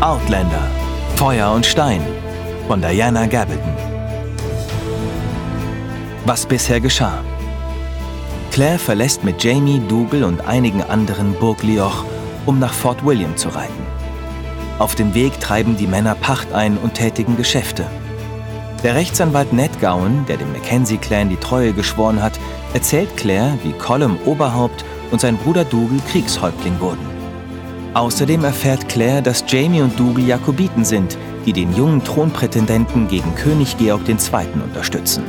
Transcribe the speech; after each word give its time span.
Outlander 0.00 0.68
Feuer 1.16 1.52
und 1.52 1.66
Stein 1.66 2.00
von 2.66 2.80
Diana 2.80 3.26
Gabaldon. 3.26 3.76
Was 6.24 6.46
bisher 6.46 6.80
geschah. 6.80 7.22
Claire 8.50 8.78
verlässt 8.78 9.22
mit 9.22 9.44
Jamie, 9.44 9.80
Dougal 9.88 10.24
und 10.24 10.46
einigen 10.46 10.82
anderen 10.82 11.34
Burg 11.34 11.62
Lioch, 11.62 12.04
um 12.46 12.58
nach 12.58 12.72
Fort 12.72 13.04
William 13.04 13.36
zu 13.36 13.50
reiten. 13.50 13.86
Auf 14.78 14.94
dem 14.94 15.14
Weg 15.14 15.38
treiben 15.40 15.76
die 15.76 15.86
Männer 15.86 16.14
Pacht 16.14 16.52
ein 16.52 16.78
und 16.78 16.94
tätigen 16.94 17.36
Geschäfte. 17.36 17.84
Der 18.82 18.94
Rechtsanwalt 18.94 19.52
Ned 19.52 19.80
Gowan, 19.80 20.24
der 20.26 20.38
dem 20.38 20.52
Mackenzie-Clan 20.52 21.28
die 21.28 21.36
Treue 21.36 21.74
geschworen 21.74 22.22
hat, 22.22 22.32
erzählt 22.72 23.14
Claire, 23.16 23.58
wie 23.62 23.72
Colum 23.72 24.16
Oberhaupt 24.24 24.84
und 25.10 25.20
sein 25.20 25.36
Bruder 25.36 25.64
Dougal 25.64 26.00
Kriegshäuptling 26.10 26.78
wurden. 26.80 27.06
Außerdem 27.94 28.44
erfährt 28.44 28.88
Claire, 28.88 29.22
dass 29.22 29.44
Jamie 29.48 29.82
und 29.82 29.98
Dougal 29.98 30.24
Jakobiten 30.24 30.84
sind, 30.84 31.18
die 31.46 31.52
den 31.52 31.74
jungen 31.74 32.04
Thronprätendenten 32.04 33.08
gegen 33.08 33.34
König 33.34 33.76
Georg 33.78 34.08
II. 34.08 34.16
unterstützen. 34.62 35.24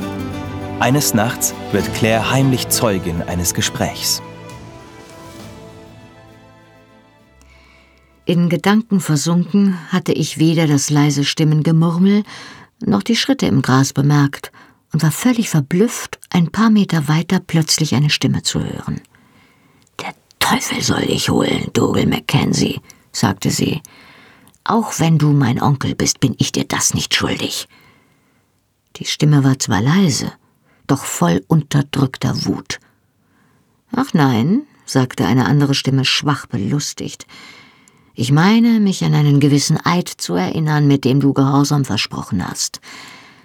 Eines 0.79 1.13
Nachts 1.13 1.53
wird 1.71 1.91
Claire 1.93 2.31
heimlich 2.31 2.69
Zeugin 2.69 3.21
eines 3.23 3.53
Gesprächs. 3.53 4.21
In 8.25 8.49
Gedanken 8.49 8.99
versunken 8.99 9.77
hatte 9.91 10.13
ich 10.13 10.37
weder 10.37 10.67
das 10.67 10.89
leise 10.89 11.23
Stimmengemurmel 11.23 12.23
noch 12.85 13.03
die 13.03 13.15
Schritte 13.15 13.45
im 13.45 13.61
Gras 13.61 13.93
bemerkt 13.93 14.51
und 14.93 15.03
war 15.03 15.11
völlig 15.11 15.49
verblüfft, 15.49 16.19
ein 16.29 16.51
paar 16.51 16.69
Meter 16.69 17.07
weiter 17.07 17.39
plötzlich 17.45 17.95
eine 17.95 18.09
Stimme 18.09 18.41
zu 18.43 18.63
hören. 18.63 19.01
Teufel 20.41 20.81
soll 20.81 21.05
dich 21.05 21.29
holen, 21.29 21.69
Dougal 21.71 22.05
Mackenzie, 22.05 22.81
sagte 23.13 23.49
sie. 23.49 23.81
Auch 24.65 24.99
wenn 24.99 25.17
du 25.17 25.31
mein 25.31 25.61
Onkel 25.61 25.95
bist, 25.95 26.19
bin 26.19 26.35
ich 26.37 26.51
dir 26.51 26.65
das 26.65 26.93
nicht 26.93 27.15
schuldig. 27.15 27.69
Die 28.97 29.05
Stimme 29.05 29.45
war 29.45 29.57
zwar 29.59 29.81
leise, 29.81 30.33
doch 30.87 31.05
voll 31.05 31.41
unterdrückter 31.47 32.45
Wut. 32.45 32.79
Ach 33.93 34.13
nein, 34.13 34.63
sagte 34.85 35.25
eine 35.25 35.45
andere 35.45 35.73
Stimme 35.73 36.03
schwach 36.03 36.45
belustigt. 36.47 37.25
Ich 38.13 38.31
meine, 38.31 38.79
mich 38.79 39.03
an 39.05 39.13
einen 39.13 39.39
gewissen 39.39 39.77
Eid 39.83 40.09
zu 40.09 40.33
erinnern, 40.33 40.85
mit 40.87 41.05
dem 41.05 41.21
du 41.21 41.33
Gehorsam 41.33 41.85
versprochen 41.85 42.45
hast. 42.45 42.81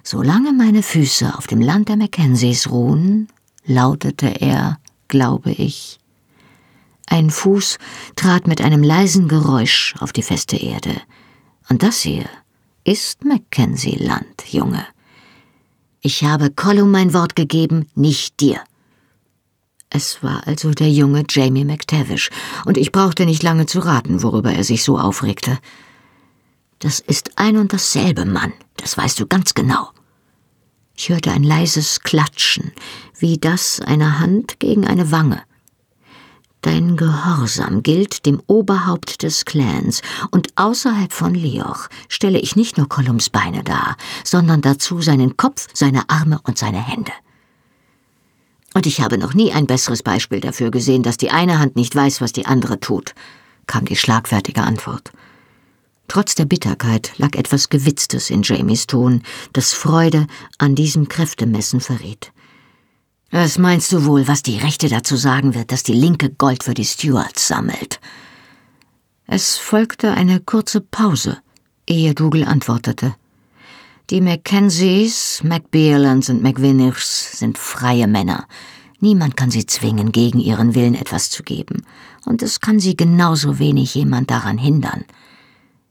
Solange 0.02 0.52
meine 0.52 0.82
Füße 0.82 1.36
auf 1.36 1.46
dem 1.46 1.60
Land 1.60 1.88
der 1.88 1.96
Mackenzies 1.96 2.70
ruhen, 2.70 3.28
lautete 3.64 4.40
er, 4.40 4.78
glaube 5.08 5.52
ich. 5.52 5.98
Ein 7.06 7.30
Fuß 7.30 7.78
trat 8.16 8.46
mit 8.46 8.60
einem 8.60 8.82
leisen 8.82 9.28
Geräusch 9.28 9.94
auf 10.00 10.12
die 10.12 10.22
feste 10.22 10.56
Erde. 10.56 11.00
Und 11.68 11.82
das 11.82 12.00
hier 12.00 12.24
ist 12.84 13.24
Mackenzie-Land, 13.24 14.44
Junge. 14.52 14.84
Ich 16.00 16.24
habe 16.24 16.50
Colum 16.50 16.90
mein 16.90 17.14
Wort 17.14 17.34
gegeben, 17.34 17.88
nicht 17.94 18.40
dir. 18.40 18.60
Es 19.90 20.22
war 20.22 20.46
also 20.46 20.72
der 20.72 20.90
junge 20.90 21.24
Jamie 21.28 21.64
McTavish, 21.64 22.30
und 22.64 22.76
ich 22.76 22.92
brauchte 22.92 23.24
nicht 23.24 23.42
lange 23.42 23.66
zu 23.66 23.80
raten, 23.80 24.22
worüber 24.22 24.52
er 24.52 24.64
sich 24.64 24.84
so 24.84 24.98
aufregte. 24.98 25.58
Das 26.78 27.00
ist 27.00 27.38
ein 27.38 27.56
und 27.56 27.72
dasselbe, 27.72 28.24
Mann, 28.24 28.52
das 28.76 28.96
weißt 28.98 29.18
du 29.18 29.26
ganz 29.26 29.54
genau. 29.54 29.90
Ich 30.94 31.08
hörte 31.08 31.30
ein 31.30 31.42
leises 31.42 32.00
Klatschen, 32.00 32.72
wie 33.18 33.38
das 33.38 33.80
einer 33.80 34.18
Hand 34.18 34.60
gegen 34.60 34.86
eine 34.86 35.10
Wange. 35.10 35.42
Dein 36.66 36.96
Gehorsam 36.96 37.84
gilt 37.84 38.26
dem 38.26 38.42
Oberhaupt 38.48 39.22
des 39.22 39.44
Clans, 39.44 40.02
und 40.32 40.48
außerhalb 40.56 41.12
von 41.12 41.32
Lioch 41.32 41.86
stelle 42.08 42.40
ich 42.40 42.56
nicht 42.56 42.76
nur 42.76 42.88
Kolums 42.88 43.30
Beine 43.30 43.62
dar, 43.62 43.96
sondern 44.24 44.62
dazu 44.62 45.00
seinen 45.00 45.36
Kopf, 45.36 45.68
seine 45.74 46.10
Arme 46.10 46.40
und 46.42 46.58
seine 46.58 46.84
Hände. 46.84 47.12
Und 48.74 48.84
ich 48.84 49.00
habe 49.00 49.16
noch 49.16 49.32
nie 49.32 49.52
ein 49.52 49.68
besseres 49.68 50.02
Beispiel 50.02 50.40
dafür 50.40 50.72
gesehen, 50.72 51.04
dass 51.04 51.16
die 51.16 51.30
eine 51.30 51.60
Hand 51.60 51.76
nicht 51.76 51.94
weiß, 51.94 52.20
was 52.20 52.32
die 52.32 52.46
andere 52.46 52.80
tut, 52.80 53.14
kam 53.68 53.84
die 53.84 53.94
schlagfertige 53.94 54.62
Antwort. 54.62 55.12
Trotz 56.08 56.34
der 56.34 56.46
Bitterkeit 56.46 57.12
lag 57.16 57.36
etwas 57.36 57.68
Gewitztes 57.68 58.28
in 58.28 58.42
Jamies 58.42 58.88
Ton, 58.88 59.22
das 59.52 59.72
Freude 59.72 60.26
an 60.58 60.74
diesem 60.74 61.06
Kräftemessen 61.06 61.80
verriet. 61.80 62.32
Was 63.30 63.58
meinst 63.58 63.92
du 63.92 64.04
wohl, 64.04 64.28
was 64.28 64.42
die 64.42 64.58
Rechte 64.58 64.88
dazu 64.88 65.16
sagen 65.16 65.54
wird, 65.54 65.72
dass 65.72 65.82
die 65.82 65.92
Linke 65.92 66.30
Gold 66.30 66.62
für 66.62 66.74
die 66.74 66.84
Stewards 66.84 67.48
sammelt? 67.48 68.00
Es 69.26 69.58
folgte 69.58 70.12
eine 70.12 70.38
kurze 70.38 70.80
Pause, 70.80 71.38
ehe 71.88 72.14
Dougal 72.14 72.44
antwortete. 72.44 73.16
Die 74.10 74.20
Mackenzies, 74.20 75.42
Macbeerlands 75.42 76.28
und 76.28 76.40
McWinnichs 76.40 77.38
sind 77.38 77.58
freie 77.58 78.06
Männer. 78.06 78.46
Niemand 79.00 79.36
kann 79.36 79.50
sie 79.50 79.66
zwingen, 79.66 80.12
gegen 80.12 80.38
ihren 80.38 80.76
Willen 80.76 80.94
etwas 80.94 81.28
zu 81.28 81.42
geben. 81.42 81.84
Und 82.24 82.40
es 82.42 82.60
kann 82.60 82.78
sie 82.78 82.96
genauso 82.96 83.58
wenig 83.58 83.96
jemand 83.96 84.30
daran 84.30 84.58
hindern. 84.58 85.04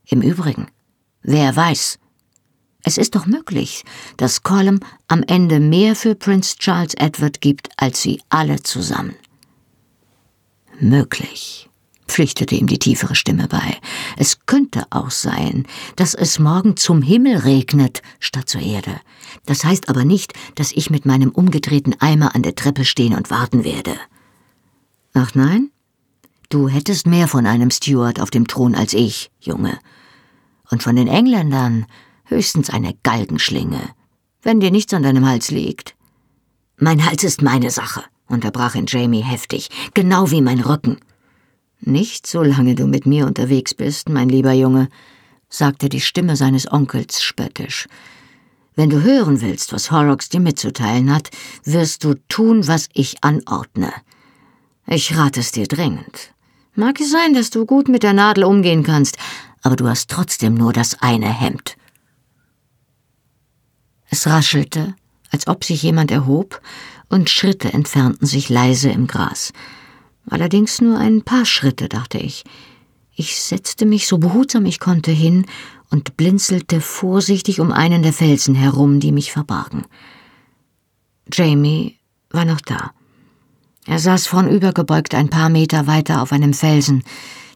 Im 0.05 0.21
Übrigen, 0.21 0.67
wer 1.21 1.53
weiß, 1.53 1.99
es 2.85 2.99
ist 2.99 3.15
doch 3.15 3.25
möglich, 3.25 3.83
dass 4.15 4.43
Colum 4.43 4.79
am 5.07 5.23
Ende 5.23 5.59
mehr 5.59 5.95
für 5.95 6.13
Prince 6.13 6.55
Charles 6.57 6.93
Edward 6.93 7.41
gibt 7.41 7.69
als 7.77 8.01
sie 8.01 8.21
alle 8.29 8.61
zusammen. 8.61 9.15
Möglich, 10.79 11.67
pflichtete 12.07 12.53
ihm 12.53 12.67
die 12.67 12.77
tiefere 12.77 13.15
Stimme 13.15 13.47
bei. 13.47 13.77
Es 14.17 14.45
könnte 14.45 14.85
auch 14.91 15.09
sein, 15.09 15.65
dass 15.95 16.13
es 16.13 16.37
morgen 16.37 16.77
zum 16.77 17.01
Himmel 17.01 17.37
regnet 17.37 18.03
statt 18.19 18.47
zur 18.47 18.61
Erde. 18.61 19.01
Das 19.47 19.65
heißt 19.65 19.89
aber 19.89 20.05
nicht, 20.05 20.33
dass 20.53 20.71
ich 20.71 20.91
mit 20.91 21.07
meinem 21.07 21.31
umgedrehten 21.31 21.99
Eimer 21.99 22.35
an 22.35 22.43
der 22.43 22.53
Treppe 22.53 22.85
stehen 22.85 23.15
und 23.15 23.31
warten 23.31 23.63
werde. 23.63 23.95
Ach 25.15 25.33
nein? 25.33 25.71
Du 26.49 26.69
hättest 26.69 27.07
mehr 27.07 27.27
von 27.27 27.47
einem 27.47 27.71
Steward 27.71 28.19
auf 28.19 28.29
dem 28.29 28.47
Thron 28.47 28.75
als 28.75 28.93
ich, 28.93 29.31
Junge. 29.39 29.79
Und 30.69 30.83
von 30.83 30.95
den 30.95 31.07
Engländern 31.07 31.87
höchstens 32.25 32.69
eine 32.69 32.95
Galgenschlinge, 33.03 33.89
wenn 34.41 34.59
dir 34.59 34.71
nichts 34.71 34.93
an 34.93 35.03
deinem 35.03 35.27
Hals 35.27 35.51
liegt. 35.51 35.95
Mein 36.77 37.05
Hals 37.05 37.23
ist 37.23 37.41
meine 37.41 37.71
Sache, 37.71 38.03
unterbrach 38.27 38.75
ihn 38.75 38.85
Jamie 38.87 39.23
heftig, 39.23 39.69
genau 39.93 40.31
wie 40.31 40.41
mein 40.41 40.59
Rücken. 40.59 40.97
Nicht 41.79 42.27
solange 42.27 42.75
du 42.75 42.87
mit 42.87 43.05
mir 43.05 43.27
unterwegs 43.27 43.73
bist, 43.73 44.09
mein 44.09 44.29
lieber 44.29 44.53
Junge, 44.53 44.89
sagte 45.49 45.89
die 45.89 46.01
Stimme 46.01 46.35
seines 46.35 46.71
Onkels 46.71 47.21
spöttisch. 47.21 47.87
Wenn 48.75 48.89
du 48.89 49.03
hören 49.03 49.41
willst, 49.41 49.71
was 49.71 49.89
Horrocks 49.89 50.29
dir 50.29 50.41
mitzuteilen 50.41 51.13
hat, 51.13 51.29
wirst 51.63 52.03
du 52.03 52.15
tun, 52.27 52.67
was 52.67 52.89
ich 52.93 53.23
anordne. 53.23 53.93
Ich 54.87 55.17
rate 55.17 55.39
es 55.39 55.51
dir 55.51 55.65
dringend. 55.65 56.33
Mag 56.75 56.99
es 56.99 57.09
sein, 57.09 57.33
dass 57.33 57.51
du 57.51 57.65
gut 57.65 57.87
mit 57.87 58.03
der 58.03 58.13
Nadel 58.13 58.43
umgehen 58.43 58.83
kannst, 58.83 59.17
aber 59.61 59.77
du 59.77 59.87
hast 59.87 60.09
trotzdem 60.09 60.55
nur 60.55 60.73
das 60.73 61.01
eine 61.01 61.31
Hemd. 61.31 61.77
Es 64.09 64.27
raschelte, 64.27 64.95
als 65.31 65.47
ob 65.47 65.63
sich 65.63 65.81
jemand 65.83 66.11
erhob, 66.11 66.61
und 67.09 67.29
Schritte 67.29 67.71
entfernten 67.71 68.25
sich 68.27 68.49
leise 68.49 68.89
im 68.89 69.07
Gras. 69.07 69.53
Allerdings 70.27 70.81
nur 70.81 70.97
ein 70.97 71.21
paar 71.21 71.45
Schritte, 71.45 71.87
dachte 71.87 72.17
ich. 72.17 72.43
Ich 73.15 73.39
setzte 73.41 73.85
mich 73.85 74.07
so 74.07 74.17
behutsam 74.17 74.65
ich 74.65 74.79
konnte 74.79 75.11
hin 75.11 75.45
und 75.89 76.17
blinzelte 76.17 76.81
vorsichtig 76.81 77.59
um 77.59 77.71
einen 77.71 78.03
der 78.03 78.11
Felsen 78.11 78.55
herum, 78.55 78.99
die 78.99 79.11
mich 79.11 79.31
verbargen. 79.31 79.85
Jamie 81.31 81.97
war 82.29 82.45
noch 82.45 82.61
da. 82.61 82.91
Er 83.85 83.99
saß 83.99 84.27
vornübergebeugt 84.27 85.13
ein 85.13 85.29
paar 85.29 85.49
Meter 85.49 85.87
weiter 85.87 86.21
auf 86.21 86.31
einem 86.31 86.53
Felsen, 86.53 87.03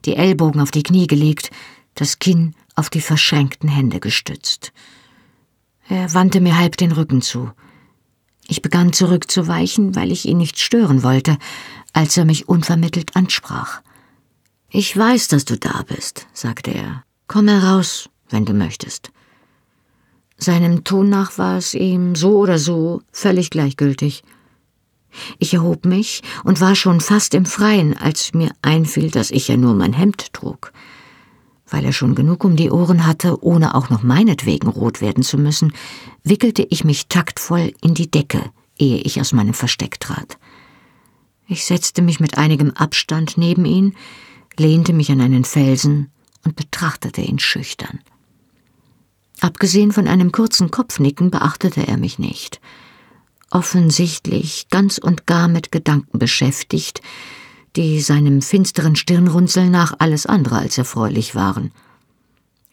die 0.06 0.16
Ellbogen 0.16 0.62
auf 0.62 0.72
die 0.72 0.84
Knie 0.84 1.08
gelegt, 1.08 1.50
das 1.96 2.20
Kinn 2.20 2.56
auf 2.76 2.90
die 2.90 3.02
verschränkten 3.02 3.68
Hände 3.68 4.00
gestützt. 4.00 4.72
Er 5.90 6.14
wandte 6.14 6.40
mir 6.40 6.56
halb 6.56 6.78
den 6.78 6.92
Rücken 6.92 7.24
zu. 7.24 7.52
Ich 8.48 8.62
begann 8.62 8.94
zurückzuweichen, 8.94 9.96
weil 9.96 10.12
ich 10.12 10.28
ihn 10.28 10.38
nicht 10.38 10.60
stören 10.60 11.02
wollte, 11.02 11.38
als 11.94 12.16
er 12.16 12.26
mich 12.26 12.48
unvermittelt 12.48 13.16
ansprach. 13.16 13.82
Ich 14.70 14.96
weiß, 14.96 15.30
dass 15.30 15.46
du 15.46 15.58
da 15.58 15.84
bist, 15.88 16.28
sagte 16.32 16.70
er. 16.70 17.04
Komm 17.28 17.48
heraus, 17.48 18.08
wenn 18.30 18.46
du 18.46 18.54
möchtest. 18.54 19.12
Seinem 20.38 20.84
Ton 20.84 21.10
nach 21.10 21.40
war 21.40 21.58
es 21.58 21.74
ihm 21.74 22.16
so 22.16 22.38
oder 22.38 22.60
so 22.60 23.02
völlig 23.12 23.50
gleichgültig. 23.50 24.24
Ich 25.40 25.56
erhob 25.56 25.86
mich 25.86 26.22
und 26.44 26.62
war 26.62 26.76
schon 26.76 27.02
fast 27.02 27.34
im 27.34 27.48
Freien, 27.48 27.98
als 27.98 28.36
mir 28.36 28.52
einfiel, 28.62 29.10
dass 29.10 29.32
ich 29.32 29.48
ja 29.48 29.58
nur 29.58 29.74
mein 29.74 29.94
Hemd 29.94 30.34
trug. 30.34 30.72
Weil 31.70 31.86
er 31.86 31.94
schon 31.94 32.16
genug 32.16 32.44
um 32.44 32.56
die 32.56 32.72
Ohren 32.72 33.06
hatte, 33.06 33.44
ohne 33.44 33.76
auch 33.76 33.90
noch 33.90 34.02
meinetwegen 34.02 34.68
rot 34.68 35.02
werden 35.02 35.24
zu 35.24 35.38
müssen, 35.38 35.74
wickelte 36.24 36.64
ich 36.64 36.84
mich 36.84 37.08
taktvoll 37.08 37.74
in 37.82 37.94
die 37.94 38.10
Decke, 38.10 38.52
ehe 38.78 38.98
ich 38.98 39.22
aus 39.22 39.34
meinem 39.34 39.54
Versteck 39.54 40.00
trat. 40.00 40.38
Ich 41.48 41.66
setzte 41.66 42.02
mich 42.02 42.20
mit 42.20 42.38
einigem 42.38 42.72
Abstand 42.72 43.38
neben 43.38 43.66
ihn, 43.66 43.96
lehnte 44.58 44.94
mich 44.94 45.12
an 45.12 45.22
einen 45.22 45.46
Felsen 45.46 46.12
und 46.46 46.56
betrachtete 46.56 47.22
ihn 47.22 47.40
schüchtern. 47.40 48.00
Abgesehen 49.42 49.92
von 49.92 50.08
einem 50.08 50.32
kurzen 50.32 50.70
Kopfnicken 50.70 51.32
beachtete 51.32 51.88
er 51.88 51.98
mich 51.98 52.20
nicht. 52.20 52.60
Offensichtlich 53.52 54.68
ganz 54.70 54.98
und 54.98 55.26
gar 55.26 55.48
mit 55.48 55.72
Gedanken 55.72 56.20
beschäftigt, 56.20 57.02
die 57.80 58.02
seinem 58.02 58.42
finsteren 58.42 58.98
Stirnrunzeln 58.98 59.72
nach 59.72 59.94
alles 60.00 60.26
andere 60.26 60.58
als 60.58 60.78
erfreulich 60.78 61.34
waren. 61.34 61.72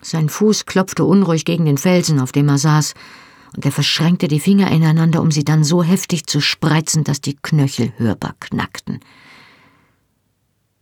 Sein 0.03 0.29
Fuß 0.29 0.67
klopfte 0.67 1.05
unruhig 1.05 1.45
gegen 1.45 1.65
den 1.65 1.79
Felsen, 1.79 2.19
auf 2.19 2.33
dem 2.33 2.49
er 2.49 2.59
saß, 2.59 2.95
und 3.55 3.65
er 3.65 3.71
verschränkte 3.71 4.27
die 4.27 4.41
Finger 4.41 4.69
ineinander, 4.69 5.23
um 5.23 5.31
sie 5.31 5.45
dann 5.45 5.63
so 5.63 5.85
heftig 5.85 6.27
zu 6.27 6.41
spreizen, 6.41 7.05
dass 7.05 7.21
die 7.21 7.37
Knöchel 7.37 7.93
hörbar 7.99 8.35
knackten. 8.41 8.99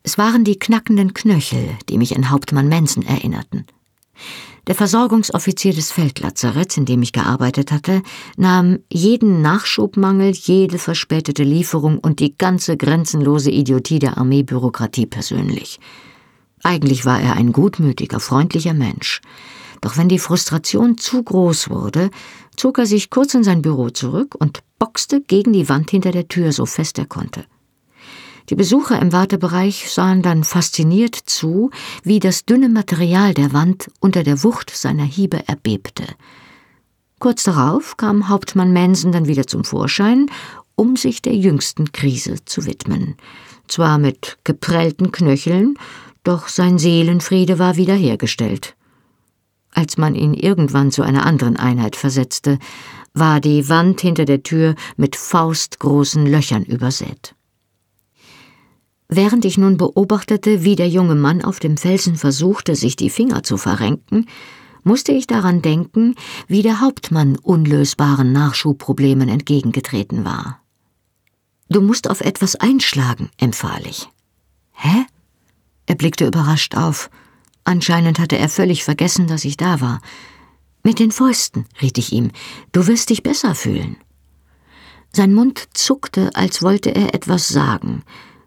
Es 0.02 0.16
waren 0.16 0.42
die 0.42 0.58
knackenden 0.58 1.12
Knöchel, 1.12 1.76
die 1.90 1.98
mich 1.98 2.16
an 2.16 2.30
Hauptmann 2.30 2.70
Manson 2.70 3.04
erinnerten. 3.04 3.66
Der 4.66 4.74
Versorgungsoffizier 4.74 5.74
des 5.74 5.92
Feldlazaretts, 5.92 6.78
in 6.78 6.86
dem 6.86 7.02
ich 7.02 7.12
gearbeitet 7.12 7.70
hatte, 7.70 8.02
nahm 8.38 8.78
jeden 8.90 9.42
Nachschubmangel, 9.42 10.32
jede 10.32 10.78
verspätete 10.78 11.42
Lieferung 11.42 11.98
und 11.98 12.18
die 12.20 12.36
ganze 12.36 12.78
grenzenlose 12.78 13.50
Idiotie 13.50 13.98
der 13.98 14.16
Armeebürokratie 14.16 15.04
persönlich. 15.04 15.80
Eigentlich 16.62 17.04
war 17.04 17.20
er 17.20 17.34
ein 17.34 17.52
gutmütiger, 17.52 18.20
freundlicher 18.20 18.72
Mensch. 18.72 19.20
Doch 19.82 19.98
wenn 19.98 20.08
die 20.08 20.18
Frustration 20.18 20.96
zu 20.96 21.22
groß 21.22 21.68
wurde, 21.68 22.10
zog 22.56 22.78
er 22.78 22.86
sich 22.86 23.10
kurz 23.10 23.34
in 23.34 23.44
sein 23.44 23.60
Büro 23.60 23.90
zurück 23.90 24.34
und 24.38 24.62
boxte 24.78 25.20
gegen 25.20 25.52
die 25.52 25.68
Wand 25.68 25.90
hinter 25.90 26.10
der 26.10 26.28
Tür 26.28 26.52
so 26.52 26.64
fest 26.64 26.98
er 26.98 27.04
konnte. 27.04 27.44
Die 28.50 28.56
Besucher 28.56 29.00
im 29.00 29.12
Wartebereich 29.12 29.90
sahen 29.90 30.20
dann 30.20 30.44
fasziniert 30.44 31.14
zu, 31.14 31.70
wie 32.02 32.20
das 32.20 32.44
dünne 32.44 32.68
Material 32.68 33.32
der 33.32 33.54
Wand 33.54 33.90
unter 34.00 34.22
der 34.22 34.42
Wucht 34.42 34.70
seiner 34.70 35.04
Hiebe 35.04 35.48
erbebte. 35.48 36.04
Kurz 37.18 37.44
darauf 37.44 37.96
kam 37.96 38.28
Hauptmann 38.28 38.74
Manson 38.74 39.12
dann 39.12 39.26
wieder 39.26 39.46
zum 39.46 39.64
Vorschein, 39.64 40.26
um 40.76 40.96
sich 40.96 41.22
der 41.22 41.34
jüngsten 41.34 41.92
Krise 41.92 42.44
zu 42.44 42.66
widmen. 42.66 43.16
Zwar 43.66 43.96
mit 43.96 44.36
geprellten 44.44 45.10
Knöcheln, 45.10 45.78
doch 46.22 46.48
sein 46.48 46.78
Seelenfriede 46.78 47.58
war 47.58 47.76
wiederhergestellt. 47.76 48.76
Als 49.72 49.96
man 49.96 50.14
ihn 50.14 50.34
irgendwann 50.34 50.90
zu 50.90 51.02
einer 51.02 51.24
anderen 51.24 51.56
Einheit 51.56 51.96
versetzte, 51.96 52.58
war 53.14 53.40
die 53.40 53.68
Wand 53.70 54.02
hinter 54.02 54.26
der 54.26 54.42
Tür 54.42 54.74
mit 54.96 55.16
faustgroßen 55.16 56.26
Löchern 56.26 56.64
übersät. 56.64 57.34
Während 59.08 59.44
ich 59.44 59.58
nun 59.58 59.76
beobachtete, 59.76 60.64
wie 60.64 60.76
der 60.76 60.88
junge 60.88 61.14
Mann 61.14 61.42
auf 61.42 61.60
dem 61.60 61.76
Felsen 61.76 62.16
versuchte, 62.16 62.74
sich 62.74 62.96
die 62.96 63.10
Finger 63.10 63.42
zu 63.42 63.56
verrenken, 63.56 64.26
musste 64.82 65.12
ich 65.12 65.26
daran 65.26 65.62
denken, 65.62 66.14
wie 66.46 66.62
der 66.62 66.80
Hauptmann 66.80 67.36
unlösbaren 67.36 68.32
Nachschubproblemen 68.32 69.28
entgegengetreten 69.28 70.24
war. 70.24 70.60
Du 71.68 71.80
musst 71.80 72.08
auf 72.08 72.20
etwas 72.20 72.56
einschlagen, 72.56 73.30
empfahl 73.38 73.86
ich. 73.86 74.08
Hä? 74.72 75.06
Er 75.86 75.94
blickte 75.94 76.26
überrascht 76.26 76.76
auf. 76.76 77.10
Anscheinend 77.64 78.18
hatte 78.18 78.36
er 78.36 78.48
völlig 78.48 78.84
vergessen, 78.84 79.26
dass 79.26 79.44
ich 79.44 79.56
da 79.56 79.80
war. 79.80 80.00
Mit 80.82 80.98
den 80.98 81.12
Fäusten, 81.12 81.66
riet 81.80 81.96
ich 81.96 82.12
ihm, 82.12 82.30
du 82.72 82.86
wirst 82.86 83.08
dich 83.08 83.22
besser 83.22 83.54
fühlen. 83.54 83.96
Sein 85.12 85.32
Mund 85.32 85.68
zuckte, 85.72 86.30
als 86.34 86.62
wollte 86.62 86.94
er 86.94 87.14
etwas 87.14 87.48
sagen, 87.48 88.02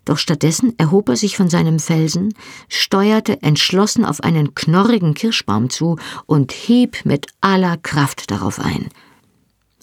doch 0.10 0.18
stattdessen 0.18 0.74
erhob 0.78 1.10
er 1.10 1.16
sich 1.16 1.38
von 1.38 1.50
seinem 1.50 1.80
Felsen, 1.80 2.34
steuerte 2.70 3.42
entschlossen 3.42 4.06
auf 4.06 4.24
einen 4.24 4.56
knorrigen 4.56 5.14
Kirschbaum 5.14 5.70
zu 5.70 5.98
und 6.26 6.52
hieb 6.52 7.06
mit 7.06 7.28
aller 7.42 7.78
Kraft 7.78 8.32
darauf 8.32 8.60
ein. 8.60 8.90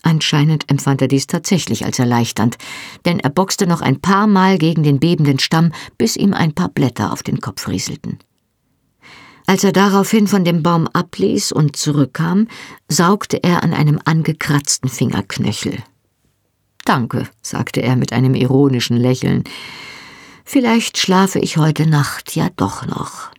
Anscheinend 0.03 0.71
empfand 0.71 1.01
er 1.01 1.09
dies 1.09 1.27
tatsächlich 1.27 1.85
als 1.87 1.99
erleichternd, 1.99 2.59
denn 3.07 3.21
er 3.21 3.31
boxte 3.31 3.67
noch 3.67 3.81
ein 3.81 4.01
paar 4.01 4.27
Mal 4.27 4.59
gegen 4.59 4.83
den 4.83 5.01
bebenden 5.01 5.39
Stamm, 5.39 5.73
bis 5.97 6.17
ihm 6.17 6.35
ein 6.35 6.55
paar 6.55 6.69
Blätter 6.69 7.13
auf 7.13 7.23
den 7.23 7.41
Kopf 7.41 7.69
rieselten. 7.69 8.19
Als 9.47 9.65
er 9.65 9.73
daraufhin 9.73 10.27
von 10.27 10.45
dem 10.45 10.63
Baum 10.63 10.89
abließ 10.89 11.53
und 11.53 11.77
zurückkam, 11.77 12.49
saugte 12.89 13.43
er 13.43 13.63
an 13.63 13.75
einem 13.75 13.99
angekratzten 14.05 14.91
Fingerknöchel. 14.91 15.79
Danke, 16.85 17.29
sagte 17.41 17.83
er 17.83 17.97
mit 17.97 18.13
einem 18.13 18.35
ironischen 18.35 18.97
Lächeln. 18.97 19.45
Vielleicht 20.45 20.99
schlafe 20.99 21.39
ich 21.39 21.57
heute 21.57 21.87
Nacht 21.87 22.37
ja 22.37 22.51
doch 22.57 22.87
noch. 22.87 23.31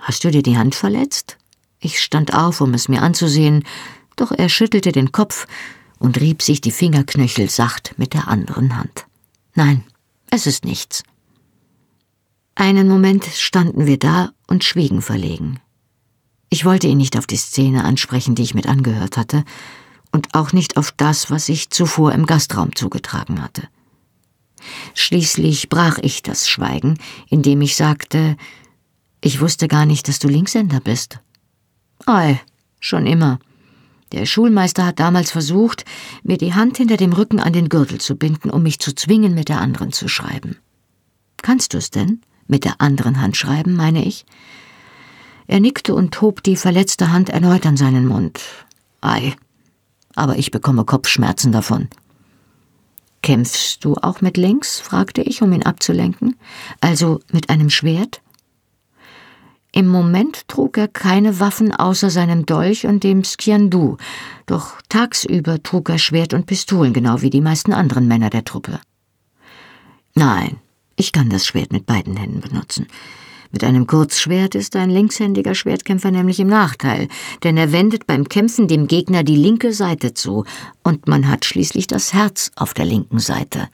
Hast 0.00 0.24
du 0.24 0.30
dir 0.30 0.42
die 0.42 0.56
Hand 0.56 0.74
verletzt? 0.74 1.36
Ich 1.78 2.00
stand 2.02 2.34
auf, 2.34 2.60
um 2.60 2.72
es 2.74 2.88
mir 2.88 3.02
anzusehen, 3.02 3.64
doch 4.16 4.32
er 4.32 4.48
schüttelte 4.48 4.90
den 4.90 5.12
Kopf 5.12 5.46
und 5.98 6.20
rieb 6.20 6.42
sich 6.42 6.60
die 6.60 6.70
Fingerknöchel 6.70 7.50
sacht 7.50 7.94
mit 7.98 8.14
der 8.14 8.28
anderen 8.28 8.76
Hand. 8.76 9.06
Nein, 9.54 9.84
es 10.30 10.46
ist 10.46 10.64
nichts. 10.64 11.02
Einen 12.54 12.88
Moment 12.88 13.24
standen 13.26 13.86
wir 13.86 13.98
da 13.98 14.32
und 14.46 14.64
schwiegen 14.64 15.02
verlegen. 15.02 15.60
Ich 16.48 16.64
wollte 16.64 16.86
ihn 16.86 16.98
nicht 16.98 17.18
auf 17.18 17.26
die 17.26 17.36
Szene 17.36 17.84
ansprechen, 17.84 18.34
die 18.34 18.42
ich 18.42 18.54
mit 18.54 18.66
angehört 18.66 19.16
hatte, 19.16 19.44
und 20.12 20.34
auch 20.34 20.52
nicht 20.52 20.76
auf 20.76 20.92
das, 20.92 21.30
was 21.30 21.46
sich 21.46 21.70
zuvor 21.70 22.12
im 22.12 22.26
Gastraum 22.26 22.74
zugetragen 22.76 23.42
hatte. 23.42 23.68
Schließlich 24.94 25.68
brach 25.68 25.98
ich 26.02 26.22
das 26.22 26.48
Schweigen, 26.48 26.98
indem 27.28 27.60
ich 27.60 27.76
sagte, 27.76 28.36
ich 29.20 29.40
wusste 29.40 29.68
gar 29.68 29.86
nicht, 29.86 30.08
dass 30.08 30.18
du 30.18 30.28
Linkshänder 30.28 30.80
bist. 30.80 31.18
Ei, 32.06 32.40
schon 32.80 33.06
immer. 33.06 33.38
Der 34.12 34.26
Schulmeister 34.26 34.86
hat 34.86 35.00
damals 35.00 35.30
versucht, 35.30 35.84
mir 36.22 36.36
die 36.36 36.54
Hand 36.54 36.76
hinter 36.76 36.96
dem 36.96 37.12
Rücken 37.12 37.40
an 37.40 37.52
den 37.52 37.68
Gürtel 37.68 38.00
zu 38.00 38.16
binden, 38.16 38.50
um 38.50 38.62
mich 38.62 38.78
zu 38.78 38.94
zwingen, 38.94 39.34
mit 39.34 39.48
der 39.48 39.60
anderen 39.60 39.92
zu 39.92 40.08
schreiben. 40.08 40.58
Kannst 41.38 41.74
du's 41.74 41.90
denn? 41.90 42.20
Mit 42.46 42.64
der 42.64 42.80
anderen 42.80 43.20
Hand 43.20 43.36
schreiben, 43.36 43.74
meine 43.74 44.04
ich? 44.04 44.24
Er 45.46 45.60
nickte 45.60 45.94
und 45.94 46.20
hob 46.20 46.42
die 46.42 46.56
verletzte 46.56 47.10
Hand 47.10 47.28
erneut 47.28 47.66
an 47.66 47.76
seinen 47.76 48.06
Mund. 48.06 48.40
Ei, 49.00 49.34
aber 50.14 50.36
ich 50.36 50.50
bekomme 50.50 50.84
Kopfschmerzen 50.84 51.52
davon. 51.52 51.88
Kämpfst 53.24 53.78
du 53.80 53.94
auch 53.94 54.20
mit 54.20 54.36
links? 54.36 54.80
fragte 54.80 55.22
ich, 55.22 55.40
um 55.40 55.50
ihn 55.54 55.62
abzulenken. 55.62 56.36
Also 56.82 57.20
mit 57.32 57.48
einem 57.48 57.70
Schwert? 57.70 58.20
Im 59.72 59.88
Moment 59.88 60.46
trug 60.46 60.76
er 60.76 60.88
keine 60.88 61.40
Waffen 61.40 61.74
außer 61.74 62.10
seinem 62.10 62.44
Dolch 62.44 62.86
und 62.86 63.02
dem 63.02 63.24
Skiandu, 63.24 63.96
doch 64.44 64.74
tagsüber 64.90 65.62
trug 65.62 65.88
er 65.88 65.98
Schwert 65.98 66.34
und 66.34 66.44
Pistolen, 66.44 66.92
genau 66.92 67.22
wie 67.22 67.30
die 67.30 67.40
meisten 67.40 67.72
anderen 67.72 68.08
Männer 68.08 68.28
der 68.28 68.44
Truppe. 68.44 68.78
Nein, 70.14 70.58
ich 70.94 71.10
kann 71.12 71.30
das 71.30 71.46
Schwert 71.46 71.72
mit 71.72 71.86
beiden 71.86 72.18
Händen 72.18 72.42
benutzen. 72.42 72.86
Mit 73.54 73.62
einem 73.62 73.86
Kurzschwert 73.86 74.56
ist 74.56 74.74
ein 74.74 74.90
linkshändiger 74.90 75.54
Schwertkämpfer 75.54 76.10
nämlich 76.10 76.40
im 76.40 76.48
Nachteil, 76.48 77.06
denn 77.44 77.56
er 77.56 77.70
wendet 77.70 78.04
beim 78.04 78.28
Kämpfen 78.28 78.66
dem 78.66 78.88
Gegner 78.88 79.22
die 79.22 79.36
linke 79.36 79.72
Seite 79.72 80.12
zu, 80.12 80.44
und 80.82 81.06
man 81.06 81.28
hat 81.28 81.44
schließlich 81.44 81.86
das 81.86 82.12
Herz 82.12 82.50
auf 82.56 82.74
der 82.74 82.84
linken 82.84 83.20
Seite. 83.20 83.68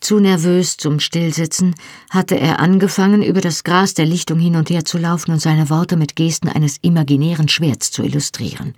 Zu 0.00 0.18
nervös 0.18 0.76
zum 0.76 0.98
Stillsitzen 0.98 1.76
hatte 2.10 2.36
er 2.36 2.58
angefangen, 2.58 3.22
über 3.22 3.40
das 3.40 3.62
Gras 3.62 3.94
der 3.94 4.06
Lichtung 4.06 4.40
hin 4.40 4.56
und 4.56 4.70
her 4.70 4.84
zu 4.84 4.98
laufen 4.98 5.30
und 5.30 5.40
seine 5.40 5.70
Worte 5.70 5.96
mit 5.96 6.16
Gesten 6.16 6.48
eines 6.48 6.78
imaginären 6.78 7.46
Schwerts 7.46 7.92
zu 7.92 8.02
illustrieren. 8.02 8.74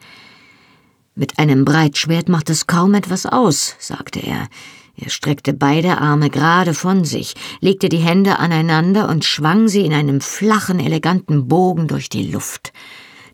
Mit 1.15 1.39
einem 1.39 1.65
Breitschwert 1.65 2.29
macht 2.29 2.51
es 2.51 2.67
kaum 2.67 2.93
etwas 2.93 3.25
aus, 3.25 3.77
sagte 3.79 4.21
er. 4.21 4.47
Er 4.97 5.11
streckte 5.11 5.53
beide 5.53 5.99
Arme 5.99 6.31
gerade 6.31 6.75
von 6.75 7.05
sich, 7.05 7.35
legte 7.61 7.89
die 7.89 7.99
Hände 7.99 8.39
aneinander 8.39 9.09
und 9.09 9.25
schwang 9.25 9.69
sie 9.69 9.85
in 9.85 9.93
einem 9.93 10.21
flachen, 10.21 10.81
eleganten 10.81 11.49
Bogen 11.49 11.89
durch 11.89 12.09
die 12.09 12.31
Luft. 12.31 12.73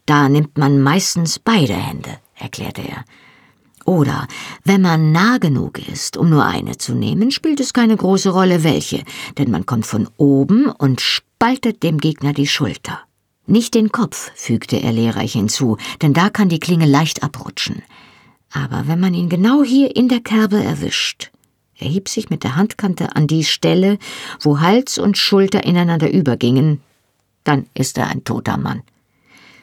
Da 0.07 0.29
nimmt 0.29 0.57
man 0.59 0.81
meistens 0.81 1.39
beide 1.39 1.75
Hände, 1.75 2.19
erklärte 2.37 2.83
er. 2.83 3.05
Oder 3.85 4.27
wenn 4.65 4.83
man 4.83 5.13
nah 5.13 5.39
genug 5.39 5.79
ist, 5.89 6.17
um 6.17 6.29
nur 6.29 6.45
eine 6.45 6.77
zu 6.77 6.95
nehmen, 6.95 7.31
spielt 7.31 7.61
es 7.61 7.73
keine 7.73 7.97
große 7.97 8.31
Rolle 8.31 8.65
welche, 8.65 9.03
denn 9.39 9.51
man 9.51 9.65
kommt 9.65 9.87
von 9.87 10.09
oben 10.17 10.67
und 10.67 11.01
spaltet 11.01 11.85
dem 11.85 11.99
Gegner 11.99 12.33
die 12.33 12.49
Schulter. 12.49 13.01
Nicht 13.47 13.75
den 13.75 13.93
Kopf, 13.93 14.33
fügte 14.35 14.77
er 14.77 14.91
lehrreich 14.91 15.35
hinzu, 15.35 15.77
denn 16.03 16.13
da 16.13 16.31
kann 16.31 16.49
die 16.49 16.59
Klinge 16.59 16.87
leicht 16.87 17.23
abrutschen. 17.23 17.83
Aber 18.53 18.89
wenn 18.89 18.99
man 18.99 19.15
ihn 19.15 19.29
genau 19.29 19.63
hier 19.63 19.95
in 19.95 20.09
der 20.09 20.21
Kerbe 20.21 20.63
erwischt, 20.63 21.31
er 21.79 21.89
hieb 21.89 22.09
sich 22.09 22.31
mit 22.31 22.43
der 22.43 22.57
Handkante 22.57 23.15
an 23.17 23.27
die 23.27 23.45
Stelle, 23.45 23.99
wo 24.41 24.61
Hals 24.61 24.99
und 24.99 25.19
Schulter 25.19 25.65
ineinander 25.65 26.11
übergingen. 26.11 26.81
Dann 27.45 27.67
ist 27.75 27.99
er 27.99 28.09
ein 28.09 28.25
toter 28.25 28.57
Mann. 28.57 28.83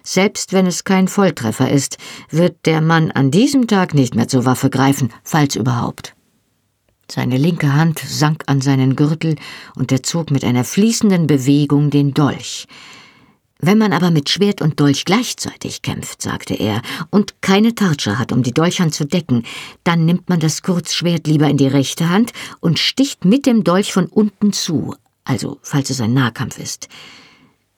Selbst 0.03 0.51
wenn 0.53 0.67
es 0.67 0.84
kein 0.84 1.08
Volltreffer 1.08 1.72
ist, 1.72 1.98
wird 2.29 2.65
der 2.65 2.82
Mann 2.82 3.12
an 3.12 3.32
diesem 3.32 3.67
Tag 3.67 3.93
nicht 3.93 4.15
mehr 4.15 4.27
zur 4.27 4.46
Waffe 4.46 4.70
greifen, 4.70 5.12
falls 5.24 5.55
überhaupt. 5.55 6.13
Seine 7.10 7.38
linke 7.38 7.74
Hand 7.74 8.00
sank 8.00 8.43
an 8.48 8.62
seinen 8.62 8.96
Gürtel 8.96 9.36
und 9.75 9.91
er 9.91 10.03
zog 10.03 10.29
mit 10.29 10.43
einer 10.43 10.63
fließenden 10.63 11.27
Bewegung 11.27 11.89
den 11.89 12.13
Dolch. 12.13 12.67
Wenn 13.65 13.77
man 13.77 13.93
aber 13.93 14.12
mit 14.12 14.29
Schwert 14.29 14.62
und 14.62 14.82
Dolch 14.82 15.05
gleichzeitig 15.05 15.84
kämpft, 15.84 16.22
sagte 16.22 16.53
er, 16.53 16.82
und 17.12 17.41
keine 17.41 17.74
Tartsche 17.74 18.20
hat, 18.20 18.34
um 18.34 18.43
die 18.43 18.51
Dolchhand 18.51 18.93
zu 18.93 19.05
decken, 19.05 19.43
dann 19.86 20.03
nimmt 20.03 20.27
man 20.27 20.41
das 20.41 20.63
Kurzschwert 20.63 21.27
lieber 21.27 21.48
in 21.48 21.55
die 21.55 21.67
rechte 21.67 22.10
Hand 22.10 22.34
und 22.60 22.77
sticht 22.77 23.24
mit 23.24 23.46
dem 23.46 23.63
Dolch 23.63 23.93
von 23.93 24.08
unten 24.08 24.51
zu, 24.51 24.96
also 25.24 25.60
falls 25.62 25.89
es 25.89 26.01
ein 26.01 26.13
Nahkampf 26.13 26.60
ist. 26.60 26.89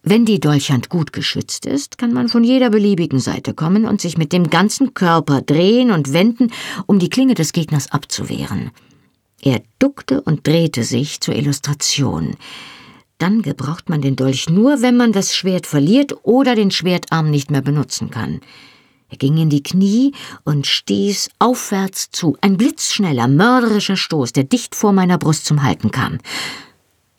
Wenn 0.02 0.26
die 0.26 0.40
Dolchhand 0.40 0.90
gut 0.90 1.14
geschützt 1.14 1.68
ist, 1.68 2.00
kann 2.00 2.14
man 2.14 2.30
von 2.30 2.44
jeder 2.44 2.72
beliebigen 2.72 3.20
Seite 3.20 3.54
kommen 3.54 3.86
und 3.86 4.02
sich 4.02 4.18
mit 4.18 4.34
dem 4.34 4.50
ganzen 4.50 4.96
Körper 4.96 5.44
drehen 5.44 5.92
und 5.92 6.14
wenden, 6.14 6.52
um 6.88 6.98
die 6.98 7.10
Klinge 7.10 7.36
des 7.36 7.54
Gegners 7.54 7.92
abzuwehren. 7.92 8.72
Er 9.40 9.62
duckte 9.78 10.22
und 10.22 10.48
drehte 10.48 10.84
sich 10.84 11.22
zur 11.22 11.36
Illustration. 11.36 12.38
Dann 13.18 13.42
gebraucht 13.42 13.88
man 13.88 14.02
den 14.02 14.18
Dolch 14.18 14.50
nur, 14.50 14.82
wenn 14.82 14.98
man 14.98 15.14
das 15.14 15.36
Schwert 15.36 15.68
verliert 15.68 16.14
oder 16.24 16.56
den 16.56 16.72
Schwertarm 16.72 17.30
nicht 17.30 17.50
mehr 17.50 17.62
benutzen 17.62 18.10
kann. 18.10 18.42
Er 19.08 19.18
ging 19.18 19.38
in 19.38 19.50
die 19.50 19.64
Knie 19.64 20.14
und 20.44 20.68
stieß 20.68 21.30
aufwärts 21.40 22.12
zu. 22.12 22.36
Ein 22.42 22.58
blitzschneller, 22.58 23.28
mörderischer 23.28 23.96
Stoß, 23.96 24.34
der 24.34 24.44
dicht 24.44 24.76
vor 24.76 24.92
meiner 24.92 25.18
Brust 25.18 25.46
zum 25.46 25.64
Halten 25.64 25.92
kam. 25.92 26.18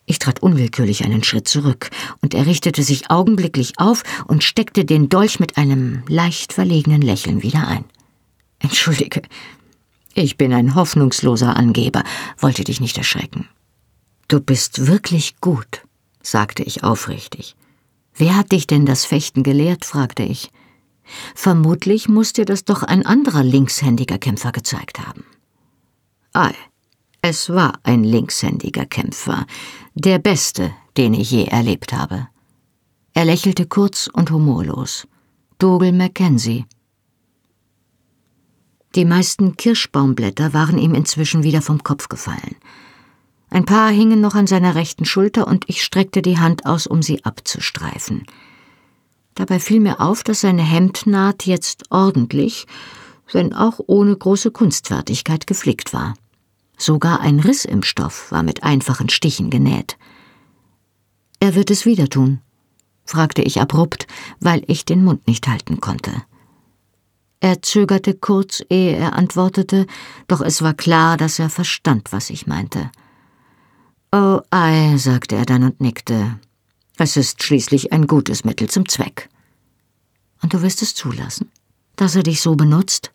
Ich 0.05 0.19
trat 0.19 0.41
unwillkürlich 0.41 1.03
einen 1.03 1.23
Schritt 1.23 1.47
zurück, 1.47 1.89
und 2.21 2.33
er 2.33 2.45
richtete 2.45 2.83
sich 2.83 3.09
augenblicklich 3.09 3.73
auf 3.77 4.03
und 4.27 4.43
steckte 4.43 4.85
den 4.85 5.09
Dolch 5.09 5.39
mit 5.39 5.57
einem 5.57 6.03
leicht 6.07 6.53
verlegenen 6.53 7.01
Lächeln 7.01 7.41
wieder 7.41 7.67
ein. 7.67 7.85
Entschuldige, 8.59 9.21
ich 10.13 10.37
bin 10.37 10.53
ein 10.53 10.75
hoffnungsloser 10.75 11.55
Angeber, 11.55 12.03
wollte 12.37 12.63
dich 12.63 12.79
nicht 12.79 12.97
erschrecken. 12.97 13.49
Du 14.27 14.39
bist 14.39 14.87
wirklich 14.87 15.41
gut 15.41 15.86
sagte 16.29 16.63
ich 16.63 16.83
aufrichtig. 16.83 17.55
Wer 18.13 18.35
hat 18.35 18.51
dich 18.51 18.67
denn 18.67 18.85
das 18.85 19.05
Fechten 19.05 19.43
gelehrt? 19.43 19.85
fragte 19.85 20.23
ich. 20.23 20.51
Vermutlich 21.35 22.09
muss 22.09 22.33
dir 22.33 22.45
das 22.45 22.65
doch 22.65 22.83
ein 22.83 23.05
anderer 23.05 23.43
linkshändiger 23.43 24.17
Kämpfer 24.17 24.51
gezeigt 24.51 24.99
haben. 24.99 25.23
Ei, 26.33 26.53
es 27.21 27.49
war 27.49 27.79
ein 27.83 28.03
linkshändiger 28.03 28.85
Kämpfer, 28.85 29.45
der 29.95 30.19
beste, 30.19 30.73
den 30.97 31.13
ich 31.13 31.31
je 31.31 31.45
erlebt 31.45 31.93
habe. 31.93 32.27
Er 33.13 33.25
lächelte 33.25 33.65
kurz 33.65 34.09
und 34.11 34.29
humorlos. 34.29 35.07
Dougal 35.59 35.91
Mackenzie. 35.91 36.65
Die 38.95 39.05
meisten 39.05 39.55
Kirschbaumblätter 39.55 40.53
waren 40.53 40.77
ihm 40.77 40.93
inzwischen 40.93 41.43
wieder 41.43 41.61
vom 41.61 41.83
Kopf 41.83 42.09
gefallen. 42.09 42.55
Ein 43.49 43.65
paar 43.65 43.89
hingen 43.91 44.19
noch 44.19 44.35
an 44.35 44.47
seiner 44.47 44.75
rechten 44.75 45.05
Schulter 45.05 45.47
und 45.47 45.65
ich 45.67 45.83
streckte 45.83 46.21
die 46.21 46.37
Hand 46.37 46.65
aus, 46.65 46.85
um 46.85 47.01
sie 47.01 47.23
abzustreifen. 47.23 48.25
Dabei 49.35 49.59
fiel 49.59 49.79
mir 49.79 50.01
auf, 50.01 50.23
dass 50.23 50.41
seine 50.41 50.63
Hemdnaht 50.63 51.45
jetzt 51.45 51.91
ordentlich, 51.91 52.65
wenn 53.31 53.53
auch 53.53 53.79
ohne 53.85 54.15
große 54.15 54.51
Kunstfertigkeit 54.51 55.47
geflickt 55.47 55.93
war. 55.93 56.15
Sogar 56.77 57.21
ein 57.21 57.39
Riss 57.39 57.65
im 57.65 57.83
Stoff 57.83 58.31
war 58.31 58.43
mit 58.43 58.63
einfachen 58.63 59.09
Stichen 59.09 59.49
genäht. 59.49 59.97
Er 61.39 61.55
wird 61.55 61.71
es 61.71 61.85
wieder 61.85 62.09
tun, 62.09 62.41
fragte 63.05 63.41
ich 63.41 63.61
abrupt, 63.61 64.07
weil 64.39 64.63
ich 64.67 64.85
den 64.85 65.03
Mund 65.03 65.27
nicht 65.27 65.47
halten 65.47 65.79
konnte. 65.79 66.11
Er 67.39 67.61
zögerte 67.61 68.15
kurz, 68.15 68.63
ehe 68.69 68.95
er 68.95 69.13
antwortete, 69.13 69.85
doch 70.27 70.41
es 70.41 70.61
war 70.61 70.73
klar, 70.73 71.17
dass 71.17 71.37
er 71.37 71.49
verstand, 71.49 72.11
was 72.11 72.31
ich 72.31 72.47
meinte. 72.47 72.89
Oh 74.11 74.39
ei, 74.51 74.95
sagte 74.97 75.35
er 75.35 75.45
dann 75.45 75.63
und 75.63 75.81
nickte. 75.81 76.39
Es 76.97 77.17
ist 77.17 77.43
schließlich 77.43 77.91
ein 77.91 78.07
gutes 78.07 78.45
Mittel 78.45 78.69
zum 78.69 78.87
Zweck. 78.87 79.29
Und 80.41 80.53
du 80.53 80.61
wirst 80.61 80.81
es 80.81 80.95
zulassen, 80.95 81.51
dass 81.95 82.15
er 82.15 82.23
dich 82.23 82.41
so 82.41 82.55
benutzt? 82.55 83.11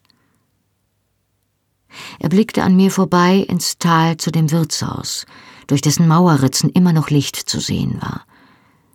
Er 2.19 2.29
blickte 2.29 2.63
an 2.63 2.77
mir 2.77 2.91
vorbei 2.91 3.37
ins 3.49 3.79
Tal 3.79 4.17
zu 4.17 4.31
dem 4.31 4.51
Wirtshaus, 4.51 5.27
durch 5.67 5.81
dessen 5.81 6.09
Mauerritzen 6.09 6.71
immer 6.71 6.93
noch 6.93 7.11
Licht 7.11 7.37
zu 7.37 7.61
sehen 7.61 8.01
war. 8.01 8.25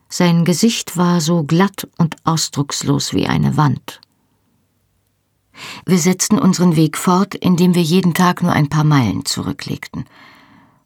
Sein 0.09 0.45
Gesicht 0.45 0.97
war 0.97 1.19
so 1.19 1.43
glatt 1.43 1.87
und 1.97 2.15
ausdruckslos 2.23 3.13
wie 3.13 3.27
eine 3.27 3.57
Wand. 3.57 4.01
Wir 5.85 5.97
setzten 5.97 6.39
unseren 6.39 6.75
Weg 6.75 6.97
fort, 6.97 7.35
indem 7.35 7.75
wir 7.75 7.81
jeden 7.81 8.13
Tag 8.13 8.41
nur 8.43 8.51
ein 8.51 8.69
paar 8.69 8.83
Meilen 8.83 9.25
zurücklegten. 9.25 10.05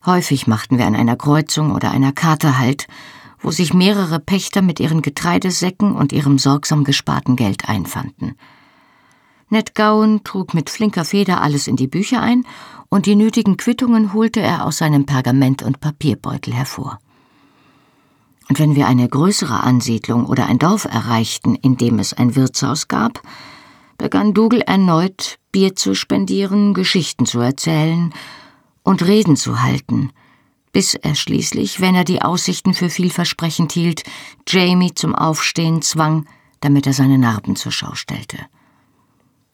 Häufig 0.05 0.47
machten 0.47 0.79
wir 0.79 0.87
an 0.87 0.95
einer 0.95 1.15
Kreuzung 1.15 1.75
oder 1.75 1.91
einer 1.91 2.11
Karte 2.11 2.57
Halt, 2.57 2.87
wo 3.39 3.51
sich 3.51 3.73
mehrere 3.73 4.19
Pächter 4.19 4.61
mit 4.61 4.79
ihren 4.79 5.01
Getreidesäcken 5.01 5.95
und 5.95 6.11
ihrem 6.11 6.39
sorgsam 6.39 6.83
gesparten 6.83 7.35
Geld 7.35 7.69
einfanden. 7.69 8.35
Ned 9.49 9.75
Gowan 9.75 10.23
trug 10.23 10.53
mit 10.53 10.69
flinker 10.69 11.05
Feder 11.05 11.41
alles 11.41 11.67
in 11.67 11.75
die 11.75 11.87
Bücher 11.87 12.21
ein, 12.21 12.45
und 12.89 13.05
die 13.05 13.15
nötigen 13.15 13.57
Quittungen 13.57 14.13
holte 14.13 14.41
er 14.41 14.65
aus 14.65 14.77
seinem 14.77 15.05
Pergament- 15.05 15.63
und 15.63 15.79
Papierbeutel 15.79 16.53
hervor. 16.53 16.99
Und 18.49 18.59
wenn 18.59 18.75
wir 18.75 18.87
eine 18.87 19.07
größere 19.07 19.61
Ansiedlung 19.61 20.25
oder 20.25 20.47
ein 20.47 20.59
Dorf 20.59 20.85
erreichten, 20.85 21.55
in 21.55 21.77
dem 21.77 21.99
es 21.99 22.13
ein 22.13 22.35
Wirtshaus 22.35 22.87
gab, 22.87 23.21
begann 23.97 24.33
Dougal 24.33 24.61
erneut, 24.61 25.37
Bier 25.51 25.75
zu 25.75 25.95
spendieren, 25.95 26.73
Geschichten 26.73 27.25
zu 27.25 27.39
erzählen 27.39 28.13
und 28.83 29.03
Reden 29.03 29.35
zu 29.35 29.61
halten, 29.61 30.11
bis 30.71 30.95
er 30.95 31.15
schließlich, 31.15 31.81
wenn 31.81 31.95
er 31.95 32.03
die 32.03 32.21
Aussichten 32.21 32.73
für 32.73 32.89
vielversprechend 32.89 33.71
hielt, 33.73 34.03
Jamie 34.47 34.93
zum 34.93 35.15
Aufstehen 35.15 35.81
zwang, 35.81 36.27
damit 36.61 36.87
er 36.87 36.93
seine 36.93 37.17
Narben 37.17 37.55
zur 37.55 37.71
Schau 37.71 37.95
stellte. 37.95 38.37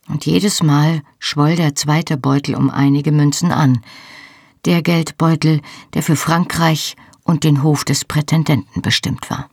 Und 0.07 0.25
jedes 0.25 0.63
Mal 0.63 1.01
schwoll 1.19 1.55
der 1.55 1.75
zweite 1.75 2.17
Beutel 2.17 2.55
um 2.55 2.69
einige 2.69 3.11
Münzen 3.11 3.51
an, 3.51 3.81
der 4.65 4.81
Geldbeutel, 4.81 5.61
der 5.93 6.03
für 6.03 6.15
Frankreich 6.15 6.95
und 7.23 7.43
den 7.43 7.63
Hof 7.63 7.83
des 7.83 8.05
Prätendenten 8.05 8.81
bestimmt 8.81 9.29
war. 9.29 9.49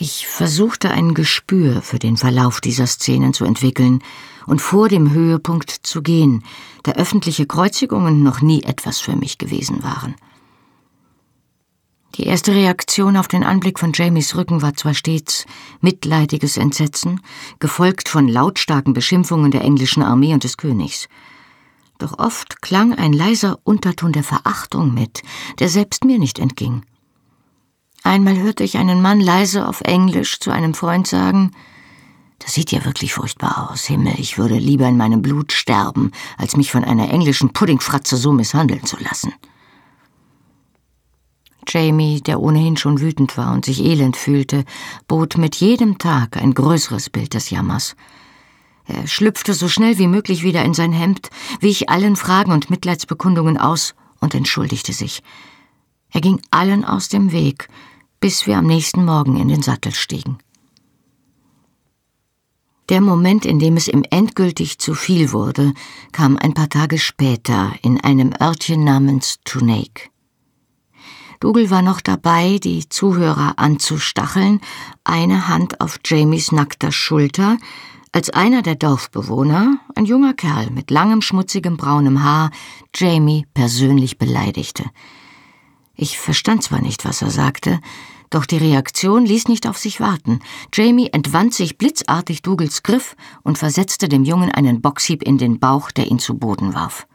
Ich 0.00 0.28
versuchte 0.28 0.92
ein 0.92 1.12
Gespür 1.12 1.82
für 1.82 1.98
den 1.98 2.16
Verlauf 2.16 2.60
dieser 2.60 2.86
Szenen 2.86 3.34
zu 3.34 3.44
entwickeln 3.44 4.00
und 4.46 4.62
vor 4.62 4.88
dem 4.88 5.10
Höhepunkt 5.10 5.70
zu 5.70 6.02
gehen, 6.02 6.44
da 6.84 6.92
öffentliche 6.92 7.46
Kreuzigungen 7.46 8.22
noch 8.22 8.40
nie 8.40 8.62
etwas 8.62 9.00
für 9.00 9.16
mich 9.16 9.38
gewesen 9.38 9.82
waren. 9.82 10.14
Die 12.14 12.26
erste 12.26 12.54
Reaktion 12.54 13.16
auf 13.16 13.26
den 13.26 13.42
Anblick 13.42 13.80
von 13.80 13.92
Jamies 13.92 14.36
Rücken 14.36 14.62
war 14.62 14.74
zwar 14.74 14.94
stets 14.94 15.46
mitleidiges 15.80 16.58
Entsetzen, 16.58 17.20
gefolgt 17.58 18.08
von 18.08 18.28
lautstarken 18.28 18.92
Beschimpfungen 18.92 19.50
der 19.50 19.62
englischen 19.62 20.04
Armee 20.04 20.32
und 20.32 20.44
des 20.44 20.56
Königs. 20.56 21.08
Doch 21.98 22.20
oft 22.20 22.62
klang 22.62 22.94
ein 22.94 23.12
leiser 23.12 23.58
Unterton 23.64 24.12
der 24.12 24.22
Verachtung 24.22 24.94
mit, 24.94 25.22
der 25.58 25.68
selbst 25.68 26.04
mir 26.04 26.20
nicht 26.20 26.38
entging. 26.38 26.82
Einmal 28.08 28.38
hörte 28.38 28.64
ich 28.64 28.78
einen 28.78 29.02
Mann 29.02 29.20
leise 29.20 29.68
auf 29.68 29.82
Englisch 29.82 30.40
zu 30.40 30.50
einem 30.50 30.72
Freund 30.72 31.06
sagen, 31.06 31.50
das 32.38 32.54
sieht 32.54 32.72
ja 32.72 32.82
wirklich 32.86 33.12
furchtbar 33.12 33.68
aus, 33.70 33.84
Himmel, 33.84 34.14
ich 34.16 34.38
würde 34.38 34.56
lieber 34.56 34.88
in 34.88 34.96
meinem 34.96 35.20
Blut 35.20 35.52
sterben, 35.52 36.12
als 36.38 36.56
mich 36.56 36.72
von 36.72 36.84
einer 36.84 37.10
englischen 37.10 37.52
Puddingfratze 37.52 38.16
so 38.16 38.32
misshandeln 38.32 38.82
zu 38.86 38.96
lassen. 38.96 39.34
Jamie, 41.68 42.22
der 42.22 42.40
ohnehin 42.40 42.78
schon 42.78 42.98
wütend 43.00 43.36
war 43.36 43.52
und 43.52 43.66
sich 43.66 43.84
elend 43.84 44.16
fühlte, 44.16 44.64
bot 45.06 45.36
mit 45.36 45.56
jedem 45.56 45.98
Tag 45.98 46.38
ein 46.38 46.54
größeres 46.54 47.10
Bild 47.10 47.34
des 47.34 47.50
Jammers. 47.50 47.94
Er 48.86 49.06
schlüpfte 49.06 49.52
so 49.52 49.68
schnell 49.68 49.98
wie 49.98 50.06
möglich 50.06 50.42
wieder 50.42 50.64
in 50.64 50.72
sein 50.72 50.92
Hemd, 50.92 51.28
wich 51.60 51.90
allen 51.90 52.16
Fragen 52.16 52.52
und 52.52 52.70
Mitleidsbekundungen 52.70 53.58
aus 53.58 53.94
und 54.18 54.34
entschuldigte 54.34 54.94
sich. 54.94 55.22
Er 56.10 56.22
ging 56.22 56.40
allen 56.50 56.86
aus 56.86 57.10
dem 57.10 57.32
Weg, 57.32 57.68
bis 58.20 58.46
wir 58.46 58.58
am 58.58 58.66
nächsten 58.66 59.04
Morgen 59.04 59.36
in 59.38 59.48
den 59.48 59.62
Sattel 59.62 59.92
stiegen. 59.92 60.38
Der 62.88 63.00
Moment, 63.02 63.44
in 63.44 63.58
dem 63.58 63.76
es 63.76 63.86
ihm 63.86 64.02
endgültig 64.10 64.78
zu 64.78 64.94
viel 64.94 65.32
wurde, 65.32 65.74
kam 66.12 66.38
ein 66.38 66.54
paar 66.54 66.70
Tage 66.70 66.98
später 66.98 67.72
in 67.82 68.00
einem 68.00 68.32
Örtchen 68.40 68.82
namens 68.82 69.38
Tunake. 69.44 70.08
Dougal 71.40 71.70
war 71.70 71.82
noch 71.82 72.00
dabei, 72.00 72.58
die 72.58 72.88
Zuhörer 72.88 73.58
anzustacheln, 73.58 74.60
eine 75.04 75.48
Hand 75.48 75.80
auf 75.80 76.00
Jamies 76.04 76.50
nackter 76.50 76.90
Schulter, 76.90 77.58
als 78.10 78.30
einer 78.30 78.62
der 78.62 78.74
Dorfbewohner, 78.74 79.78
ein 79.94 80.06
junger 80.06 80.32
Kerl 80.32 80.70
mit 80.70 80.90
langem, 80.90 81.20
schmutzigem 81.20 81.76
braunem 81.76 82.24
Haar, 82.24 82.50
Jamie 82.94 83.46
persönlich 83.54 84.18
beleidigte. 84.18 84.84
Ich 86.00 86.16
verstand 86.16 86.62
zwar 86.62 86.80
nicht, 86.80 87.04
was 87.04 87.22
er 87.22 87.30
sagte, 87.30 87.80
doch 88.30 88.46
die 88.46 88.56
Reaktion 88.56 89.26
ließ 89.26 89.48
nicht 89.48 89.66
auf 89.66 89.78
sich 89.78 89.98
warten. 89.98 90.38
Jamie 90.72 91.10
entwand 91.12 91.54
sich 91.54 91.76
blitzartig 91.76 92.40
Dougals 92.42 92.84
Griff 92.84 93.16
und 93.42 93.58
versetzte 93.58 94.08
dem 94.08 94.22
Jungen 94.22 94.52
einen 94.52 94.80
Boxhieb 94.80 95.24
in 95.24 95.38
den 95.38 95.58
Bauch, 95.58 95.90
der 95.90 96.06
ihn 96.06 96.20
zu 96.20 96.38
Boden 96.38 96.72
warf. 96.72 97.08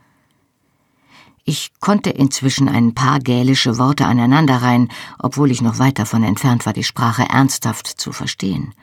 Ich 1.45 1.71
konnte 1.79 2.09
inzwischen 2.09 2.67
ein 2.67 2.93
paar 2.93 3.19
gälische 3.19 3.77
Worte 3.77 4.05
aneinanderreihen, 4.05 4.89
obwohl 5.17 5.51
ich 5.51 5.61
noch 5.61 5.79
weit 5.79 5.97
davon 5.97 6.23
entfernt 6.23 6.65
war, 6.65 6.73
die 6.73 6.83
Sprache 6.83 7.23
ernsthaft 7.23 7.87
zu 7.87 8.11
verstehen. 8.11 8.73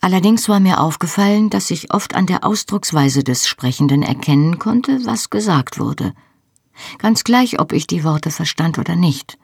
Allerdings 0.00 0.48
war 0.48 0.60
mir 0.60 0.80
aufgefallen, 0.80 1.50
dass 1.50 1.70
ich 1.70 1.92
oft 1.92 2.14
an 2.14 2.24
der 2.24 2.42
Ausdrucksweise 2.42 3.22
des 3.22 3.46
Sprechenden 3.46 4.02
erkennen 4.02 4.58
konnte, 4.58 5.04
was 5.04 5.28
gesagt 5.28 5.78
wurde. 5.78 6.14
Ganz 6.98 7.24
gleich, 7.24 7.60
ob 7.60 7.72
ich 7.72 7.86
die 7.86 8.04
Worte 8.04 8.30
verstand 8.30 8.78
oder 8.78 8.96
nicht. 8.96 9.38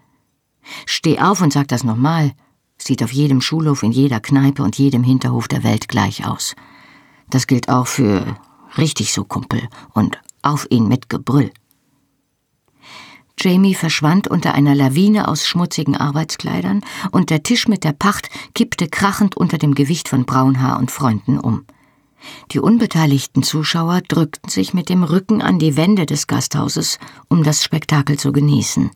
Steh 0.85 1.19
auf 1.21 1.41
und 1.41 1.53
sag 1.53 1.69
das 1.69 1.85
nochmal. 1.85 2.33
Sieht 2.79 3.03
auf 3.03 3.13
jedem 3.13 3.41
Schulhof, 3.41 3.83
in 3.83 3.93
jeder 3.93 4.21
Kneipe 4.21 4.63
und 4.63 4.77
jedem 4.77 5.03
Hinterhof 5.03 5.49
der 5.49 5.63
Welt 5.63 5.89
gleich 5.89 6.27
aus. 6.27 6.55
Das 7.31 7.47
gilt 7.47 7.69
auch 7.69 7.87
für 7.87 8.37
richtig 8.77 9.13
so 9.13 9.25
Kumpel 9.25 9.69
und 9.95 10.21
auf 10.43 10.67
ihn 10.71 10.87
mit 10.89 11.09
Gebrüll. 11.09 11.51
Jamie 13.39 13.75
verschwand 13.75 14.29
unter 14.29 14.55
einer 14.55 14.75
Lawine 14.75 15.29
aus 15.29 15.47
schmutzigen 15.47 15.97
Arbeitskleidern, 15.97 16.83
und 17.13 17.29
der 17.29 17.43
Tisch 17.43 17.69
mit 17.69 17.85
der 17.85 17.93
Pacht 17.93 18.31
kippte 18.55 18.89
krachend 18.89 19.37
unter 19.37 19.59
dem 19.59 19.75
Gewicht 19.75 20.09
von 20.09 20.25
Braunhaar 20.25 20.79
und 20.79 20.91
Freunden 20.91 21.39
um. 21.39 21.67
Die 22.53 22.61
unbeteiligten 22.61 23.43
Zuschauer 23.43 24.01
drückten 24.03 24.51
sich 24.51 24.75
mit 24.75 24.89
dem 24.89 25.03
Rücken 25.03 25.43
an 25.43 25.59
die 25.59 25.77
Wände 25.77 26.07
des 26.07 26.27
Gasthauses, 26.27 26.99
um 27.29 27.43
das 27.43 27.65
Spektakel 27.65 28.19
zu 28.19 28.33
genießen. 28.33 28.91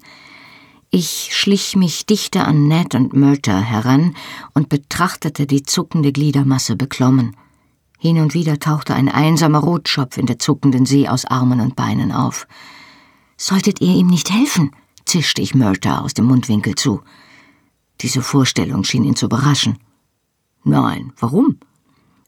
Ich 0.90 1.30
schlich 1.32 1.76
mich 1.76 2.04
dichter 2.06 2.48
an 2.48 2.66
Ned 2.66 2.94
und 2.94 3.14
Murter 3.14 3.60
heran 3.60 4.16
und 4.54 4.68
betrachtete 4.68 5.46
die 5.46 5.62
zuckende 5.62 6.10
Gliedermasse 6.12 6.74
beklommen. 6.74 7.36
Hin 7.98 8.18
und 8.18 8.34
wieder 8.34 8.58
tauchte 8.58 8.94
ein 8.94 9.08
einsamer 9.08 9.58
Rotschopf 9.58 10.16
in 10.16 10.26
der 10.26 10.38
zuckenden 10.38 10.86
See 10.86 11.06
aus 11.06 11.26
Armen 11.26 11.60
und 11.60 11.76
Beinen 11.76 12.10
auf. 12.10 12.48
Solltet 13.36 13.80
ihr 13.80 13.94
ihm 13.94 14.08
nicht 14.08 14.30
helfen? 14.30 14.72
zischte 15.04 15.42
ich 15.42 15.54
Murta 15.54 16.00
aus 16.00 16.14
dem 16.14 16.24
Mundwinkel 16.24 16.74
zu. 16.74 17.02
Diese 18.00 18.22
Vorstellung 18.22 18.84
schien 18.84 19.04
ihn 19.04 19.16
zu 19.16 19.26
überraschen. 19.26 19.78
Nein, 20.64 21.12
warum? 21.18 21.58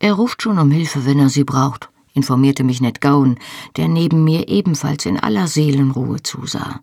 Er 0.02 0.14
ruft 0.14 0.42
schon 0.42 0.58
um 0.58 0.72
Hilfe, 0.72 1.06
wenn 1.06 1.20
er 1.20 1.28
sie 1.28 1.44
braucht, 1.44 1.88
informierte 2.12 2.64
mich 2.64 2.80
Ned 2.80 3.00
Gowan, 3.00 3.38
der 3.76 3.86
neben 3.86 4.24
mir 4.24 4.48
ebenfalls 4.48 5.06
in 5.06 5.16
aller 5.16 5.46
Seelenruhe 5.46 6.20
zusah. 6.24 6.80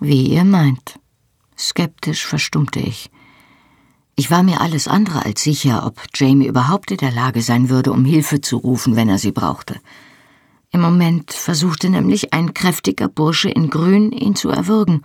Wie 0.00 0.26
ihr 0.26 0.42
meint. 0.42 0.98
Skeptisch 1.56 2.26
verstummte 2.26 2.80
ich. 2.80 3.12
Ich 4.16 4.32
war 4.32 4.42
mir 4.42 4.60
alles 4.60 4.88
andere 4.88 5.24
als 5.24 5.44
sicher, 5.44 5.86
ob 5.86 6.02
Jamie 6.16 6.48
überhaupt 6.48 6.90
in 6.90 6.96
der 6.96 7.12
Lage 7.12 7.42
sein 7.42 7.68
würde, 7.68 7.92
um 7.92 8.04
Hilfe 8.04 8.40
zu 8.40 8.56
rufen, 8.56 8.96
wenn 8.96 9.08
er 9.08 9.18
sie 9.18 9.30
brauchte. 9.30 9.80
Im 10.72 10.80
Moment 10.80 11.32
versuchte 11.32 11.90
nämlich 11.90 12.32
ein 12.32 12.54
kräftiger 12.54 13.06
Bursche 13.06 13.50
in 13.50 13.70
Grün, 13.70 14.10
ihn 14.10 14.34
zu 14.34 14.48
erwürgen. 14.48 15.04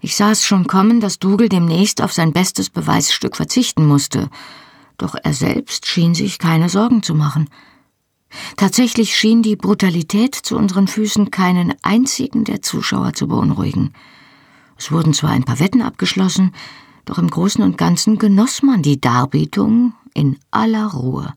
Ich 0.00 0.16
sah 0.16 0.32
es 0.32 0.44
schon 0.44 0.66
kommen, 0.66 0.98
dass 0.98 1.20
Dougal 1.20 1.48
demnächst 1.48 2.02
auf 2.02 2.12
sein 2.12 2.32
bestes 2.32 2.68
Beweisstück 2.68 3.36
verzichten 3.36 3.86
musste, 3.86 4.28
doch 4.98 5.14
er 5.20 5.32
selbst 5.32 5.86
schien 5.86 6.14
sich 6.14 6.38
keine 6.38 6.68
Sorgen 6.68 7.02
zu 7.02 7.14
machen. 7.14 7.48
Tatsächlich 8.56 9.16
schien 9.16 9.42
die 9.42 9.56
Brutalität 9.56 10.34
zu 10.34 10.56
unseren 10.56 10.86
Füßen 10.86 11.30
keinen 11.30 11.74
einzigen 11.82 12.44
der 12.44 12.60
Zuschauer 12.60 13.14
zu 13.14 13.28
beunruhigen. 13.28 13.94
Es 14.76 14.92
wurden 14.92 15.14
zwar 15.14 15.30
ein 15.30 15.44
paar 15.44 15.60
Wetten 15.60 15.82
abgeschlossen, 15.82 16.52
doch 17.04 17.18
im 17.18 17.30
Großen 17.30 17.64
und 17.64 17.78
Ganzen 17.78 18.18
genoss 18.18 18.62
man 18.62 18.82
die 18.82 19.00
Darbietung 19.00 19.94
in 20.12 20.38
aller 20.50 20.88
Ruhe. 20.88 21.32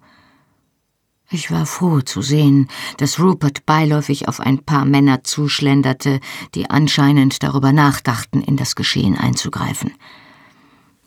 Ich 1.33 1.49
war 1.49 1.65
froh 1.65 2.01
zu 2.01 2.21
sehen, 2.21 2.67
dass 2.97 3.19
Rupert 3.19 3.65
beiläufig 3.65 4.27
auf 4.27 4.41
ein 4.41 4.59
paar 4.59 4.83
Männer 4.83 5.23
zuschlenderte, 5.23 6.19
die 6.55 6.69
anscheinend 6.69 7.41
darüber 7.41 7.71
nachdachten, 7.71 8.41
in 8.41 8.57
das 8.57 8.75
Geschehen 8.75 9.17
einzugreifen. 9.17 9.93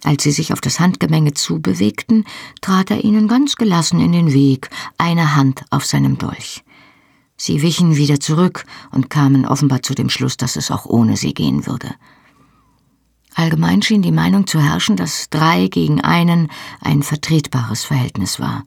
Als 0.04 0.22
sie 0.22 0.32
sich 0.32 0.52
auf 0.52 0.60
das 0.60 0.80
Handgemenge 0.80 1.32
zubewegten, 1.32 2.24
trat 2.60 2.90
er 2.90 3.02
ihnen 3.02 3.26
ganz 3.26 3.56
gelassen 3.56 4.00
in 4.00 4.12
den 4.12 4.32
Weg, 4.32 4.68
eine 4.98 5.34
Hand 5.34 5.64
auf 5.70 5.86
seinem 5.86 6.18
Dolch. 6.18 6.62
Sie 7.36 7.62
wichen 7.62 7.96
wieder 7.96 8.20
zurück 8.20 8.66
und 8.92 9.10
kamen 9.10 9.46
offenbar 9.46 9.82
zu 9.82 9.94
dem 9.94 10.10
Schluss, 10.10 10.36
dass 10.36 10.56
es 10.56 10.70
auch 10.70 10.84
ohne 10.84 11.16
sie 11.16 11.32
gehen 11.32 11.66
würde. 11.66 11.94
Allgemein 13.34 13.82
schien 13.82 14.02
die 14.02 14.12
Meinung 14.12 14.46
zu 14.46 14.60
herrschen, 14.60 14.96
dass 14.96 15.30
drei 15.30 15.66
gegen 15.68 16.00
einen 16.00 16.48
ein 16.80 17.02
vertretbares 17.02 17.82
Verhältnis 17.82 18.38
war. 18.38 18.64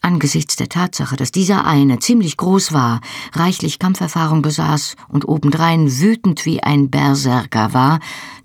Angesichts 0.00 0.56
der 0.56 0.68
Tatsache, 0.68 1.16
dass 1.16 1.32
dieser 1.32 1.64
eine 1.64 1.98
ziemlich 1.98 2.36
groß 2.36 2.72
war, 2.72 3.00
reichlich 3.32 3.78
Kampferfahrung 3.78 4.42
besaß 4.42 4.96
und 5.08 5.26
obendrein 5.26 5.90
wütend 5.90 6.44
wie 6.44 6.62
ein 6.62 6.90
Berserker 6.90 7.72
war, 7.72 8.00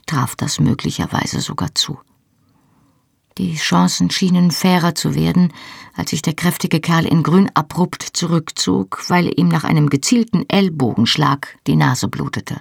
traf 0.10 0.36
das 0.36 0.60
möglicherweise 0.60 1.40
sogar 1.40 1.76
zu. 1.76 2.00
Die 3.38 3.56
Chancen 3.56 4.10
schienen 4.10 4.52
fairer 4.52 4.96
zu 4.96 5.16
werden, 5.16 5.54
als 5.96 6.10
sich 6.10 6.22
der 6.22 6.34
kräftige 6.34 6.82
Kerl 6.82 7.06
in 7.06 7.24
Grün 7.24 7.50
abrupt 7.54 8.04
zurückzog, 8.04 9.04
weil 9.08 9.32
ihm 9.40 9.48
nach 9.48 9.64
einem 9.64 9.90
gezielten 9.90 10.44
Ellbogenschlag 10.50 11.58
die 11.68 11.76
Nase 11.76 12.08
blutete. 12.08 12.60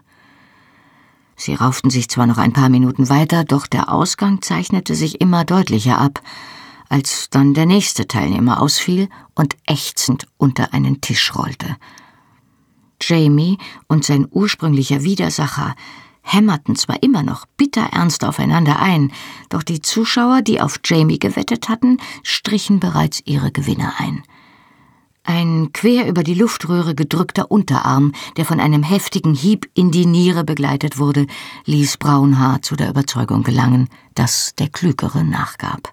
Sie 1.37 1.54
rauften 1.54 1.90
sich 1.90 2.08
zwar 2.08 2.26
noch 2.26 2.38
ein 2.38 2.52
paar 2.52 2.68
Minuten 2.68 3.08
weiter, 3.08 3.44
doch 3.44 3.66
der 3.66 3.92
Ausgang 3.92 4.42
zeichnete 4.42 4.94
sich 4.94 5.20
immer 5.20 5.44
deutlicher 5.44 5.98
ab, 5.98 6.20
als 6.88 7.30
dann 7.30 7.54
der 7.54 7.66
nächste 7.66 8.06
Teilnehmer 8.06 8.61
ausfiel 8.61 9.08
und 9.34 9.56
ächzend 9.66 10.26
unter 10.37 10.74
einen 10.74 11.00
Tisch 11.00 11.34
rollte. 11.34 11.76
Jamie 13.00 13.58
und 13.87 14.04
sein 14.04 14.26
ursprünglicher 14.30 15.02
Widersacher 15.02 15.74
hämmerten 16.33 16.77
zwar 16.77 17.03
immer 17.03 17.23
noch 17.23 17.47
bitterernst 17.57 18.25
aufeinander 18.25 18.79
ein, 18.79 19.12
doch 19.49 19.62
die 19.62 19.81
Zuschauer, 19.81 20.43
die 20.43 20.61
auf 20.61 20.81
Jamie 20.85 21.19
gewettet 21.19 21.69
hatten, 21.69 21.99
strichen 22.23 22.81
bereits 22.81 23.23
ihre 23.25 23.51
Gewinne 23.51 23.93
ein. 23.99 24.23
Ein 25.25 25.75
quer 25.75 26.09
über 26.09 26.23
die 26.23 26.35
Luftröhre 26.35 26.95
gedrückter 26.95 27.51
Unterarm, 27.51 28.12
der 28.38 28.47
von 28.47 28.61
einem 28.61 28.83
heftigen 28.83 29.35
Hieb 29.35 29.69
in 29.75 29.91
die 29.91 30.07
Niere 30.07 30.43
begleitet 30.43 30.99
wurde, 30.99 31.27
ließ 31.67 31.99
Braunhaar 31.99 32.62
zu 32.62 32.77
der 32.77 32.88
Überzeugung 32.88 33.43
gelangen, 33.43 33.88
dass 34.14 34.55
der 34.55 34.69
Klügere 34.69 35.25
nachgab. 35.25 35.93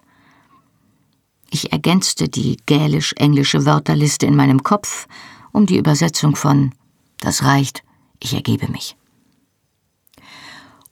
Ich 1.50 1.72
ergänzte 1.72 2.28
die 2.28 2.56
gälisch-englische 2.64 3.66
Wörterliste 3.66 4.26
in 4.26 4.36
meinem 4.36 4.62
Kopf 4.62 5.06
um 5.52 5.66
die 5.66 5.78
Übersetzung 5.78 6.34
von 6.34 6.72
Das 7.18 7.42
reicht, 7.42 7.82
ich 8.20 8.34
ergebe 8.34 8.68
mich. 8.68 8.96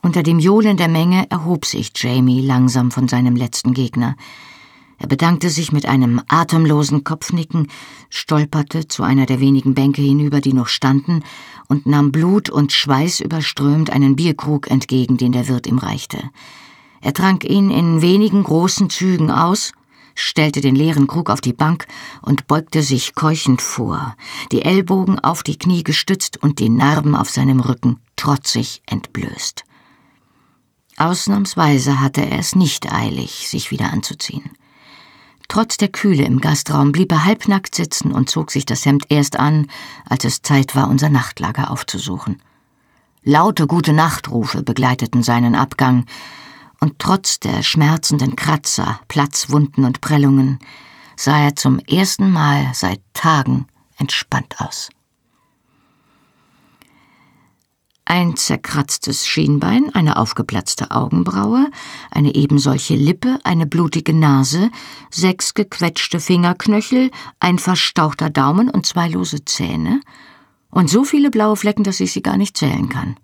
Unter 0.04 0.22
dem 0.22 0.38
Johlen 0.38 0.76
der 0.76 0.88
Menge 0.88 1.24
erhob 1.30 1.64
sich 1.64 1.90
Jamie 1.96 2.42
langsam 2.42 2.90
von 2.90 3.08
seinem 3.08 3.36
letzten 3.36 3.72
Gegner. 3.72 4.16
Er 4.98 5.06
bedankte 5.06 5.48
sich 5.48 5.72
mit 5.72 5.86
einem 5.86 6.20
atemlosen 6.28 7.04
Kopfnicken, 7.04 7.68
stolperte 8.10 8.86
zu 8.86 9.02
einer 9.02 9.24
der 9.24 9.40
wenigen 9.40 9.72
Bänke 9.74 10.02
hinüber, 10.02 10.42
die 10.42 10.52
noch 10.52 10.66
standen, 10.68 11.22
und 11.68 11.86
nahm 11.86 12.12
Blut 12.12 12.50
und 12.50 12.70
Schweiß 12.70 13.20
überströmt 13.20 13.88
einen 13.88 14.14
Bierkrug 14.14 14.70
entgegen, 14.70 15.16
den 15.16 15.32
der 15.32 15.48
Wirt 15.48 15.66
ihm 15.66 15.78
reichte. 15.78 16.18
Er 17.00 17.14
trank 17.14 17.42
ihn 17.42 17.70
in 17.70 18.02
wenigen 18.02 18.44
großen 18.44 18.90
Zügen 18.90 19.30
aus 19.30 19.72
stellte 20.16 20.60
den 20.60 20.76
leeren 20.76 21.08
Krug 21.08 21.28
auf 21.28 21.40
die 21.40 21.52
Bank 21.52 21.88
und 22.22 22.46
beugte 22.46 22.82
sich 22.82 23.16
keuchend 23.16 23.60
vor, 23.60 24.14
die 24.52 24.62
Ellbogen 24.62 25.18
auf 25.18 25.42
die 25.42 25.58
Knie 25.58 25.82
gestützt 25.82 26.40
und 26.40 26.60
die 26.60 26.68
Narben 26.68 27.16
auf 27.16 27.30
seinem 27.30 27.58
Rücken 27.58 27.98
trotzig 28.14 28.80
entblößt. 28.86 29.64
Ausnahmsweise 30.96 32.00
hatte 32.00 32.20
er 32.24 32.38
es 32.38 32.54
nicht 32.54 32.92
eilig, 32.92 33.48
sich 33.48 33.70
wieder 33.70 33.92
anzuziehen. 33.92 34.50
Trotz 35.48 35.76
der 35.76 35.88
Kühle 35.88 36.24
im 36.24 36.40
Gastraum 36.40 36.92
blieb 36.92 37.12
er 37.12 37.24
halbnackt 37.24 37.74
sitzen 37.74 38.12
und 38.12 38.30
zog 38.30 38.50
sich 38.50 38.64
das 38.64 38.86
Hemd 38.86 39.06
erst 39.08 39.38
an, 39.38 39.66
als 40.08 40.24
es 40.24 40.42
Zeit 40.42 40.74
war, 40.74 40.88
unser 40.88 41.10
Nachtlager 41.10 41.70
aufzusuchen. 41.70 42.40
Laute 43.22 43.66
gute 43.66 43.92
Nachtrufe 43.92 44.62
begleiteten 44.62 45.22
seinen 45.22 45.54
Abgang, 45.54 46.06
und 46.80 46.98
trotz 46.98 47.40
der 47.40 47.62
schmerzenden 47.62 48.36
Kratzer, 48.36 49.00
Platzwunden 49.08 49.84
und 49.84 50.02
Prellungen 50.02 50.58
sah 51.16 51.38
er 51.38 51.56
zum 51.56 51.78
ersten 51.78 52.30
Mal 52.30 52.72
seit 52.74 53.00
Tagen 53.14 53.66
entspannt 53.96 54.56
aus. 54.58 54.90
Ein 58.06 58.36
zerkratztes 58.36 59.26
Schienbein, 59.26 59.94
eine 59.94 60.18
aufgeplatzte 60.18 60.90
Augenbraue, 60.90 61.70
eine 62.10 62.34
ebensolche 62.34 62.94
Lippe, 62.96 63.38
eine 63.44 63.66
blutige 63.66 64.12
Nase, 64.12 64.70
sechs 65.10 65.54
gequetschte 65.54 66.20
Fingerknöchel, 66.20 67.10
ein 67.40 67.58
verstauchter 67.58 68.28
Daumen 68.28 68.68
und 68.68 68.84
zwei 68.84 69.08
lose 69.08 69.44
Zähne 69.44 70.00
und 70.70 70.90
so 70.90 71.04
viele 71.04 71.30
blaue 71.30 71.56
Flecken, 71.56 71.84
dass 71.84 72.00
ich 72.00 72.12
sie 72.12 72.22
gar 72.22 72.36
nicht 72.36 72.58
zählen 72.58 72.88
kann. 72.88 73.16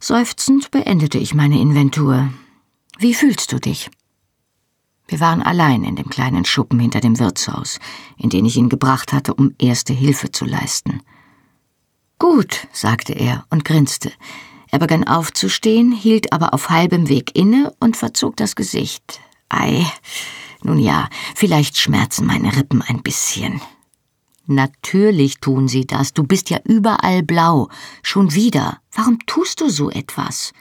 Seufzend 0.00 0.70
beendete 0.70 1.18
ich 1.18 1.34
meine 1.34 1.60
Inventur. 1.60 2.30
Wie 2.98 3.12
fühlst 3.12 3.52
du 3.52 3.58
dich? 3.58 3.90
Wir 5.08 5.20
waren 5.20 5.42
allein 5.42 5.84
in 5.84 5.96
dem 5.96 6.08
kleinen 6.08 6.44
Schuppen 6.44 6.78
hinter 6.78 7.00
dem 7.00 7.18
Wirtshaus, 7.18 7.80
in 8.16 8.30
den 8.30 8.44
ich 8.44 8.56
ihn 8.56 8.68
gebracht 8.68 9.12
hatte, 9.12 9.34
um 9.34 9.54
erste 9.58 9.92
Hilfe 9.92 10.30
zu 10.30 10.44
leisten. 10.44 11.02
Gut, 12.18 12.66
sagte 12.72 13.12
er 13.12 13.44
und 13.50 13.64
grinste. 13.64 14.12
Er 14.70 14.78
begann 14.78 15.04
aufzustehen, 15.04 15.92
hielt 15.92 16.32
aber 16.32 16.52
auf 16.52 16.68
halbem 16.68 17.08
Weg 17.08 17.36
inne 17.36 17.74
und 17.80 17.96
verzog 17.96 18.36
das 18.36 18.56
Gesicht. 18.56 19.20
Ei, 19.48 19.86
nun 20.62 20.78
ja, 20.78 21.08
vielleicht 21.34 21.78
schmerzen 21.78 22.26
meine 22.26 22.54
Rippen 22.56 22.82
ein 22.82 23.02
bisschen. 23.02 23.60
Natürlich 24.46 25.40
tun 25.40 25.68
sie 25.68 25.86
das. 25.86 26.12
Du 26.12 26.22
bist 26.22 26.50
ja 26.50 26.58
überall 26.64 27.22
blau. 27.22 27.68
Schon 28.02 28.34
wieder. 28.34 28.80
Warum 28.92 29.18
tust 29.26 29.60
du 29.60 29.68
so 29.68 29.90
etwas? 29.90 30.52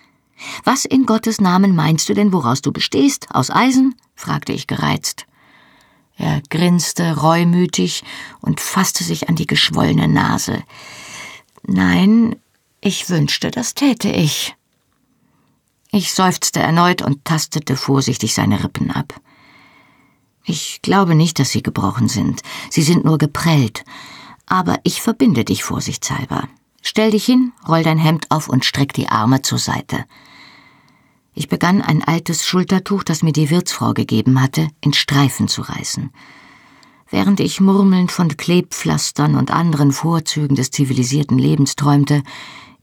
Was 0.63 0.85
in 0.85 1.05
Gottes 1.05 1.41
Namen 1.41 1.75
meinst 1.75 2.07
du 2.09 2.13
denn, 2.13 2.33
woraus 2.33 2.61
du 2.61 2.71
bestehst? 2.71 3.27
Aus 3.31 3.49
Eisen? 3.49 3.95
fragte 4.13 4.53
ich 4.53 4.67
gereizt. 4.67 5.25
Er 6.17 6.41
grinste 6.49 7.17
reumütig 7.17 8.03
und 8.41 8.59
fasste 8.59 9.03
sich 9.03 9.29
an 9.29 9.35
die 9.35 9.47
geschwollene 9.47 10.07
Nase. 10.07 10.63
Nein, 11.67 12.37
ich 12.79 13.09
wünschte, 13.09 13.51
das 13.51 13.75
täte 13.75 14.09
ich. 14.09 14.55
Ich 15.91 16.13
seufzte 16.13 16.61
erneut 16.61 17.01
und 17.01 17.25
tastete 17.25 17.75
vorsichtig 17.75 18.33
seine 18.33 18.63
Rippen 18.63 18.89
ab. 18.89 19.19
Ich 20.45 20.81
glaube 20.81 21.13
nicht, 21.13 21.39
dass 21.39 21.49
sie 21.49 21.61
gebrochen 21.61 22.07
sind. 22.07 22.41
Sie 22.69 22.83
sind 22.83 23.03
nur 23.03 23.17
geprellt. 23.17 23.83
Aber 24.45 24.79
ich 24.83 25.01
verbinde 25.01 25.43
dich 25.43 25.65
vorsichtshalber. 25.65 26.47
Stell 26.81 27.11
dich 27.11 27.25
hin, 27.25 27.51
roll 27.67 27.83
dein 27.83 27.97
Hemd 27.97 28.31
auf 28.31 28.47
und 28.47 28.63
streck 28.63 28.93
die 28.93 29.09
Arme 29.09 29.41
zur 29.41 29.57
Seite. 29.57 30.05
Ich 31.33 31.49
begann 31.49 31.81
ein 31.81 32.01
altes 32.01 32.45
Schultertuch, 32.45 33.03
das 33.03 33.23
mir 33.23 33.33
die 33.33 33.49
Wirtsfrau 33.49 33.93
gegeben 33.93 34.41
hatte, 34.41 34.69
in 34.79 34.93
Streifen 34.93 35.49
zu 35.49 35.63
reißen. 35.63 36.11
Während 37.09 37.39
ich 37.39 37.61
murmelnd 37.61 38.11
von 38.11 38.35
Klebpflastern 38.35 39.35
und 39.35 39.51
anderen 39.51 39.91
Vorzügen 39.91 40.55
des 40.55 40.71
zivilisierten 40.71 41.37
Lebens 41.37 41.75
träumte, 41.75 42.21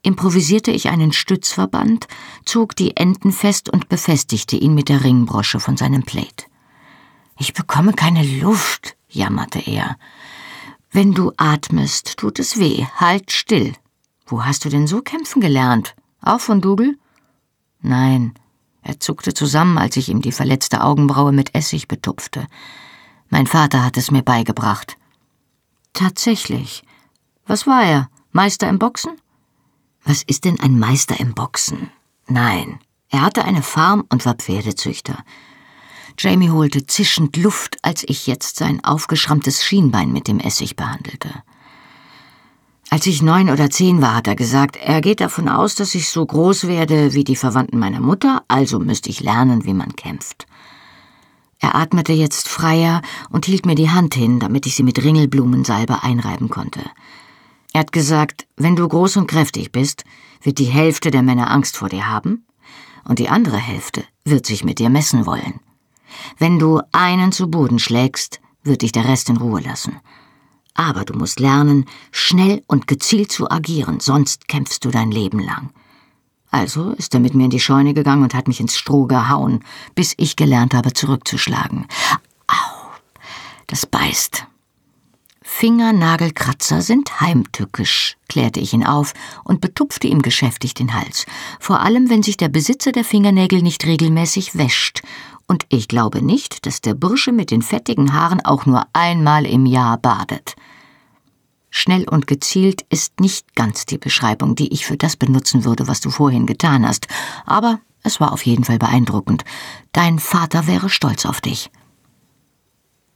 improvisierte 0.02 0.70
ich 0.70 0.88
einen 0.88 1.12
Stützverband, 1.12 2.06
zog 2.44 2.76
die 2.76 2.96
Enden 2.96 3.32
fest 3.32 3.68
und 3.68 3.88
befestigte 3.88 4.56
ihn 4.56 4.74
mit 4.74 4.88
der 4.88 5.04
Ringbrosche 5.04 5.60
von 5.60 5.76
seinem 5.76 6.02
Plate. 6.02 6.46
Ich 7.38 7.52
bekomme 7.52 7.92
keine 7.92 8.22
Luft, 8.22 8.96
jammerte 9.08 9.58
er. 9.58 9.96
Wenn 10.90 11.12
du 11.12 11.32
atmest, 11.36 12.18
tut 12.18 12.38
es 12.38 12.58
weh. 12.58 12.86
Halt 12.96 13.32
still. 13.32 13.72
Wo 14.26 14.44
hast 14.44 14.64
du 14.64 14.68
denn 14.68 14.86
so 14.86 15.02
kämpfen 15.02 15.40
gelernt? 15.40 15.96
Auch 16.22 16.40
von 16.40 16.60
Dougal? 16.60 16.96
Nein. 17.80 18.34
Er 18.82 19.00
zuckte 19.00 19.34
zusammen, 19.34 19.78
als 19.78 19.96
ich 19.96 20.08
ihm 20.08 20.20
die 20.20 20.32
verletzte 20.32 20.82
Augenbraue 20.82 21.32
mit 21.32 21.54
Essig 21.54 21.88
betupfte. 21.88 22.46
Mein 23.30 23.46
Vater 23.46 23.84
hat 23.84 23.96
es 23.96 24.10
mir 24.10 24.22
beigebracht. 24.22 24.96
Tatsächlich. 25.92 26.82
Was 27.46 27.66
war 27.66 27.82
er? 27.84 28.08
Meister 28.32 28.68
im 28.68 28.78
Boxen? 28.78 29.12
Was 30.04 30.22
ist 30.22 30.44
denn 30.44 30.60
ein 30.60 30.78
Meister 30.78 31.18
im 31.18 31.34
Boxen? 31.34 31.90
Nein. 32.26 32.78
Er 33.10 33.22
hatte 33.22 33.44
eine 33.44 33.62
Farm 33.62 34.04
und 34.10 34.26
war 34.26 34.34
Pferdezüchter. 34.34 35.24
Jamie 36.18 36.50
holte 36.50 36.86
zischend 36.86 37.36
Luft, 37.36 37.76
als 37.82 38.04
ich 38.06 38.26
jetzt 38.26 38.56
sein 38.56 38.84
aufgeschrammtes 38.84 39.64
Schienbein 39.64 40.12
mit 40.12 40.28
dem 40.28 40.38
Essig 40.38 40.76
behandelte. 40.76 41.30
Als 42.90 43.06
ich 43.06 43.22
neun 43.22 43.50
oder 43.50 43.70
zehn 43.70 44.02
war, 44.02 44.14
hat 44.14 44.28
er 44.28 44.36
gesagt, 44.36 44.76
er 44.76 45.00
geht 45.00 45.20
davon 45.20 45.48
aus, 45.48 45.74
dass 45.74 45.94
ich 45.94 46.08
so 46.08 46.24
groß 46.24 46.68
werde 46.68 47.12
wie 47.14 47.24
die 47.24 47.34
Verwandten 47.34 47.78
meiner 47.78 48.00
Mutter, 48.00 48.44
also 48.46 48.78
müsste 48.78 49.10
ich 49.10 49.20
lernen, 49.20 49.64
wie 49.64 49.74
man 49.74 49.96
kämpft. 49.96 50.46
Er 51.64 51.76
atmete 51.76 52.12
jetzt 52.12 52.46
freier 52.46 53.00
und 53.30 53.46
hielt 53.46 53.64
mir 53.64 53.74
die 53.74 53.88
Hand 53.88 54.14
hin, 54.14 54.38
damit 54.38 54.66
ich 54.66 54.74
sie 54.74 54.82
mit 54.82 55.02
Ringelblumensalbe 55.02 56.02
einreiben 56.02 56.50
konnte. 56.50 56.80
Er 57.72 57.80
hat 57.80 57.90
gesagt, 57.90 58.46
wenn 58.54 58.76
du 58.76 58.86
groß 58.86 59.16
und 59.16 59.28
kräftig 59.28 59.72
bist, 59.72 60.04
wird 60.42 60.58
die 60.58 60.66
Hälfte 60.66 61.10
der 61.10 61.22
Männer 61.22 61.50
Angst 61.50 61.78
vor 61.78 61.88
dir 61.88 62.06
haben, 62.06 62.44
und 63.08 63.18
die 63.18 63.30
andere 63.30 63.56
Hälfte 63.56 64.04
wird 64.26 64.44
sich 64.44 64.62
mit 64.62 64.78
dir 64.78 64.90
messen 64.90 65.24
wollen. 65.24 65.58
Wenn 66.36 66.58
du 66.58 66.82
einen 66.92 67.32
zu 67.32 67.50
Boden 67.50 67.78
schlägst, 67.78 68.42
wird 68.62 68.82
dich 68.82 68.92
der 68.92 69.08
Rest 69.08 69.30
in 69.30 69.38
Ruhe 69.38 69.62
lassen. 69.62 70.00
Aber 70.74 71.06
du 71.06 71.14
musst 71.14 71.40
lernen, 71.40 71.86
schnell 72.10 72.62
und 72.66 72.86
gezielt 72.86 73.32
zu 73.32 73.50
agieren, 73.50 74.00
sonst 74.00 74.48
kämpfst 74.48 74.84
du 74.84 74.90
dein 74.90 75.10
Leben 75.10 75.38
lang. 75.38 75.70
Also 76.54 76.90
ist 76.90 77.12
er 77.14 77.18
mit 77.18 77.34
mir 77.34 77.46
in 77.46 77.50
die 77.50 77.58
Scheune 77.58 77.94
gegangen 77.94 78.22
und 78.22 78.32
hat 78.32 78.46
mich 78.46 78.60
ins 78.60 78.76
Stroh 78.76 79.06
gehauen, 79.06 79.64
bis 79.96 80.14
ich 80.18 80.36
gelernt 80.36 80.72
habe, 80.72 80.92
zurückzuschlagen. 80.92 81.86
Au, 82.46 82.90
das 83.66 83.86
beißt. 83.86 84.46
Fingernagelkratzer 85.42 86.80
sind 86.80 87.20
heimtückisch, 87.20 88.16
klärte 88.28 88.60
ich 88.60 88.72
ihn 88.72 88.86
auf 88.86 89.14
und 89.42 89.60
betupfte 89.60 90.06
ihm 90.06 90.22
geschäftig 90.22 90.74
den 90.74 90.94
Hals, 90.94 91.26
vor 91.58 91.80
allem 91.80 92.08
wenn 92.08 92.22
sich 92.22 92.36
der 92.36 92.50
Besitzer 92.50 92.92
der 92.92 93.04
Fingernägel 93.04 93.60
nicht 93.60 93.84
regelmäßig 93.84 94.56
wäscht 94.56 95.02
und 95.48 95.66
ich 95.70 95.88
glaube 95.88 96.22
nicht, 96.22 96.66
dass 96.66 96.80
der 96.80 96.94
Bursche 96.94 97.32
mit 97.32 97.50
den 97.50 97.62
fettigen 97.62 98.12
Haaren 98.12 98.40
auch 98.44 98.64
nur 98.64 98.86
einmal 98.92 99.44
im 99.44 99.66
Jahr 99.66 99.98
badet. 99.98 100.54
Schnell 101.76 102.08
und 102.08 102.28
gezielt 102.28 102.82
ist 102.88 103.18
nicht 103.18 103.56
ganz 103.56 103.84
die 103.84 103.98
Beschreibung, 103.98 104.54
die 104.54 104.72
ich 104.72 104.86
für 104.86 104.96
das 104.96 105.16
benutzen 105.16 105.64
würde, 105.64 105.88
was 105.88 106.00
du 106.00 106.08
vorhin 106.08 106.46
getan 106.46 106.86
hast, 106.86 107.08
aber 107.46 107.80
es 108.04 108.20
war 108.20 108.30
auf 108.32 108.46
jeden 108.46 108.62
Fall 108.62 108.78
beeindruckend. 108.78 109.44
Dein 109.90 110.20
Vater 110.20 110.68
wäre 110.68 110.88
stolz 110.88 111.26
auf 111.26 111.40
dich. 111.40 111.72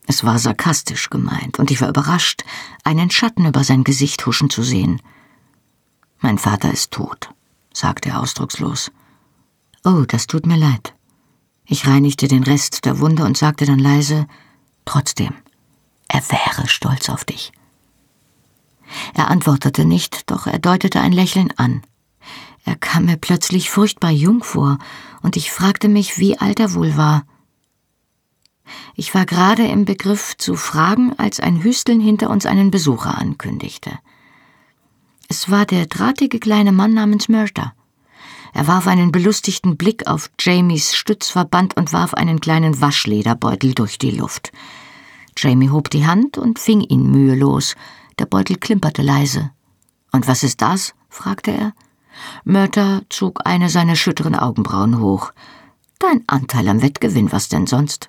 Es 0.09 0.25
war 0.25 0.41
sarkastisch 0.41 1.09
gemeint, 1.09 1.61
und 1.61 1.71
ich 1.71 1.81
war 1.81 1.89
überrascht, 1.89 2.43
einen 2.83 3.13
Schatten 3.13 3.47
über 3.47 3.63
sein 3.63 3.85
Gesicht 3.85 4.27
huschen 4.27 4.51
zu 4.51 4.65
sehen. 4.65 5.01
Mein 6.19 6.37
Vater 6.37 6.73
ist 6.73 6.91
tot, 6.91 7.31
sagte 7.73 8.09
er 8.09 8.21
ausdruckslos. 8.21 8.91
Oh, 9.85 10.03
das 10.09 10.27
tut 10.27 10.47
mir 10.47 10.59
leid. 10.59 10.95
Ich 11.65 11.87
reinigte 11.87 12.27
den 12.27 12.43
Rest 12.43 12.87
der 12.87 12.99
Wunde 12.99 13.25
und 13.25 13.39
sagte 13.39 13.67
dann 13.67 13.79
leise, 13.79 14.27
trotzdem, 14.85 15.33
er 16.09 16.23
wäre 16.29 16.67
stolz 16.67 17.09
auf 17.09 17.25
dich. 17.25 17.53
Er 19.15 19.29
antwortete 19.29 19.85
nicht, 19.85 20.31
doch 20.31 20.47
er 20.47 20.59
deutete 20.59 21.01
ein 21.01 21.13
Lächeln 21.13 21.53
an. 21.57 21.83
Er 22.65 22.77
kam 22.77 23.07
mir 23.07 23.17
plötzlich 23.17 23.71
furchtbar 23.71 24.11
jung 24.11 24.43
vor, 24.43 24.79
und 25.23 25.37
ich 25.37 25.51
fragte 25.51 25.89
mich, 25.89 26.19
wie 26.19 26.39
alt 26.39 26.61
er 26.61 26.75
wohl 26.75 26.97
war. 26.97 27.25
Ich 28.95 29.15
war 29.15 29.25
gerade 29.25 29.67
im 29.67 29.85
Begriff 29.85 30.37
zu 30.37 30.55
fragen, 30.55 31.15
als 31.19 31.41
ein 31.41 31.63
Hüsteln 31.63 32.01
hinter 32.01 32.31
uns 32.31 32.47
einen 32.47 32.71
Besucher 32.71 33.17
ankündigte. 33.17 33.99
Es 35.29 35.51
war 35.51 35.67
der 35.67 35.87
drahtige 35.87 36.39
kleine 36.39 36.73
Mann 36.73 36.95
namens 36.95 37.29
Murder. 37.29 37.75
Er 38.55 38.67
warf 38.67 38.87
einen 38.87 39.13
belustigten 39.13 39.77
Blick 39.77 40.07
auf 40.07 40.31
Jamies 40.41 40.97
Stützverband 40.97 41.77
und 41.77 41.93
warf 41.93 42.15
einen 42.15 42.41
kleinen 42.41 42.81
Waschlederbeutel 42.81 43.75
durch 43.75 43.99
die 43.99 44.11
Luft. 44.11 44.53
Jamie 45.37 45.71
hob 45.71 45.91
die 45.91 46.07
Hand 46.07 46.39
und 46.39 46.59
fing 46.59 46.81
ihn 46.81 47.11
mühelos. 47.11 47.77
Der 48.19 48.27
Beutel 48.27 48.57
klimperte 48.57 49.03
leise. 49.03 49.51
Und 50.13 50.27
was 50.27 50.43
ist 50.43 50.61
das? 50.63 50.95
fragte 51.09 51.53
er. 51.53 51.73
Mörter 52.45 53.03
zog 53.09 53.47
eine 53.47 53.69
seiner 53.69 53.97
schütteren 53.97 54.35
Augenbrauen 54.35 55.01
hoch. 55.01 55.33
Dein 55.99 56.25
Anteil 56.27 56.69
am 56.69 56.83
Wettgewinn, 56.83 57.33
was 57.33 57.49
denn 57.49 57.67
sonst? 57.67 58.09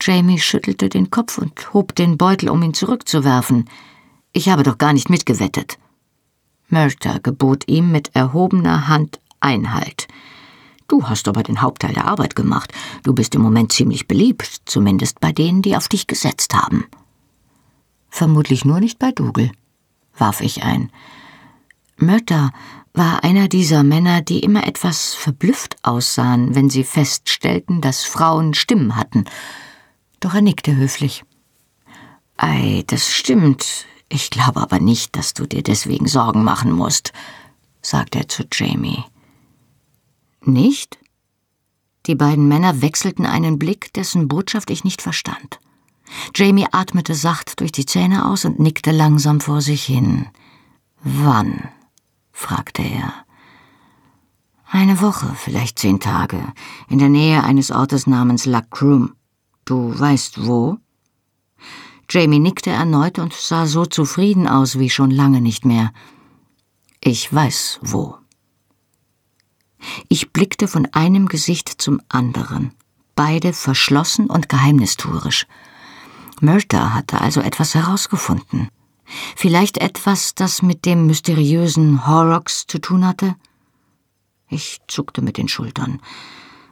Jamie 0.00 0.38
schüttelte 0.38 0.88
den 0.88 1.10
Kopf 1.10 1.38
und 1.38 1.74
hob 1.74 1.94
den 1.94 2.16
Beutel, 2.16 2.48
um 2.48 2.62
ihn 2.62 2.74
zurückzuwerfen. 2.74 3.68
Ich 4.32 4.48
habe 4.48 4.62
doch 4.62 4.78
gar 4.78 4.92
nicht 4.92 5.10
mitgewettet. 5.10 5.78
Murter 6.68 7.20
gebot 7.20 7.64
ihm 7.68 7.92
mit 7.92 8.14
erhobener 8.14 8.88
Hand 8.88 9.20
Einhalt. 9.40 10.06
Du 10.86 11.08
hast 11.08 11.28
aber 11.28 11.42
den 11.42 11.62
Hauptteil 11.62 11.94
der 11.94 12.06
Arbeit 12.06 12.34
gemacht. 12.34 12.72
Du 13.02 13.14
bist 13.14 13.34
im 13.34 13.42
Moment 13.42 13.72
ziemlich 13.72 14.06
beliebt, 14.08 14.62
zumindest 14.64 15.20
bei 15.20 15.32
denen, 15.32 15.62
die 15.62 15.76
auf 15.76 15.88
dich 15.88 16.06
gesetzt 16.06 16.54
haben. 16.54 16.84
Vermutlich 18.10 18.64
nur 18.64 18.80
nicht 18.80 18.98
bei 18.98 19.12
Dougal, 19.12 19.50
warf 20.16 20.40
ich 20.40 20.62
ein. 20.62 20.90
Murter 21.96 22.50
war 22.92 23.22
einer 23.22 23.48
dieser 23.48 23.84
Männer, 23.84 24.20
die 24.20 24.40
immer 24.40 24.66
etwas 24.66 25.14
verblüfft 25.14 25.76
aussahen, 25.82 26.54
wenn 26.54 26.68
sie 26.68 26.84
feststellten, 26.84 27.80
dass 27.80 28.04
Frauen 28.04 28.54
Stimmen 28.54 28.96
hatten. 28.96 29.24
Doch 30.18 30.34
er 30.34 30.42
nickte 30.42 30.74
höflich. 30.74 31.24
Ei, 32.36 32.84
das 32.88 33.12
stimmt. 33.12 33.86
Ich 34.08 34.30
glaube 34.30 34.60
aber 34.60 34.80
nicht, 34.80 35.16
dass 35.16 35.34
du 35.34 35.46
dir 35.46 35.62
deswegen 35.62 36.08
Sorgen 36.08 36.42
machen 36.42 36.72
musst, 36.72 37.12
sagte 37.80 38.18
er 38.18 38.28
zu 38.28 38.44
Jamie. 38.52 39.04
Nicht? 40.42 40.98
Die 42.06 42.14
beiden 42.14 42.48
Männer 42.48 42.82
wechselten 42.82 43.26
einen 43.26 43.58
Blick, 43.58 43.92
dessen 43.92 44.26
Botschaft 44.26 44.70
ich 44.70 44.84
nicht 44.84 45.00
verstand. 45.00 45.60
Jamie 46.34 46.66
atmete 46.70 47.14
sacht 47.14 47.60
durch 47.60 47.72
die 47.72 47.86
Zähne 47.86 48.26
aus 48.26 48.44
und 48.44 48.58
nickte 48.58 48.90
langsam 48.90 49.40
vor 49.40 49.60
sich 49.60 49.84
hin. 49.84 50.26
Wann? 51.02 51.68
fragte 52.32 52.82
er. 52.82 53.12
Eine 54.72 55.00
Woche, 55.00 55.34
vielleicht 55.36 55.78
zehn 55.78 55.98
Tage, 55.98 56.40
in 56.88 56.98
der 56.98 57.08
Nähe 57.08 57.42
eines 57.42 57.70
Ortes 57.70 58.06
namens 58.06 58.46
La 58.46 58.60
Crum. 58.62 59.14
Du 59.64 59.98
weißt 59.98 60.46
wo? 60.46 60.78
Jamie 62.08 62.38
nickte 62.38 62.70
erneut 62.70 63.18
und 63.18 63.32
sah 63.32 63.66
so 63.66 63.86
zufrieden 63.86 64.48
aus 64.48 64.78
wie 64.78 64.90
schon 64.90 65.10
lange 65.10 65.40
nicht 65.40 65.64
mehr. 65.64 65.92
Ich 67.00 67.32
weiß 67.32 67.80
wo. 67.82 68.16
Ich 70.08 70.32
blickte 70.32 70.68
von 70.68 70.86
einem 70.92 71.26
Gesicht 71.26 71.68
zum 71.68 72.00
anderen, 72.08 72.72
beide 73.14 73.52
verschlossen 73.52 74.26
und 74.26 74.48
geheimnistuerisch. 74.48 75.46
Murta 76.40 76.94
hatte 76.94 77.20
also 77.20 77.40
etwas 77.40 77.74
herausgefunden. 77.74 78.68
Vielleicht 79.36 79.78
etwas, 79.78 80.34
das 80.34 80.62
mit 80.62 80.86
dem 80.86 81.06
mysteriösen 81.06 82.06
Horrocks 82.06 82.66
zu 82.66 82.80
tun 82.80 83.06
hatte? 83.06 83.34
Ich 84.48 84.78
zuckte 84.88 85.22
mit 85.22 85.36
den 85.36 85.48
Schultern. 85.48 86.00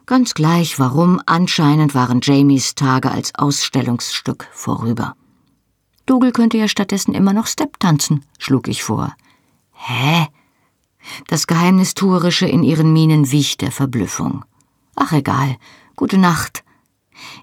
Ganz 0.07 0.35
gleich 0.35 0.79
warum, 0.79 1.21
anscheinend 1.27 1.95
waren 1.95 2.21
Jamies 2.23 2.75
Tage 2.75 3.11
als 3.11 3.35
Ausstellungsstück 3.35 4.49
vorüber. 4.53 5.15
Dougal 6.07 6.33
könnte 6.33 6.57
ja 6.57 6.69
stattdessen 6.69 7.13
immer 7.13 7.35
noch 7.35 7.47
Step 7.47 7.79
tanzen, 7.79 8.25
schlug 8.39 8.69
ich 8.69 8.83
vor. 8.83 9.15
Hä? 9.73 10.29
Das 11.27 11.47
Geheimnistuerische 11.47 12.47
in 12.47 12.63
ihren 12.63 12.93
Mienen 12.93 13.31
wich 13.31 13.59
der 13.59 13.71
Verblüffung. 13.71 14.45
Ach 14.97 15.13
egal, 15.13 15.57
gute 15.95 16.19
Nacht. 16.19 16.65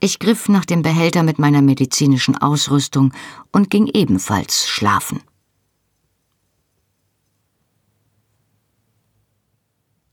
Ich 0.01 0.19
griff 0.19 0.49
nach 0.49 0.65
dem 0.65 0.81
Behälter 0.81 1.23
mit 1.23 1.39
meiner 1.39 1.61
medizinischen 1.61 2.37
Ausrüstung 2.37 3.13
und 3.51 3.69
ging 3.69 3.87
ebenfalls 3.87 4.67
schlafen. 4.67 5.21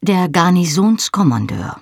Der 0.01 0.29
Garnisonskommandeur 0.29 1.81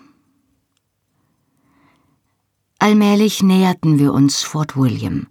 Allmählich 2.79 3.43
näherten 3.43 3.99
wir 3.99 4.15
uns 4.15 4.43
Fort 4.43 4.77
William, 4.77 5.27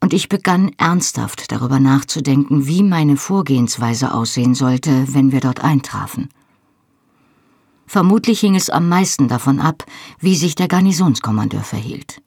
und 0.00 0.12
ich 0.12 0.28
begann 0.28 0.70
ernsthaft 0.76 1.50
darüber 1.50 1.80
nachzudenken, 1.80 2.66
wie 2.66 2.82
meine 2.82 3.16
Vorgehensweise 3.16 4.12
aussehen 4.12 4.54
sollte, 4.54 5.12
wenn 5.14 5.32
wir 5.32 5.40
dort 5.40 5.64
eintrafen. 5.64 6.28
Vermutlich 7.86 8.40
hing 8.40 8.54
es 8.54 8.70
am 8.70 8.88
meisten 8.88 9.28
davon 9.28 9.60
ab, 9.60 9.84
wie 10.18 10.36
sich 10.36 10.54
der 10.54 10.68
Garnisonskommandeur 10.68 11.62
verhielt. 11.62 12.20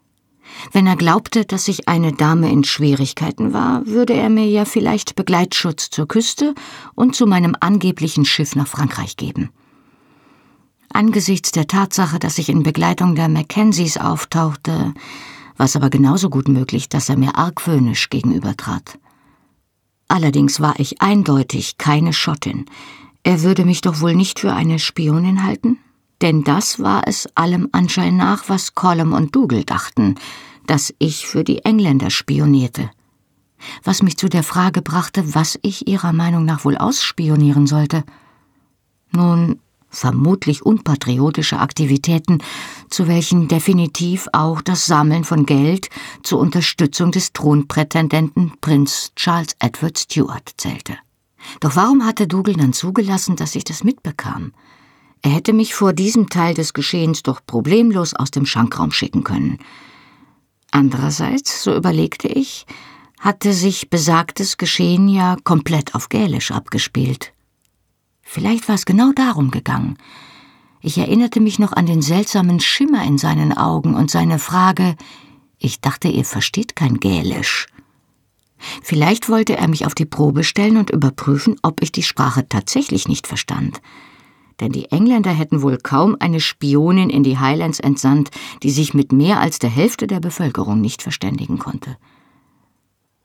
Wenn 0.72 0.88
er 0.88 0.96
glaubte, 0.96 1.46
dass 1.46 1.68
ich 1.68 1.88
eine 1.88 2.14
Dame 2.14 2.52
in 2.52 2.64
Schwierigkeiten 2.64 3.54
war, 3.54 3.86
würde 3.86 4.14
er 4.14 4.30
mir 4.30 4.48
ja 4.48 4.66
vielleicht 4.66 5.16
Begleitschutz 5.16 5.90
zur 5.90 6.08
Küste 6.08 6.56
und 6.96 7.16
zu 7.16 7.26
meinem 7.26 7.56
angeblichen 7.60 8.26
Schiff 8.26 8.56
nach 8.56 8.68
Frankreich 8.68 9.18
geben. 9.18 9.50
Angesichts 10.92 11.52
der 11.52 11.68
Tatsache, 11.68 12.18
dass 12.18 12.38
ich 12.38 12.50
in 12.50 12.64
Begleitung 12.64 13.16
der 13.16 13.30
Mackenzies 13.30 13.98
auftauchte, 13.98 14.94
war 15.58 15.66
es 15.66 15.76
aber 15.76 15.90
genauso 15.90 16.30
gut 16.30 16.48
möglich, 16.48 16.88
dass 16.88 17.10
er 17.10 17.18
mir 17.18 17.36
argwöhnisch 17.36 18.10
gegenübertrat. 18.10 18.98
Allerdings 20.08 20.62
war 20.62 20.80
ich 20.80 21.02
eindeutig 21.02 21.78
keine 21.78 22.14
Schottin. 22.14 22.66
Er 23.28 23.44
würde 23.44 23.66
mich 23.66 23.82
doch 23.82 24.00
wohl 24.00 24.16
nicht 24.16 24.40
für 24.40 24.54
eine 24.54 24.80
Spionin 24.80 25.44
halten? 25.44 25.80
Denn 26.22 26.46
das 26.46 26.80
war 26.80 27.02
es 27.08 27.28
allem 27.36 27.68
Anschein 27.74 28.16
nach, 28.16 28.48
was 28.48 28.74
Colum 28.74 29.12
und 29.12 29.36
Dougal 29.36 29.66
dachten, 29.66 30.16
dass 30.66 30.94
ich 30.98 31.28
für 31.28 31.44
die 31.44 31.66
Engländer 31.66 32.10
spionierte. 32.10 32.90
Was 33.84 34.02
mich 34.02 34.16
zu 34.16 34.30
der 34.30 34.44
Frage 34.44 34.82
brachte, 34.82 35.36
was 35.36 35.60
ich 35.62 35.90
ihrer 35.90 36.14
Meinung 36.14 36.46
nach 36.46 36.64
wohl 36.64 36.78
ausspionieren 36.78 37.68
sollte. 37.68 38.06
Nun, 39.12 39.60
vermutlich 39.90 40.66
unpatriotische 40.66 41.60
Aktivitäten, 41.60 42.38
zu 42.90 43.10
welchen 43.10 43.50
definitiv 43.50 44.30
auch 44.32 44.62
das 44.62 44.86
Sammeln 44.86 45.26
von 45.26 45.46
Geld 45.46 45.90
zur 46.24 46.40
Unterstützung 46.40 47.12
des 47.12 47.34
Thronprätendenten 47.34 48.54
Prinz 48.62 49.12
Charles 49.18 49.58
Edward 49.60 50.00
Stuart 50.00 50.54
zählte. 50.56 50.96
Doch 51.60 51.76
warum 51.76 52.06
hatte 52.06 52.28
Dougal 52.28 52.56
dann 52.56 52.74
zugelassen, 52.74 53.36
dass 53.36 53.56
ich 53.56 53.64
das 53.64 53.84
mitbekam? 53.84 54.54
Er 55.22 55.32
hätte 55.32 55.54
mich 55.54 55.74
vor 55.74 55.94
diesem 55.94 56.30
Teil 56.30 56.54
des 56.54 56.74
Geschehens 56.74 57.24
doch 57.24 57.42
problemlos 57.46 58.14
aus 58.14 58.32
dem 58.32 58.46
Schankraum 58.46 58.92
schicken 58.92 59.24
können. 59.24 59.58
Andererseits, 60.72 61.64
so 61.64 61.76
überlegte 61.76 62.28
ich, 62.28 62.66
hatte 63.20 63.54
sich 63.54 63.90
besagtes 63.90 64.58
Geschehen 64.58 65.08
ja 65.08 65.38
komplett 65.44 65.96
auf 65.96 66.10
Gälisch 66.10 66.52
abgespielt. 66.52 67.34
Vielleicht 68.22 68.68
war 68.68 68.76
es 68.76 68.86
genau 68.86 69.12
darum 69.14 69.52
gegangen. 69.52 69.98
Ich 70.82 70.98
erinnerte 70.98 71.40
mich 71.40 71.60
noch 71.60 71.74
an 71.74 71.88
den 71.88 72.02
seltsamen 72.02 72.60
Schimmer 72.60 73.04
in 73.04 73.18
seinen 73.18 73.58
Augen 73.58 73.96
und 73.96 74.12
seine 74.12 74.38
Frage, 74.38 74.96
ich 75.58 75.82
dachte, 75.82 76.08
ihr 76.08 76.26
versteht 76.26 76.76
kein 76.76 77.00
Gälisch. 77.00 77.68
Vielleicht 78.84 79.30
wollte 79.30 79.58
er 79.58 79.68
mich 79.68 79.86
auf 79.86 79.96
die 79.96 80.06
Probe 80.06 80.44
stellen 80.44 80.78
und 80.78 80.90
überprüfen, 80.90 81.56
ob 81.62 81.82
ich 81.82 81.92
die 81.92 82.04
Sprache 82.04 82.48
tatsächlich 82.48 83.08
nicht 83.08 83.28
verstand. 83.28 83.82
Denn 84.60 84.72
die 84.72 84.92
Engländer 84.92 85.32
hätten 85.32 85.62
wohl 85.62 85.78
kaum 85.78 86.18
eine 86.20 86.40
Spionin 86.40 87.10
in 87.10 87.24
die 87.24 87.38
Highlands 87.38 87.80
entsandt, 87.80 88.32
die 88.64 88.72
sich 88.72 88.94
mit 88.94 89.12
mehr 89.12 89.40
als 89.40 89.60
der 89.60 89.70
Hälfte 89.70 90.08
der 90.08 90.20
Bevölkerung 90.20 90.82
nicht 90.82 91.04
verständigen 91.04 91.60
konnte. 91.60 91.98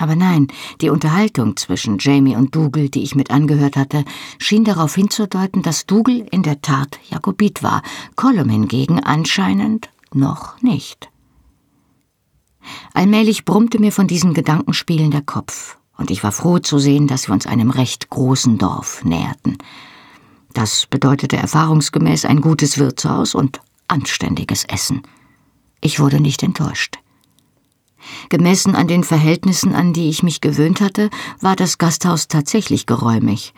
Aber 0.03 0.17
nein, 0.17 0.49
die 0.81 0.91
Unterhaltung 0.91 1.57
zwischen 1.57 1.99
Jamie 2.01 2.35
und 2.35 2.57
Dougal, 2.57 2.89
die 2.89 3.05
ich 3.05 3.15
mit 3.15 3.31
angehört 3.31 3.77
hatte, 3.77 4.05
schien 4.39 4.65
darauf 4.65 4.97
hinzudeuten, 4.97 5.63
dass 5.63 5.87
Dougal 5.87 6.27
in 6.33 6.43
der 6.43 6.61
Tat 6.61 6.99
Jakobit 7.09 7.63
war, 7.63 7.83
Colum 8.17 8.49
hingegen 8.49 8.99
anscheinend 8.99 9.91
noch 10.13 10.61
nicht. 10.61 11.12
Allmählich 12.95 13.45
brummte 13.45 13.79
mir 13.79 13.93
von 13.93 14.07
diesen 14.07 14.35
Gedankenspielen 14.35 15.11
der 15.11 15.23
Kopf, 15.23 15.79
und 15.97 16.11
ich 16.11 16.23
war 16.23 16.33
froh 16.33 16.59
zu 16.59 16.79
sehen, 16.79 17.07
dass 17.07 17.29
wir 17.29 17.35
uns 17.35 17.47
einem 17.47 17.71
recht 17.71 18.11
großen 18.11 18.59
Dorf 18.59 19.05
näherten. 19.05 19.59
Das 20.53 20.87
bedeutete 20.87 21.37
erfahrungsgemäß 21.37 22.25
ein 22.25 22.41
gutes 22.41 22.79
Wirtshaus 22.79 23.35
und 23.35 23.61
anständiges 23.89 24.65
Essen. 24.65 25.03
Ich 25.81 25.99
wurde 25.99 26.21
nicht 26.21 26.43
enttäuscht. 26.43 26.99
Gemessen 28.29 28.75
an 28.75 28.89
den 28.89 29.05
Verhältnissen, 29.05 29.75
an 29.75 29.93
die 29.93 30.09
ich 30.09 30.23
mich 30.23 30.41
gewöhnt 30.41 30.81
hatte, 30.81 31.09
war 31.41 31.57
das 31.57 31.79
Gasthaus 31.79 32.29
tatsächlich 32.29 32.87
geräumig. 32.87 33.55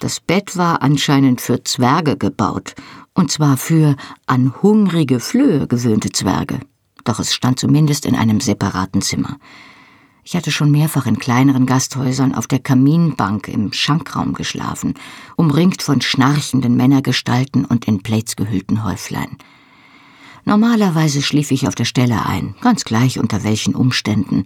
Das 0.00 0.20
Bett 0.20 0.56
war 0.56 0.82
anscheinend 0.82 1.40
für 1.40 1.62
Zwerge 1.62 2.16
gebaut, 2.16 2.74
und 3.14 3.30
zwar 3.30 3.56
für 3.56 3.96
an 4.26 4.54
hungrige 4.62 5.20
Flöhe 5.20 5.66
gewöhnte 5.68 6.10
Zwerge. 6.10 6.60
Doch 7.04 7.18
es 7.18 7.34
stand 7.34 7.58
zumindest 7.60 8.06
in 8.06 8.16
einem 8.16 8.40
separaten 8.40 9.02
Zimmer. 9.02 9.38
Ich 10.24 10.34
hatte 10.34 10.50
schon 10.50 10.70
mehrfach 10.70 11.04
in 11.04 11.18
kleineren 11.18 11.66
Gasthäusern 11.66 12.34
auf 12.34 12.46
der 12.46 12.58
Kaminbank 12.58 13.46
im 13.48 13.74
Schankraum 13.74 14.32
geschlafen, 14.32 14.94
umringt 15.36 15.82
von 15.82 16.00
schnarchenden 16.00 16.76
Männergestalten 16.76 17.66
und 17.66 17.84
in 17.86 18.02
Plates 18.02 18.34
gehüllten 18.34 18.84
Häuflein. 18.84 19.36
Normalerweise 20.46 21.22
schlief 21.22 21.50
ich 21.50 21.68
auf 21.68 21.74
der 21.74 21.84
Stelle 21.84 22.24
ein, 22.26 22.54
ganz 22.60 22.84
gleich 22.84 23.18
unter 23.18 23.44
welchen 23.44 23.74
Umständen, 23.74 24.44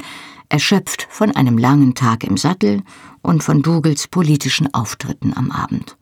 erschöpft 0.48 1.06
von 1.10 1.34
einem 1.34 1.58
langen 1.58 1.94
Tag 1.94 2.24
im 2.24 2.36
Sattel 2.36 2.82
und 3.22 3.42
von 3.44 3.62
Dougals 3.62 4.08
politischen 4.08 4.72
Auftritten 4.72 5.32
am 5.36 5.50
Abend. 5.50 5.97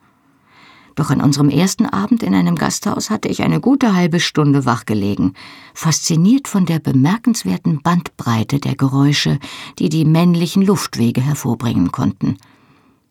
Doch 0.96 1.10
an 1.10 1.20
unserem 1.20 1.50
ersten 1.50 1.84
Abend 1.86 2.22
in 2.22 2.34
einem 2.34 2.56
Gasthaus 2.56 3.10
hatte 3.10 3.28
ich 3.28 3.42
eine 3.42 3.60
gute 3.60 3.94
halbe 3.94 4.18
Stunde 4.18 4.64
wachgelegen, 4.64 5.34
fasziniert 5.74 6.48
von 6.48 6.64
der 6.64 6.78
bemerkenswerten 6.78 7.82
Bandbreite 7.82 8.58
der 8.58 8.76
Geräusche, 8.76 9.38
die 9.78 9.90
die 9.90 10.06
männlichen 10.06 10.62
Luftwege 10.62 11.20
hervorbringen 11.20 11.92
konnten. 11.92 12.38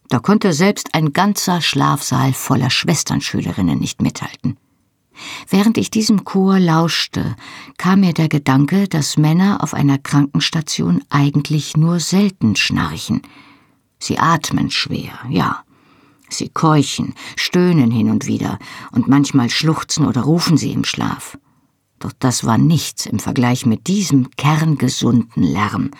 Da 0.10 0.17
konnte 0.17 0.52
selbst 0.52 0.89
ein 0.93 1.13
ganzer 1.13 1.62
Schlafsaal 1.62 2.34
voller 2.34 2.71
Schwesternschülerinnen 2.71 3.80
nicht 3.80 4.02
mithalten. 4.02 4.58
Während 5.48 5.78
ich 5.78 5.91
diesem 5.91 6.26
Chor 6.26 6.60
lauschte, 6.60 7.36
kam 7.78 8.02
mir 8.02 8.13
der 8.13 8.30
Gedanke, 8.30 8.88
dass 8.88 9.17
Männer 9.17 9.63
auf 9.63 9.76
einer 9.76 10.00
Krankenstation 10.00 11.04
eigentlich 11.10 11.78
nur 11.78 12.00
selten 12.00 12.56
schnarchen. 12.56 13.21
Sie 14.00 14.17
atmen 14.17 14.71
schwer, 14.71 15.13
ja. 15.30 15.64
Sie 16.38 16.50
keuchen, 16.50 17.13
stöhnen 17.36 17.91
hin 17.91 18.10
und 18.10 18.26
wieder, 18.26 18.60
und 18.91 19.08
manchmal 19.08 19.50
schluchzen 19.50 20.06
oder 20.06 20.21
rufen 20.21 20.58
sie 20.58 20.71
im 20.71 20.84
Schlaf. 20.84 21.38
Doch 22.00 22.12
das 22.19 22.45
war 22.45 22.58
nichts 22.58 23.06
im 23.06 23.19
Vergleich 23.19 23.65
mit 23.65 23.88
diesem 23.88 24.30
kerngesunden 24.32 25.43
Lärm. 25.43 25.91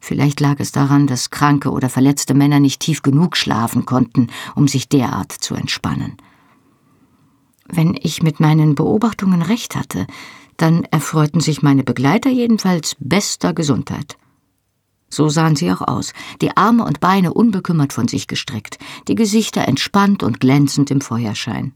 Vielleicht 0.00 0.40
lag 0.40 0.56
es 0.58 0.72
daran, 0.72 1.06
dass 1.06 1.30
kranke 1.30 1.70
oder 1.70 1.88
verletzte 1.88 2.34
Männer 2.34 2.58
nicht 2.58 2.80
tief 2.80 3.02
genug 3.02 3.36
schlafen 3.36 3.86
konnten, 3.86 4.28
um 4.56 4.66
sich 4.66 4.88
derart 4.88 5.30
zu 5.30 5.54
entspannen. 5.54 6.16
Wenn 7.68 7.96
ich 8.00 8.22
mit 8.22 8.40
meinen 8.40 8.74
Beobachtungen 8.74 9.42
recht 9.42 9.76
hatte, 9.76 10.06
dann 10.56 10.84
erfreuten 10.90 11.40
sich 11.40 11.62
meine 11.62 11.84
Begleiter 11.84 12.30
jedenfalls 12.30 12.96
bester 12.98 13.54
Gesundheit. 13.54 14.16
So 15.12 15.28
sahen 15.28 15.56
sie 15.56 15.70
auch 15.70 15.82
aus, 15.82 16.14
die 16.40 16.56
Arme 16.56 16.86
und 16.86 16.98
Beine 17.00 17.34
unbekümmert 17.34 17.92
von 17.92 18.08
sich 18.08 18.28
gestreckt, 18.28 18.78
die 19.08 19.14
Gesichter 19.14 19.68
entspannt 19.68 20.22
und 20.22 20.40
glänzend 20.40 20.90
im 20.90 21.02
Feuerschein. 21.02 21.74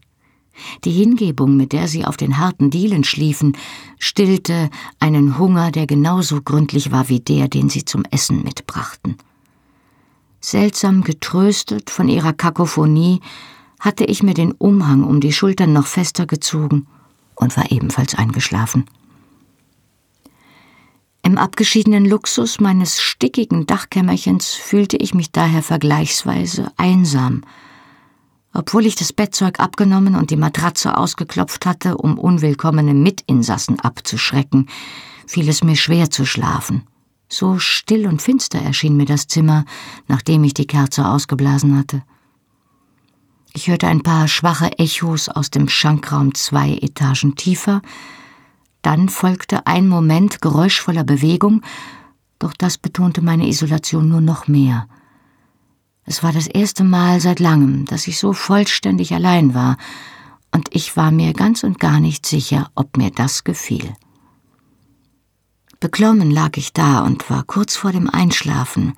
Die 0.85 0.91
Hingebung, 0.91 1.55
mit 1.55 1.71
der 1.71 1.87
sie 1.87 2.03
auf 2.03 2.17
den 2.17 2.39
harten 2.39 2.71
Dielen 2.71 3.03
schliefen, 3.03 3.55
stillte 3.99 4.71
einen 4.99 5.37
Hunger, 5.37 5.69
der 5.69 5.85
genauso 5.85 6.41
gründlich 6.41 6.91
war 6.91 7.09
wie 7.09 7.19
der, 7.19 7.47
den 7.47 7.69
sie 7.69 7.85
zum 7.85 8.05
Essen 8.09 8.41
mitbrachten. 8.43 9.17
Seltsam 10.41 11.03
getröstet 11.03 11.91
von 11.91 12.09
ihrer 12.09 12.33
Kakophonie 12.33 13.21
hatte 13.79 14.05
ich 14.05 14.23
mir 14.23 14.33
den 14.33 14.51
Umhang 14.51 15.03
um 15.03 15.21
die 15.21 15.31
Schultern 15.31 15.73
noch 15.73 15.85
fester 15.85 16.25
gezogen 16.25 16.87
und 17.35 17.55
war 17.55 17.71
ebenfalls 17.71 18.15
eingeschlafen. 18.15 18.85
Im 21.27 21.37
abgeschiedenen 21.37 22.05
Luxus 22.05 22.61
meines 22.61 23.01
stickigen 23.01 23.67
Dachkämmerchens 23.67 24.53
fühlte 24.53 24.95
ich 24.95 25.13
mich 25.13 25.29
daher 25.33 25.61
vergleichsweise 25.61 26.71
einsam. 26.77 27.43
Obwohl 28.53 28.85
ich 28.85 28.95
das 28.95 29.11
Bettzeug 29.11 29.59
abgenommen 29.59 30.15
und 30.15 30.31
die 30.31 30.37
Matratze 30.37 30.95
ausgeklopft 30.95 31.65
hatte, 31.65 31.97
um 31.97 32.17
unwillkommene 32.17 32.93
Mitinsassen 32.93 33.77
abzuschrecken, 33.81 34.69
fiel 35.27 35.49
es 35.49 35.65
mir 35.65 35.75
schwer 35.75 36.09
zu 36.09 36.25
schlafen. 36.25 36.83
So 37.27 37.59
still 37.59 38.07
und 38.07 38.21
finster 38.21 38.61
erschien 38.61 38.95
mir 38.95 39.05
das 39.05 39.27
Zimmer, 39.27 39.65
nachdem 40.07 40.45
ich 40.45 40.53
die 40.53 40.65
Kerze 40.65 41.05
ausgeblasen 41.05 41.77
hatte. 41.77 42.03
Ich 43.51 43.67
hörte 43.67 43.87
ein 43.87 44.01
paar 44.01 44.29
schwache 44.29 44.79
Echos 44.79 45.27
aus 45.27 45.51
dem 45.51 45.67
Schankraum 45.67 46.33
zwei 46.35 46.75
Etagen 46.75 47.35
tiefer, 47.35 47.81
dann 48.81 49.09
folgte 49.09 49.67
ein 49.67 49.87
Moment 49.87 50.41
geräuschvoller 50.41 51.03
Bewegung, 51.03 51.61
doch 52.39 52.53
das 52.53 52.77
betonte 52.77 53.21
meine 53.21 53.47
Isolation 53.47 54.09
nur 54.09 54.21
noch 54.21 54.47
mehr. 54.47 54.87
Es 56.03 56.23
war 56.23 56.31
das 56.31 56.47
erste 56.47 56.83
Mal 56.83 57.19
seit 57.19 57.39
langem, 57.39 57.85
dass 57.85 58.07
ich 58.07 58.17
so 58.17 58.33
vollständig 58.33 59.13
allein 59.13 59.53
war, 59.53 59.77
und 60.51 60.69
ich 60.71 60.95
war 60.95 61.11
mir 61.11 61.33
ganz 61.33 61.63
und 61.63 61.79
gar 61.79 61.99
nicht 61.99 62.25
sicher, 62.25 62.71
ob 62.75 62.95
mir 62.97 63.11
das 63.11 63.43
gefiel. 63.43 63.93
Beklommen 65.79 66.31
lag 66.31 66.57
ich 66.57 66.73
da 66.73 67.01
und 67.01 67.29
war 67.29 67.43
kurz 67.43 67.75
vor 67.75 67.91
dem 67.91 68.09
Einschlafen, 68.09 68.93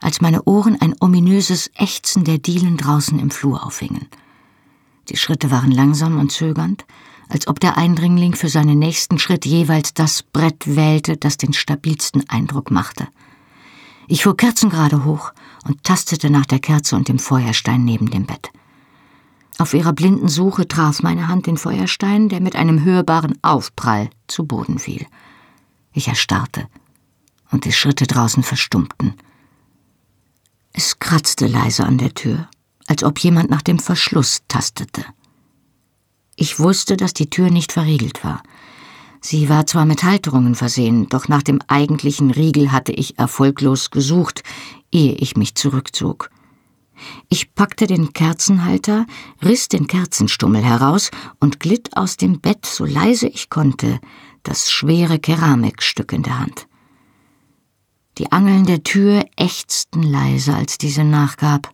als 0.00 0.20
meine 0.20 0.44
Ohren 0.44 0.80
ein 0.80 0.94
ominöses 1.00 1.70
Ächzen 1.74 2.24
der 2.24 2.38
Dielen 2.38 2.76
draußen 2.76 3.18
im 3.18 3.30
Flur 3.30 3.64
aufhingen. 3.64 4.06
Die 5.08 5.16
Schritte 5.16 5.50
waren 5.50 5.72
langsam 5.72 6.18
und 6.20 6.30
zögernd, 6.30 6.84
als 7.30 7.46
ob 7.46 7.60
der 7.60 7.78
Eindringling 7.78 8.34
für 8.34 8.48
seinen 8.48 8.78
nächsten 8.78 9.18
Schritt 9.18 9.46
jeweils 9.46 9.94
das 9.94 10.22
Brett 10.22 10.76
wählte, 10.76 11.16
das 11.16 11.36
den 11.36 11.52
stabilsten 11.52 12.28
Eindruck 12.28 12.70
machte. 12.70 13.08
Ich 14.08 14.24
fuhr 14.24 14.36
kerzengerade 14.36 15.04
hoch 15.04 15.32
und 15.64 15.84
tastete 15.84 16.28
nach 16.28 16.46
der 16.46 16.58
Kerze 16.58 16.96
und 16.96 17.08
dem 17.08 17.20
Feuerstein 17.20 17.84
neben 17.84 18.10
dem 18.10 18.26
Bett. 18.26 18.50
Auf 19.58 19.74
ihrer 19.74 19.92
blinden 19.92 20.28
Suche 20.28 20.66
traf 20.66 21.02
meine 21.02 21.28
Hand 21.28 21.46
den 21.46 21.56
Feuerstein, 21.56 22.28
der 22.28 22.40
mit 22.40 22.56
einem 22.56 22.82
hörbaren 22.82 23.38
Aufprall 23.42 24.10
zu 24.26 24.44
Boden 24.44 24.78
fiel. 24.78 25.06
Ich 25.92 26.08
erstarrte, 26.08 26.66
und 27.50 27.64
die 27.64 27.72
Schritte 27.72 28.06
draußen 28.06 28.42
verstummten. 28.42 29.14
Es 30.72 30.98
kratzte 30.98 31.46
leise 31.46 31.84
an 31.84 31.98
der 31.98 32.14
Tür, 32.14 32.48
als 32.86 33.04
ob 33.04 33.18
jemand 33.18 33.50
nach 33.50 33.62
dem 33.62 33.78
Verschluss 33.78 34.42
tastete. 34.48 35.04
Ich 36.40 36.58
wusste, 36.58 36.96
dass 36.96 37.12
die 37.12 37.28
Tür 37.28 37.50
nicht 37.50 37.70
verriegelt 37.70 38.24
war. 38.24 38.42
Sie 39.20 39.50
war 39.50 39.66
zwar 39.66 39.84
mit 39.84 40.04
Halterungen 40.04 40.54
versehen, 40.54 41.06
doch 41.06 41.28
nach 41.28 41.42
dem 41.42 41.60
eigentlichen 41.66 42.30
Riegel 42.30 42.72
hatte 42.72 42.92
ich 42.92 43.18
erfolglos 43.18 43.90
gesucht, 43.90 44.42
ehe 44.90 45.12
ich 45.16 45.36
mich 45.36 45.54
zurückzog. 45.54 46.30
Ich 47.28 47.54
packte 47.54 47.86
den 47.86 48.14
Kerzenhalter, 48.14 49.04
riss 49.42 49.68
den 49.68 49.86
Kerzenstummel 49.86 50.64
heraus 50.64 51.10
und 51.40 51.60
glitt 51.60 51.94
aus 51.98 52.16
dem 52.16 52.40
Bett, 52.40 52.64
so 52.64 52.86
leise 52.86 53.28
ich 53.28 53.50
konnte, 53.50 54.00
das 54.42 54.70
schwere 54.70 55.18
Keramikstück 55.18 56.10
in 56.10 56.22
der 56.22 56.38
Hand. 56.38 56.68
Die 58.16 58.32
Angeln 58.32 58.64
der 58.64 58.82
Tür 58.82 59.26
ächzten 59.36 60.02
leise, 60.02 60.54
als 60.54 60.78
diese 60.78 61.04
nachgab. 61.04 61.70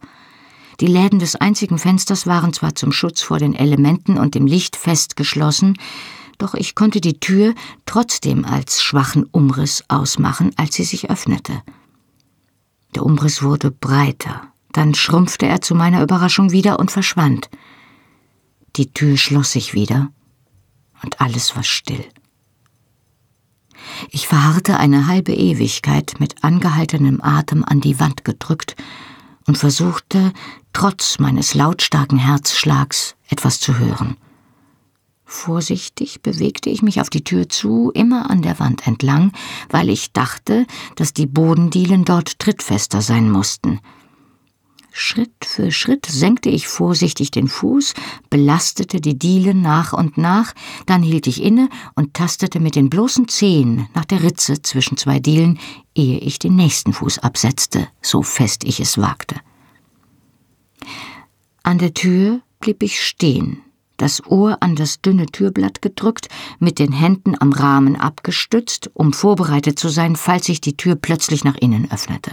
Die 0.80 0.86
Läden 0.86 1.18
des 1.18 1.36
einzigen 1.36 1.78
Fensters 1.78 2.26
waren 2.26 2.52
zwar 2.52 2.74
zum 2.74 2.92
Schutz 2.92 3.22
vor 3.22 3.38
den 3.38 3.54
Elementen 3.54 4.18
und 4.18 4.34
dem 4.34 4.46
Licht 4.46 4.76
festgeschlossen, 4.76 5.78
doch 6.38 6.54
ich 6.54 6.74
konnte 6.74 7.00
die 7.00 7.18
Tür 7.18 7.54
trotzdem 7.86 8.44
als 8.44 8.82
schwachen 8.82 9.24
Umriss 9.24 9.84
ausmachen, 9.88 10.50
als 10.56 10.74
sie 10.74 10.84
sich 10.84 11.10
öffnete. 11.10 11.62
Der 12.94 13.04
Umriss 13.04 13.42
wurde 13.42 13.70
breiter, 13.70 14.42
dann 14.72 14.94
schrumpfte 14.94 15.46
er 15.46 15.62
zu 15.62 15.74
meiner 15.74 16.02
Überraschung 16.02 16.52
wieder 16.52 16.78
und 16.78 16.90
verschwand. 16.90 17.48
Die 18.76 18.92
Tür 18.92 19.16
schloss 19.16 19.52
sich 19.52 19.72
wieder, 19.72 20.10
und 21.02 21.20
alles 21.20 21.56
war 21.56 21.62
still. 21.62 22.04
Ich 24.10 24.26
verharrte 24.26 24.78
eine 24.78 25.06
halbe 25.06 25.32
Ewigkeit 25.32 26.16
mit 26.18 26.44
angehaltenem 26.44 27.22
Atem 27.22 27.64
an 27.64 27.80
die 27.80 27.98
Wand 28.00 28.24
gedrückt 28.24 28.76
und 29.46 29.56
versuchte, 29.56 30.32
trotz 30.76 31.18
meines 31.18 31.54
lautstarken 31.54 32.18
Herzschlags 32.18 33.16
etwas 33.30 33.60
zu 33.60 33.78
hören. 33.78 34.18
Vorsichtig 35.24 36.20
bewegte 36.20 36.68
ich 36.68 36.82
mich 36.82 37.00
auf 37.00 37.08
die 37.08 37.24
Tür 37.24 37.48
zu, 37.48 37.90
immer 37.94 38.28
an 38.28 38.42
der 38.42 38.58
Wand 38.58 38.86
entlang, 38.86 39.32
weil 39.70 39.88
ich 39.88 40.12
dachte, 40.12 40.66
dass 40.94 41.14
die 41.14 41.24
Bodendielen 41.24 42.04
dort 42.04 42.38
trittfester 42.38 43.00
sein 43.00 43.30
mussten. 43.30 43.80
Schritt 44.92 45.46
für 45.46 45.72
Schritt 45.72 46.04
senkte 46.04 46.50
ich 46.50 46.68
vorsichtig 46.68 47.30
den 47.30 47.48
Fuß, 47.48 47.94
belastete 48.28 49.00
die 49.00 49.18
Dielen 49.18 49.62
nach 49.62 49.94
und 49.94 50.18
nach, 50.18 50.52
dann 50.84 51.02
hielt 51.02 51.26
ich 51.26 51.42
inne 51.42 51.70
und 51.94 52.12
tastete 52.12 52.60
mit 52.60 52.76
den 52.76 52.90
bloßen 52.90 53.28
Zehen 53.28 53.88
nach 53.94 54.04
der 54.04 54.22
Ritze 54.22 54.60
zwischen 54.60 54.98
zwei 54.98 55.20
Dielen, 55.20 55.58
ehe 55.94 56.18
ich 56.18 56.38
den 56.38 56.54
nächsten 56.54 56.92
Fuß 56.92 57.20
absetzte, 57.20 57.88
so 58.02 58.22
fest 58.22 58.62
ich 58.62 58.78
es 58.78 58.98
wagte. 58.98 59.36
An 61.66 61.79
der 61.79 61.94
Tür 61.94 62.42
blieb 62.61 62.81
ich 62.85 63.05
stehen, 63.05 63.61
das 63.96 64.24
Ohr 64.24 64.59
an 64.61 64.76
das 64.76 65.00
dünne 65.00 65.26
Türblatt 65.26 65.83
gedrückt, 65.83 66.29
mit 66.61 66.79
den 66.79 66.92
Händen 66.92 67.35
am 67.37 67.52
Rahmen 67.52 67.96
abgestützt, 67.96 68.88
um 68.94 69.12
vorbereitet 69.12 69.76
zu 69.76 69.88
sein, 69.88 70.14
falls 70.14 70.46
sich 70.46 70.61
die 70.61 70.76
Tür 70.76 70.94
plötzlich 70.94 71.42
nach 71.42 71.57
innen 71.57 71.90
öffnete. 71.90 72.31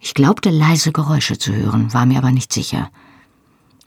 Ich 0.00 0.14
glaubte 0.14 0.50
leise 0.50 0.90
Geräusche 0.90 1.38
zu 1.38 1.54
hören, 1.54 1.94
war 1.94 2.04
mir 2.04 2.18
aber 2.18 2.32
nicht 2.32 2.52
sicher. 2.52 2.90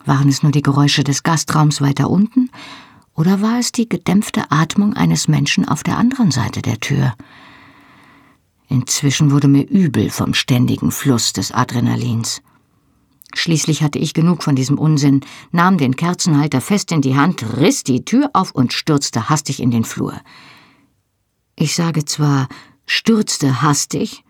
Waren 0.06 0.30
es 0.30 0.42
nur 0.42 0.54
die 0.54 0.62
Geräusche 0.62 1.04
des 1.04 1.24
Gastraums 1.24 1.82
weiter 1.82 2.10
unten, 2.10 2.50
oder 3.16 3.42
war 3.42 3.60
es 3.60 3.74
die 3.74 3.90
gedämpfte 3.90 4.52
Atmung 4.52 4.94
eines 4.94 5.28
Menschen 5.28 5.68
auf 5.68 5.84
der 5.84 5.98
anderen 5.98 6.32
Seite 6.32 6.62
der 6.62 6.80
Tür? 6.80 7.14
Inzwischen 8.70 9.32
wurde 9.32 9.50
mir 9.50 9.68
übel 9.68 10.10
vom 10.10 10.34
ständigen 10.34 10.92
Fluss 10.92 11.34
des 11.34 11.52
Adrenalins. 11.52 12.42
Schließlich 13.36 13.82
hatte 13.82 14.00
ich 14.00 14.14
genug 14.14 14.44
von 14.44 14.56
diesem 14.56 14.78
Unsinn, 14.78 15.22
nahm 15.52 15.78
den 15.78 15.96
Kerzenhalter 15.96 16.62
fest 16.62 16.92
in 16.92 17.02
die 17.02 17.16
Hand, 17.16 17.44
riss 17.58 17.84
die 17.84 18.06
Tür 18.06 18.30
auf 18.34 18.52
und 18.52 18.74
stürzte 18.74 19.30
hastig 19.30 19.60
in 19.60 19.72
den 19.72 19.84
Flur. 19.84 20.14
Ich 21.56 21.76
sage 21.76 22.06
zwar, 22.06 22.48
stürzte 22.86 23.62
hastig, 23.62 24.24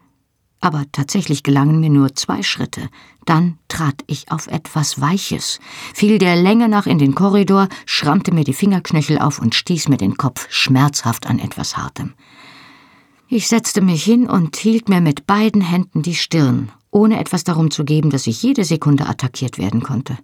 aber 0.62 0.86
tatsächlich 0.94 1.44
gelangen 1.44 1.82
mir 1.82 1.90
nur 1.90 2.16
zwei 2.16 2.42
Schritte. 2.42 2.90
Dann 3.26 3.58
trat 3.68 4.04
ich 4.08 4.32
auf 4.32 4.48
etwas 4.48 5.02
Weiches, 5.02 5.60
fiel 5.94 6.18
der 6.18 6.38
Länge 6.38 6.70
nach 6.70 6.86
in 6.86 7.00
den 7.00 7.16
Korridor, 7.16 7.68
schrammte 7.86 8.34
mir 8.34 8.46
die 8.46 8.54
Fingerknöchel 8.54 9.20
auf 9.20 9.40
und 9.40 9.56
stieß 9.56 9.90
mir 9.90 9.98
den 9.98 10.16
Kopf 10.16 10.48
schmerzhaft 10.50 11.28
an 11.28 11.40
etwas 11.40 11.76
Hartem. 11.76 12.14
Ich 13.28 13.50
setzte 13.50 13.82
mich 13.82 14.04
hin 14.04 14.30
und 14.30 14.56
hielt 14.56 14.88
mir 14.88 15.02
mit 15.02 15.28
beiden 15.28 15.62
Händen 15.62 16.02
die 16.02 16.16
Stirn, 16.16 16.72
ohne 16.94 17.20
etwas 17.20 17.44
darum 17.44 17.72
zu 17.72 17.84
geben, 17.84 18.10
dass 18.10 18.28
ich 18.28 18.42
jede 18.44 18.64
Sekunde 18.64 19.08
attackiert 19.08 19.58
werden 19.58 19.82
konnte. 19.82 20.18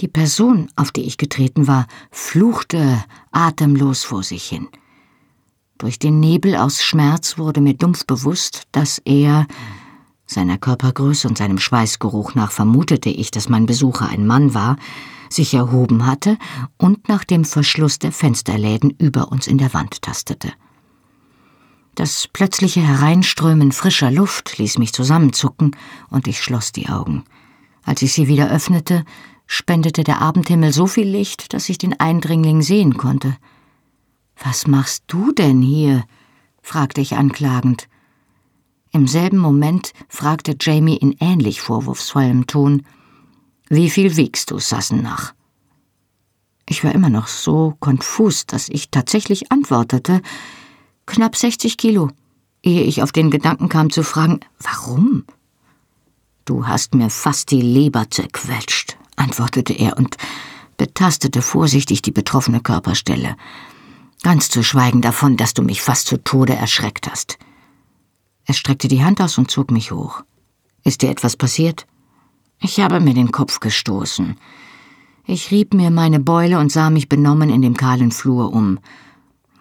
Die 0.00 0.08
Person, 0.08 0.68
auf 0.76 0.92
die 0.92 1.02
ich 1.02 1.18
getreten 1.18 1.66
war, 1.66 1.86
fluchte 2.10 3.04
atemlos 3.32 4.02
vor 4.04 4.22
sich 4.22 4.44
hin. 4.44 4.68
Durch 5.76 5.98
den 5.98 6.20
Nebel 6.20 6.56
aus 6.56 6.82
Schmerz 6.82 7.36
wurde 7.36 7.60
mir 7.60 7.74
dumpf 7.74 8.06
bewusst, 8.06 8.64
dass 8.72 8.98
er, 9.04 9.46
seiner 10.26 10.58
Körpergröße 10.58 11.26
und 11.26 11.38
seinem 11.38 11.58
Schweißgeruch 11.58 12.34
nach 12.34 12.52
vermutete 12.52 13.10
ich, 13.10 13.30
dass 13.30 13.48
mein 13.48 13.66
Besucher 13.66 14.08
ein 14.08 14.26
Mann 14.26 14.54
war, 14.54 14.76
sich 15.28 15.54
erhoben 15.54 16.06
hatte 16.06 16.38
und 16.76 17.08
nach 17.08 17.24
dem 17.24 17.44
Verschluss 17.44 17.98
der 17.98 18.12
Fensterläden 18.12 18.90
über 18.90 19.32
uns 19.32 19.46
in 19.46 19.58
der 19.58 19.74
Wand 19.74 20.02
tastete. 20.02 20.52
Das 21.94 22.28
plötzliche 22.32 22.80
Hereinströmen 22.80 23.72
frischer 23.72 24.10
Luft 24.10 24.58
ließ 24.58 24.78
mich 24.78 24.92
zusammenzucken 24.92 25.76
und 26.08 26.28
ich 26.28 26.40
schloss 26.42 26.72
die 26.72 26.88
Augen. 26.88 27.24
Als 27.84 28.02
ich 28.02 28.12
sie 28.12 28.28
wieder 28.28 28.50
öffnete, 28.50 29.04
spendete 29.46 30.04
der 30.04 30.20
Abendhimmel 30.20 30.72
so 30.72 30.86
viel 30.86 31.08
Licht, 31.08 31.52
dass 31.52 31.68
ich 31.68 31.78
den 31.78 31.98
Eindringling 31.98 32.62
sehen 32.62 32.96
konnte. 32.96 33.36
Was 34.42 34.66
machst 34.66 35.04
du 35.08 35.32
denn 35.32 35.60
hier? 35.60 36.04
fragte 36.62 37.00
ich 37.00 37.16
anklagend. 37.16 37.88
Im 38.92 39.06
selben 39.06 39.38
Moment 39.38 39.92
fragte 40.08 40.56
Jamie 40.60 40.96
in 40.96 41.16
ähnlich 41.20 41.60
vorwurfsvollem 41.60 42.46
Ton 42.46 42.84
Wie 43.68 43.90
viel 43.90 44.16
wiegst 44.16 44.50
du, 44.50 44.58
Sassenach? 44.58 45.34
Ich 46.68 46.84
war 46.84 46.94
immer 46.94 47.10
noch 47.10 47.26
so 47.26 47.74
konfus, 47.80 48.46
dass 48.46 48.68
ich 48.68 48.90
tatsächlich 48.90 49.50
antwortete, 49.50 50.22
knapp 51.10 51.36
60 51.36 51.76
Kilo, 51.76 52.10
ehe 52.62 52.82
ich 52.82 53.02
auf 53.02 53.12
den 53.12 53.30
Gedanken 53.30 53.68
kam 53.68 53.90
zu 53.90 54.02
fragen, 54.02 54.40
warum? 54.60 55.24
Du 56.44 56.66
hast 56.66 56.94
mir 56.94 57.10
fast 57.10 57.50
die 57.50 57.60
Leber 57.60 58.10
zerquetscht, 58.10 58.96
antwortete 59.16 59.72
er 59.72 59.96
und 59.96 60.16
betastete 60.76 61.42
vorsichtig 61.42 62.00
die 62.02 62.12
betroffene 62.12 62.60
Körperstelle. 62.60 63.36
Ganz 64.22 64.48
zu 64.48 64.62
schweigen 64.62 65.02
davon, 65.02 65.36
dass 65.36 65.52
du 65.54 65.62
mich 65.62 65.82
fast 65.82 66.06
zu 66.06 66.22
Tode 66.22 66.54
erschreckt 66.54 67.10
hast. 67.10 67.38
Er 68.44 68.54
streckte 68.54 68.88
die 68.88 69.04
Hand 69.04 69.20
aus 69.20 69.36
und 69.38 69.50
zog 69.50 69.70
mich 69.70 69.92
hoch. 69.92 70.22
Ist 70.84 71.02
dir 71.02 71.10
etwas 71.10 71.36
passiert? 71.36 71.86
Ich 72.60 72.80
habe 72.80 73.00
mir 73.00 73.14
den 73.14 73.32
Kopf 73.32 73.60
gestoßen. 73.60 74.36
Ich 75.26 75.50
rieb 75.50 75.74
mir 75.74 75.90
meine 75.90 76.20
Beule 76.20 76.58
und 76.58 76.72
sah 76.72 76.90
mich 76.90 77.08
benommen 77.08 77.50
in 77.50 77.62
dem 77.62 77.76
kahlen 77.76 78.10
Flur 78.10 78.52
um. 78.52 78.78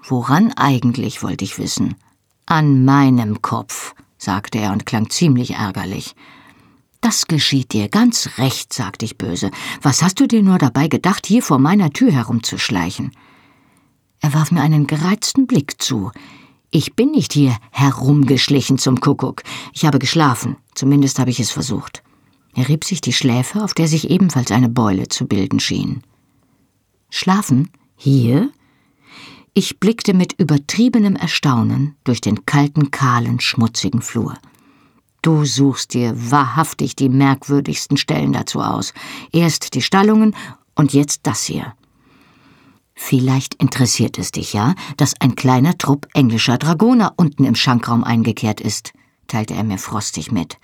Woran 0.10 0.52
eigentlich, 0.54 1.22
wollte 1.22 1.46
ich 1.46 1.60
wissen. 1.60 1.94
An 2.48 2.84
meinem 2.84 3.44
Kopf, 3.44 3.94
sagte 4.18 4.58
er 4.58 4.72
und 4.72 4.88
klang 4.88 5.12
ziemlich 5.12 5.52
ärgerlich. 5.52 6.16
Das 7.00 7.28
geschieht 7.28 7.74
dir 7.74 7.90
ganz 7.90 8.28
recht, 8.40 8.74
sagte 8.74 9.06
ich 9.06 9.20
böse. 9.20 9.52
Was 9.84 10.02
hast 10.02 10.20
du 10.20 10.28
dir 10.28 10.42
nur 10.42 10.58
dabei 10.58 10.88
gedacht, 10.88 11.28
hier 11.28 11.44
vor 11.44 11.60
meiner 11.60 11.92
Tür 11.92 12.12
herumzuschleichen? 12.12 13.12
Er 14.20 14.34
warf 14.34 14.52
mir 14.52 14.62
einen 14.62 14.88
gereizten 14.88 15.46
Blick 15.46 15.80
zu. 15.80 16.12
Ich 16.72 16.96
bin 16.96 17.12
nicht 17.12 17.32
hier 17.34 17.56
herumgeschlichen 17.70 18.80
zum 18.80 19.00
Kuckuck. 19.00 19.44
Ich 19.74 19.86
habe 19.86 20.00
geschlafen, 20.00 20.58
zumindest 20.74 21.20
habe 21.20 21.30
ich 21.30 21.40
es 21.40 21.52
versucht. 21.52 22.02
Er 22.56 22.68
rieb 22.68 22.84
sich 22.84 23.00
die 23.00 23.14
Schläfe, 23.14 23.64
auf 23.64 23.76
der 23.76 23.88
sich 23.88 24.10
ebenfalls 24.10 24.52
eine 24.52 24.70
Beule 24.70 25.08
zu 25.08 25.28
bilden 25.28 25.60
schien. 25.60 26.02
Schlafen? 27.12 27.70
Hier? 27.96 28.50
Ich 29.54 29.80
blickte 29.80 30.14
mit 30.14 30.34
übertriebenem 30.34 31.16
Erstaunen 31.16 31.96
durch 32.04 32.22
den 32.22 32.46
kalten, 32.46 32.92
kahlen, 32.92 33.40
schmutzigen 33.40 34.02
Flur. 34.02 34.36
Du 35.22 35.44
suchst 35.44 35.94
dir 35.94 36.14
wahrhaftig 36.32 36.96
die 36.96 37.10
merkwürdigsten 37.10 37.98
Stellen 37.98 38.32
dazu 38.32 38.62
aus. 38.62 38.94
Erst 39.32 39.74
die 39.74 39.82
Stallungen 39.82 40.36
und 40.76 40.94
jetzt 40.94 41.22
das 41.24 41.44
hier. 41.44 41.74
Vielleicht 42.96 43.56
interessiert 43.56 44.18
es 44.18 44.32
dich 44.32 44.54
ja, 44.54 44.76
dass 44.98 45.20
ein 45.20 45.36
kleiner 45.36 45.78
Trupp 45.78 46.08
englischer 46.14 46.58
Dragoner 46.58 47.14
unten 47.18 47.46
im 47.46 47.56
Schankraum 47.56 48.04
eingekehrt 48.04 48.62
ist, 48.62 48.94
teilte 49.28 49.54
er 49.54 49.64
mir 49.64 49.78
frostig 49.78 50.32
mit. 50.32 50.58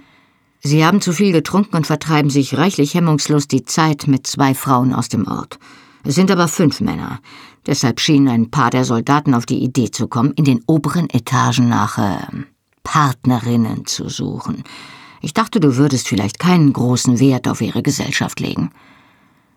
Sie 0.61 0.86
haben 0.86 0.99
zu 0.99 1.13
viel 1.13 1.31
getrunken 1.31 1.75
und 1.75 1.88
vertreiben 1.88 2.29
sich 2.29 2.57
reichlich 2.57 2.93
hemmungslos 2.93 3.47
die 3.47 3.65
Zeit 3.65 4.07
mit 4.07 4.25
zwei 4.27 4.53
Frauen 4.53 4.93
aus 4.93 5.09
dem 5.09 5.27
Ort. 5.27 5.59
Es 6.06 6.16
sind 6.16 6.30
aber 6.30 6.47
fünf 6.47 6.82
Männer. 6.82 7.20
Deshalb 7.66 7.99
schienen 7.99 8.28
ein 8.28 8.51
paar 8.51 8.70
der 8.70 8.86
Soldaten 8.86 9.34
auf 9.34 9.47
die 9.47 9.64
Idee 9.64 9.89
zu 9.89 10.08
kommen, 10.08 10.34
in 10.34 10.45
den 10.45 10.62
oberen 10.68 11.10
Etagen 11.10 11.68
nach 11.68 11.97
äh, 11.97 12.28
Partnerinnen 12.84 13.88
zu 13.88 14.08
suchen. 14.08 14.64
Ich 15.22 15.34
dachte, 15.34 15.60
du 15.60 15.76
würdest 15.76 16.08
vielleicht 16.08 16.38
keinen 16.38 16.72
großen 16.72 17.20
Wert 17.20 17.47
auf 17.47 17.62
ihre 17.62 17.82
Gesellschaft 17.82 18.39
legen. 18.39 18.70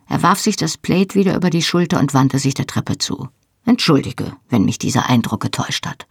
Er 0.09 0.23
warf 0.23 0.41
sich 0.41 0.57
das 0.57 0.79
Plate 0.79 1.15
wieder 1.15 1.37
über 1.37 1.51
die 1.51 1.63
Schulter 1.63 2.01
und 2.01 2.15
wandte 2.15 2.39
sich 2.39 2.55
der 2.55 2.67
Treppe 2.67 2.97
zu. 2.97 3.29
Entschuldige, 3.67 4.33
wenn 4.49 4.65
mich 4.65 4.79
dieser 4.79 5.11
Eindruck 5.11 5.43
getäuscht 5.43 5.85
hat. 5.85 6.07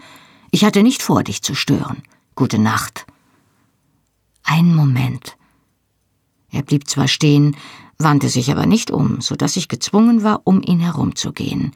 Ich 0.51 0.63
hatte 0.63 0.83
nicht 0.83 1.01
vor, 1.01 1.23
dich 1.23 1.41
zu 1.41 1.55
stören. 1.55 2.03
Gute 2.35 2.59
Nacht. 2.59 3.07
Ein 4.43 4.75
Moment. 4.75 5.35
Blieb 6.67 6.87
zwar 6.89 7.07
stehen, 7.07 7.55
wandte 7.97 8.29
sich 8.29 8.51
aber 8.51 8.65
nicht 8.65 8.91
um, 8.91 9.21
so 9.21 9.35
dass 9.35 9.57
ich 9.57 9.69
gezwungen 9.69 10.23
war, 10.23 10.41
um 10.43 10.61
ihn 10.61 10.79
herumzugehen. 10.79 11.71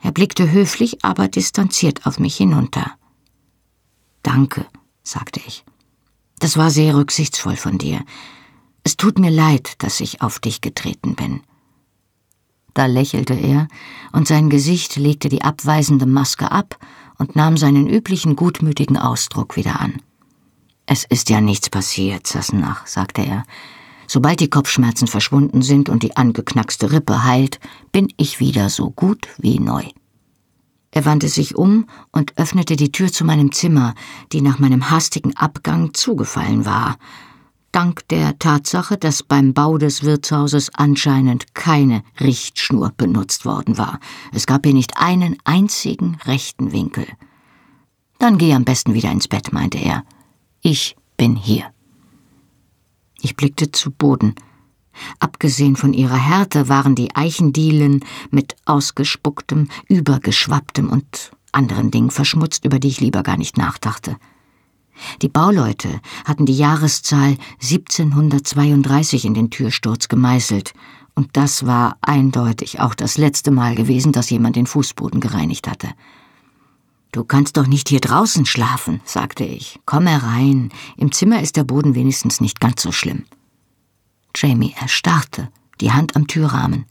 Er 0.00 0.12
blickte 0.12 0.52
höflich, 0.52 1.04
aber 1.04 1.28
distanziert 1.28 2.06
auf 2.06 2.18
mich 2.18 2.36
hinunter. 2.36 2.92
Danke, 4.22 4.66
sagte 5.02 5.40
ich. 5.46 5.64
Das 6.38 6.56
war 6.56 6.70
sehr 6.70 6.94
rücksichtsvoll 6.94 7.56
von 7.56 7.78
dir. 7.78 8.04
Es 8.82 8.96
tut 8.96 9.18
mir 9.18 9.30
leid, 9.30 9.82
dass 9.82 10.00
ich 10.00 10.20
auf 10.20 10.38
dich 10.38 10.60
getreten 10.60 11.14
bin. 11.14 11.40
Da 12.74 12.86
lächelte 12.86 13.34
er, 13.34 13.68
und 14.12 14.28
sein 14.28 14.50
Gesicht 14.50 14.96
legte 14.96 15.28
die 15.28 15.42
abweisende 15.42 16.06
Maske 16.06 16.50
ab 16.50 16.78
und 17.18 17.36
nahm 17.36 17.56
seinen 17.56 17.88
üblichen 17.88 18.36
gutmütigen 18.36 18.98
Ausdruck 18.98 19.56
wieder 19.56 19.80
an. 19.80 20.02
Es 20.86 21.04
ist 21.04 21.30
ja 21.30 21.40
nichts 21.40 21.70
passiert, 21.70 22.26
Sassenach, 22.26 22.86
sagte 22.86 23.22
er. 23.22 23.44
Sobald 24.14 24.38
die 24.38 24.48
Kopfschmerzen 24.48 25.08
verschwunden 25.08 25.60
sind 25.60 25.88
und 25.88 26.04
die 26.04 26.16
angeknackste 26.16 26.92
Rippe 26.92 27.24
heilt, 27.24 27.58
bin 27.90 28.06
ich 28.16 28.38
wieder 28.38 28.70
so 28.70 28.92
gut 28.92 29.26
wie 29.38 29.58
neu. 29.58 29.82
Er 30.92 31.04
wandte 31.04 31.26
sich 31.26 31.56
um 31.56 31.86
und 32.12 32.38
öffnete 32.38 32.76
die 32.76 32.92
Tür 32.92 33.10
zu 33.10 33.24
meinem 33.24 33.50
Zimmer, 33.50 33.92
die 34.30 34.40
nach 34.40 34.60
meinem 34.60 34.88
hastigen 34.88 35.36
Abgang 35.36 35.94
zugefallen 35.94 36.64
war, 36.64 36.96
dank 37.72 38.06
der 38.06 38.38
Tatsache, 38.38 38.96
dass 38.96 39.24
beim 39.24 39.52
Bau 39.52 39.78
des 39.78 40.04
Wirtshauses 40.04 40.70
anscheinend 40.72 41.52
keine 41.56 42.04
Richtschnur 42.20 42.92
benutzt 42.96 43.44
worden 43.44 43.78
war. 43.78 43.98
Es 44.32 44.46
gab 44.46 44.64
hier 44.64 44.74
nicht 44.74 44.96
einen 44.96 45.38
einzigen 45.42 46.18
rechten 46.24 46.70
Winkel. 46.70 47.08
Dann 48.20 48.38
geh 48.38 48.54
am 48.54 48.64
besten 48.64 48.94
wieder 48.94 49.10
ins 49.10 49.26
Bett, 49.26 49.52
meinte 49.52 49.78
er. 49.78 50.04
Ich 50.60 50.94
bin 51.16 51.34
hier. 51.34 51.73
Ich 53.24 53.36
blickte 53.36 53.72
zu 53.72 53.90
Boden. 53.90 54.34
Abgesehen 55.18 55.76
von 55.76 55.94
ihrer 55.94 56.18
Härte 56.18 56.68
waren 56.68 56.94
die 56.94 57.16
Eichendielen 57.16 58.04
mit 58.30 58.54
ausgespucktem, 58.66 59.68
übergeschwapptem 59.88 60.90
und 60.90 61.32
anderen 61.50 61.90
Dingen 61.90 62.10
verschmutzt, 62.10 62.66
über 62.66 62.78
die 62.78 62.88
ich 62.88 63.00
lieber 63.00 63.22
gar 63.22 63.38
nicht 63.38 63.56
nachdachte. 63.56 64.18
Die 65.22 65.30
Bauleute 65.30 66.02
hatten 66.26 66.44
die 66.44 66.56
Jahreszahl 66.56 67.38
1732 67.62 69.24
in 69.24 69.32
den 69.32 69.48
Türsturz 69.48 70.08
gemeißelt, 70.08 70.74
und 71.14 71.30
das 71.32 71.64
war 71.64 71.96
eindeutig 72.02 72.80
auch 72.80 72.94
das 72.94 73.16
letzte 73.16 73.50
Mal 73.50 73.74
gewesen, 73.74 74.12
dass 74.12 74.28
jemand 74.28 74.56
den 74.56 74.66
Fußboden 74.66 75.20
gereinigt 75.20 75.66
hatte. 75.66 75.88
Du 77.14 77.22
kannst 77.22 77.56
doch 77.56 77.68
nicht 77.68 77.90
hier 77.90 78.00
draußen 78.00 78.44
schlafen, 78.44 79.00
sagte 79.04 79.44
ich. 79.44 79.78
Komm 79.86 80.08
herein, 80.08 80.72
im 80.96 81.12
Zimmer 81.12 81.40
ist 81.42 81.54
der 81.54 81.62
Boden 81.62 81.94
wenigstens 81.94 82.40
nicht 82.40 82.58
ganz 82.58 82.82
so 82.82 82.90
schlimm. 82.90 83.24
Jamie 84.34 84.74
erstarrte, 84.80 85.48
die 85.80 85.92
Hand 85.92 86.16
am 86.16 86.26
Türrahmen. 86.26 86.86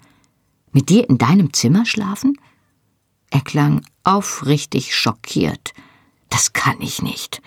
Mit 0.71 0.88
dir 0.88 1.09
in 1.09 1.17
deinem 1.17 1.51
Zimmer 1.51 1.86
schlafen? 1.86 2.39
Er 3.32 3.41
klang 3.41 3.86
aufrichtig 4.05 4.95
schockiert. 4.95 5.74
Das 6.30 6.53
kann 6.53 6.80
ich 6.80 7.01
nicht. 7.01 7.41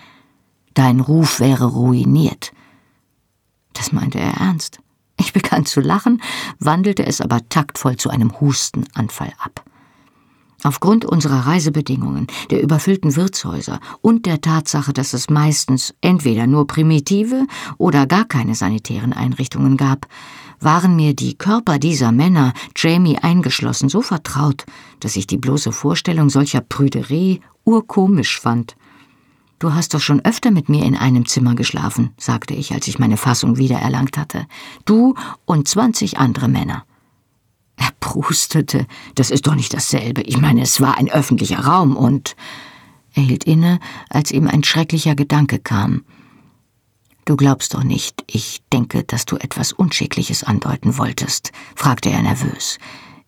Dein 0.75 0.99
Ruf 0.99 1.39
wäre 1.39 1.65
ruiniert. 1.65 2.51
Das 3.73 3.91
meinte 3.91 4.19
er 4.19 4.33
ernst. 4.33 4.81
Ich 5.19 5.33
begann 5.33 5.65
zu 5.65 5.81
lachen, 5.81 6.21
wandelte 6.59 7.07
es 7.07 7.21
aber 7.21 7.49
taktvoll 7.49 7.97
zu 7.97 8.11
einem 8.11 8.39
Hustenanfall 8.39 9.33
ab. 9.39 9.66
Aufgrund 10.67 11.05
unserer 11.05 11.47
Reisebedingungen, 11.47 12.27
der 12.51 12.61
überfüllten 12.61 13.15
Wirtshäuser 13.15 13.79
und 14.01 14.25
der 14.25 14.41
Tatsache, 14.41 14.91
dass 14.91 15.13
es 15.13 15.29
meistens 15.29 15.93
entweder 16.01 16.45
nur 16.45 16.67
primitive 16.67 17.47
oder 17.77 18.05
gar 18.05 18.25
keine 18.25 18.53
sanitären 18.53 19.13
Einrichtungen 19.13 19.77
gab, 19.77 20.07
waren 20.59 20.97
mir 20.97 21.13
die 21.13 21.35
Körper 21.35 21.79
dieser 21.79 22.11
Männer, 22.11 22.51
Jamie 22.75 23.17
eingeschlossen, 23.17 23.87
so 23.87 24.01
vertraut, 24.01 24.65
dass 24.99 25.15
ich 25.15 25.25
die 25.25 25.37
bloße 25.37 25.71
Vorstellung 25.71 26.29
solcher 26.29 26.59
Prüderie 26.59 27.39
urkomisch 27.63 28.37
fand. 28.37 28.75
Du 29.59 29.73
hast 29.73 29.93
doch 29.93 30.01
schon 30.01 30.19
öfter 30.25 30.51
mit 30.51 30.67
mir 30.67 30.83
in 30.83 30.97
einem 30.97 31.27
Zimmer 31.27 31.55
geschlafen, 31.55 32.09
sagte 32.17 32.53
ich, 32.53 32.73
als 32.73 32.89
ich 32.89 32.99
meine 32.99 33.15
Fassung 33.15 33.55
wiedererlangt 33.55 34.17
hatte. 34.17 34.45
Du 34.83 35.15
und 35.45 35.69
zwanzig 35.69 36.17
andere 36.17 36.49
Männer. 36.49 36.83
Er 37.77 37.91
prustete. 37.99 38.85
Das 39.15 39.31
ist 39.31 39.47
doch 39.47 39.55
nicht 39.55 39.73
dasselbe. 39.73 40.21
Ich 40.21 40.37
meine, 40.37 40.61
es 40.61 40.81
war 40.81 40.97
ein 40.97 41.09
öffentlicher 41.09 41.59
Raum 41.59 41.95
und. 41.95 42.35
Er 43.13 43.23
hielt 43.23 43.45
inne, 43.45 43.79
als 44.09 44.31
ihm 44.31 44.47
ein 44.47 44.63
schrecklicher 44.63 45.15
Gedanke 45.15 45.57
kam. 45.57 46.03
Du 47.25 47.35
glaubst 47.35 47.73
doch 47.73 47.83
nicht, 47.83 48.23
ich 48.27 48.61
denke, 48.71 49.03
dass 49.03 49.25
du 49.25 49.35
etwas 49.37 49.73
Unschickliches 49.73 50.43
andeuten 50.43 50.97
wolltest, 50.97 51.51
fragte 51.75 52.09
er 52.09 52.21
nervös. 52.21 52.77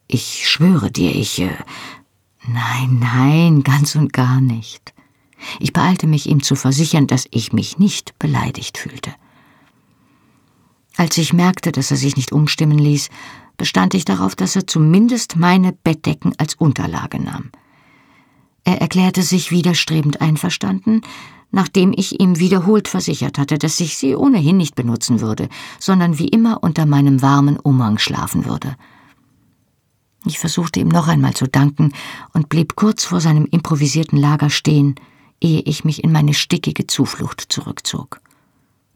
Ich 0.08 0.48
schwöre 0.48 0.90
dir, 0.90 1.14
ich. 1.14 1.40
Äh 1.40 1.50
nein, 2.48 3.00
nein, 3.00 3.64
ganz 3.64 3.96
und 3.96 4.14
gar 4.14 4.40
nicht. 4.42 4.94
Ich 5.60 5.74
beeilte 5.74 6.08
mich, 6.08 6.30
ihm 6.30 6.44
zu 6.44 6.56
versichern, 6.56 7.08
dass 7.08 7.28
ich 7.32 7.52
mich 7.52 7.78
nicht 7.78 8.18
beleidigt 8.20 8.78
fühlte. 8.78 9.14
Als 10.96 11.18
ich 11.18 11.34
merkte, 11.34 11.72
dass 11.72 11.92
er 11.92 11.98
sich 11.98 12.16
nicht 12.16 12.32
umstimmen 12.32 12.78
ließ, 12.78 13.10
bestand 13.60 13.94
ich 13.94 14.06
darauf, 14.06 14.36
dass 14.36 14.56
er 14.56 14.66
zumindest 14.66 15.36
meine 15.36 15.74
Bettdecken 15.74 16.34
als 16.40 16.56
Unterlage 16.56 17.22
nahm. 17.22 17.52
Er 18.64 18.82
erklärte 18.82 19.22
sich 19.22 19.52
widerstrebend 19.52 20.22
einverstanden, 20.22 21.02
nachdem 21.52 21.94
ich 21.96 22.20
ihm 22.20 22.40
wiederholt 22.40 22.88
versichert 22.88 23.38
hatte, 23.38 23.60
dass 23.60 23.80
ich 23.80 23.98
sie 23.98 24.16
ohnehin 24.16 24.58
nicht 24.58 24.76
benutzen 24.76 25.22
würde, 25.22 25.50
sondern 25.80 26.18
wie 26.18 26.28
immer 26.28 26.64
unter 26.64 26.86
meinem 26.86 27.22
warmen 27.22 27.60
Umhang 27.60 28.00
schlafen 28.00 28.46
würde. 28.46 28.76
Ich 30.26 30.40
versuchte 30.40 30.80
ihm 30.80 30.90
noch 30.90 31.08
einmal 31.08 31.34
zu 31.34 31.48
danken 31.48 31.94
und 32.34 32.50
blieb 32.50 32.76
kurz 32.76 33.06
vor 33.06 33.22
seinem 33.22 33.46
improvisierten 33.46 34.18
Lager 34.18 34.50
stehen, 34.50 34.96
ehe 35.42 35.62
ich 35.62 35.84
mich 35.84 36.04
in 36.04 36.12
meine 36.12 36.34
stickige 36.34 36.88
Zuflucht 36.88 37.46
zurückzog. 37.50 38.22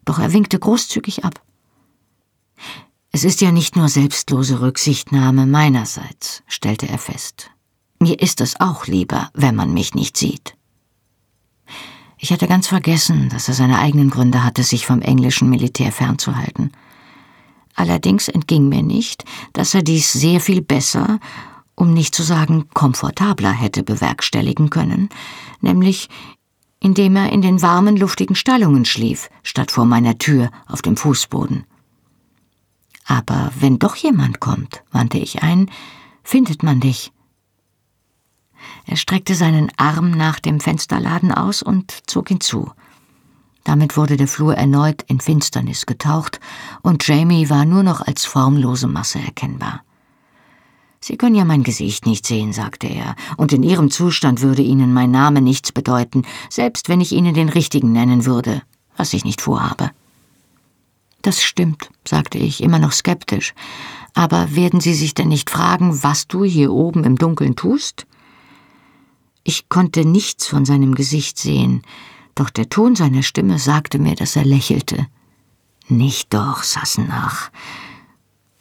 Doch 0.05 0.20
er 0.20 0.34
winkte 0.34 0.59
großzügig 0.59 1.26
ab. 1.26 1.41
Es 3.16 3.24
ist 3.24 3.41
ja 3.41 3.51
nicht 3.51 3.76
nur 3.76 3.89
selbstlose 3.89 4.59
Rücksichtnahme 4.59 5.45
meinerseits, 5.45 6.41
stellte 6.47 6.89
er 6.89 6.97
fest. 6.97 7.51
Mir 7.99 8.20
ist 8.20 8.41
es 8.41 8.59
auch 8.59 8.88
lieber, 8.88 9.30
wenn 9.36 9.55
man 9.55 9.72
mich 9.72 9.93
nicht 9.93 10.18
sieht. 10.18 10.55
Ich 12.18 12.32
hatte 12.32 12.47
ganz 12.47 12.66
vergessen, 12.66 13.30
dass 13.30 13.47
er 13.47 13.53
seine 13.53 13.78
eigenen 13.78 14.09
Gründe 14.09 14.43
hatte, 14.43 14.64
sich 14.64 14.88
vom 14.88 15.03
englischen 15.03 15.47
Militär 15.47 15.91
fernzuhalten. 15.91 16.72
Allerdings 17.76 18.30
entging 18.30 18.68
mir 18.68 18.82
nicht, 18.82 19.26
dass 19.53 19.76
er 19.76 19.84
dies 19.84 20.11
sehr 20.11 20.39
viel 20.39 20.64
besser, 20.64 21.20
um 21.76 21.93
nicht 21.93 22.16
zu 22.16 22.24
sagen 22.24 22.68
komfortabler 22.74 23.51
hätte 23.51 23.84
bewerkstelligen 23.84 24.72
können, 24.72 25.09
nämlich 25.61 26.09
indem 26.80 27.16
er 27.16 27.32
in 27.32 27.43
den 27.43 27.61
warmen, 27.61 27.95
luftigen 27.95 28.36
Stallungen 28.36 28.86
schlief, 28.86 29.30
statt 29.43 29.70
vor 29.70 29.86
meiner 29.86 30.18
Tür 30.18 30.49
auf 30.66 30.82
dem 30.82 30.97
Fußboden. 30.97 31.66
Aber 33.05 33.51
wenn 33.59 33.79
doch 33.79 33.95
jemand 33.95 34.39
kommt, 34.39 34.83
wandte 34.91 35.17
ich 35.17 35.43
ein, 35.43 35.69
findet 36.23 36.63
man 36.63 36.79
dich. 36.79 37.11
Er 38.85 38.95
streckte 38.95 39.35
seinen 39.35 39.71
Arm 39.77 40.11
nach 40.11 40.39
dem 40.39 40.59
Fensterladen 40.59 41.31
aus 41.31 41.61
und 41.61 41.91
zog 42.07 42.29
hinzu. 42.29 42.71
Damit 43.63 43.95
wurde 43.95 44.17
der 44.17 44.27
Flur 44.27 44.55
erneut 44.55 45.03
in 45.03 45.21
Finsternis 45.21 45.85
getaucht, 45.85 46.39
und 46.81 47.07
Jamie 47.07 47.49
war 47.49 47.65
nur 47.65 47.83
noch 47.83 48.01
als 48.01 48.25
formlose 48.25 48.87
Masse 48.87 49.19
erkennbar. 49.19 49.81
Sie 50.99 51.17
können 51.17 51.35
ja 51.35 51.43
mein 51.43 51.63
Gesicht 51.63 52.05
nicht 52.05 52.25
sehen, 52.25 52.53
sagte 52.53 52.87
er, 52.87 53.15
und 53.35 53.51
in 53.51 53.63
Ihrem 53.63 53.89
Zustand 53.89 54.41
würde 54.41 54.61
Ihnen 54.61 54.93
mein 54.93 55.11
Name 55.11 55.41
nichts 55.41 55.71
bedeuten, 55.71 56.23
selbst 56.49 56.87
wenn 56.87 57.01
ich 57.01 57.11
Ihnen 57.11 57.33
den 57.33 57.49
richtigen 57.49 57.91
nennen 57.91 58.25
würde, 58.25 58.61
was 58.95 59.13
ich 59.13 59.25
nicht 59.25 59.41
vorhabe. 59.41 59.91
Das 61.24 61.41
stimmt, 61.41 61.89
sagte 62.05 62.38
ich, 62.38 62.61
immer 62.61 62.80
noch 62.80 62.91
skeptisch. 62.91 63.55
Aber 64.13 64.55
werden 64.55 64.82
Sie 64.82 64.93
sich 64.93 65.15
denn 65.15 65.30
nicht 65.30 65.49
fragen, 65.49 66.03
was 66.03 66.28
du 66.28 66.43
hier 66.43 66.71
oben 66.71 67.03
im 67.05 67.17
Dunkeln 67.17 67.55
tust? 67.55 68.05
Ich 69.43 69.69
konnte 69.69 70.05
nichts 70.05 70.45
von 70.47 70.65
seinem 70.65 70.93
Gesicht 70.95 71.39
sehen, 71.39 71.82
doch 72.36 72.49
der 72.49 72.69
Ton 72.69 72.95
seiner 72.95 73.24
Stimme 73.24 73.57
sagte 73.57 73.99
mir, 73.99 74.15
dass 74.15 74.36
er 74.36 74.45
lächelte. 74.45 75.07
Nicht 75.88 76.34
doch, 76.34 76.61
Sassenach. 76.63 77.49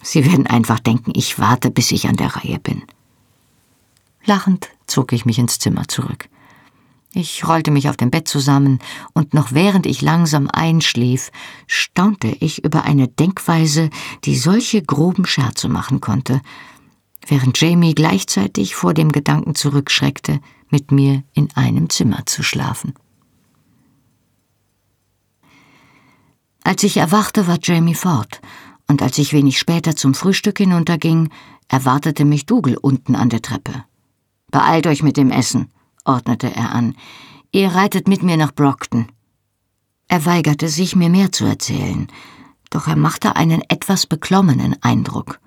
Sie 0.02 0.24
werden 0.24 0.46
einfach 0.46 0.78
denken, 0.78 1.12
ich 1.14 1.38
warte, 1.38 1.70
bis 1.70 1.92
ich 1.92 2.08
an 2.08 2.16
der 2.16 2.36
Reihe 2.36 2.58
bin. 2.58 2.82
Lachend 4.24 4.68
zog 4.86 5.12
ich 5.12 5.24
mich 5.24 5.38
ins 5.38 5.58
Zimmer 5.58 5.88
zurück. 5.88 6.28
Ich 7.14 7.46
rollte 7.46 7.70
mich 7.70 7.90
auf 7.90 7.98
dem 7.98 8.10
Bett 8.10 8.26
zusammen, 8.26 8.78
und 9.12 9.34
noch 9.34 9.52
während 9.52 9.84
ich 9.84 10.00
langsam 10.00 10.48
einschlief, 10.50 11.30
staunte 11.66 12.28
ich 12.40 12.64
über 12.64 12.84
eine 12.84 13.06
Denkweise, 13.06 13.90
die 14.24 14.36
solche 14.36 14.82
groben 14.82 15.26
Scherze 15.26 15.68
machen 15.68 16.00
konnte, 16.00 16.40
während 17.26 17.60
Jamie 17.60 17.94
gleichzeitig 17.94 18.74
vor 18.74 18.94
dem 18.94 19.12
Gedanken 19.12 19.54
zurückschreckte, 19.54 20.40
mit 20.70 20.90
mir 20.90 21.22
in 21.34 21.48
einem 21.54 21.90
Zimmer 21.90 22.24
zu 22.24 22.42
schlafen. 22.42 22.94
Als 26.64 26.82
ich 26.82 26.96
erwachte, 26.96 27.46
war 27.46 27.58
Jamie 27.62 27.94
fort, 27.94 28.40
und 28.88 29.02
als 29.02 29.18
ich 29.18 29.34
wenig 29.34 29.58
später 29.58 29.94
zum 29.96 30.14
Frühstück 30.14 30.58
hinunterging, 30.58 31.28
erwartete 31.68 32.24
mich 32.24 32.46
Dougal 32.46 32.76
unten 32.76 33.16
an 33.16 33.28
der 33.28 33.42
Treppe. 33.42 33.84
Beeilt 34.50 34.86
euch 34.86 35.02
mit 35.02 35.18
dem 35.18 35.30
Essen, 35.30 35.70
ordnete 36.04 36.54
er 36.54 36.72
an. 36.72 36.94
Ihr 37.52 37.68
reitet 37.68 38.08
mit 38.08 38.22
mir 38.22 38.36
nach 38.36 38.52
Brockton. 38.52 39.08
Er 40.08 40.24
weigerte 40.24 40.68
sich, 40.68 40.96
mir 40.96 41.08
mehr 41.08 41.32
zu 41.32 41.44
erzählen, 41.44 42.08
doch 42.70 42.86
er 42.86 42.96
machte 42.96 43.36
einen 43.36 43.62
etwas 43.68 44.06
beklommenen 44.06 44.76
Eindruck. 44.82 45.40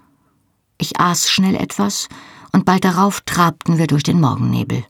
Ich 0.78 1.00
aß 1.00 1.30
schnell 1.30 1.56
etwas, 1.56 2.08
und 2.52 2.66
bald 2.66 2.86
darauf 2.86 3.22
trabten 3.22 3.78
wir 3.78 3.88
durch 3.88 4.04
den 4.04 4.20
Morgennebel. 4.20 4.86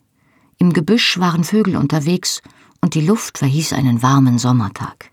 Im 0.57 0.73
Gebüsch 0.73 1.19
waren 1.19 1.43
Vögel 1.43 1.75
unterwegs, 1.75 2.41
und 2.81 2.93
die 2.93 3.01
Luft 3.01 3.39
verhieß 3.39 3.73
einen 3.73 4.01
warmen 4.01 4.37
Sommertag. 4.37 5.11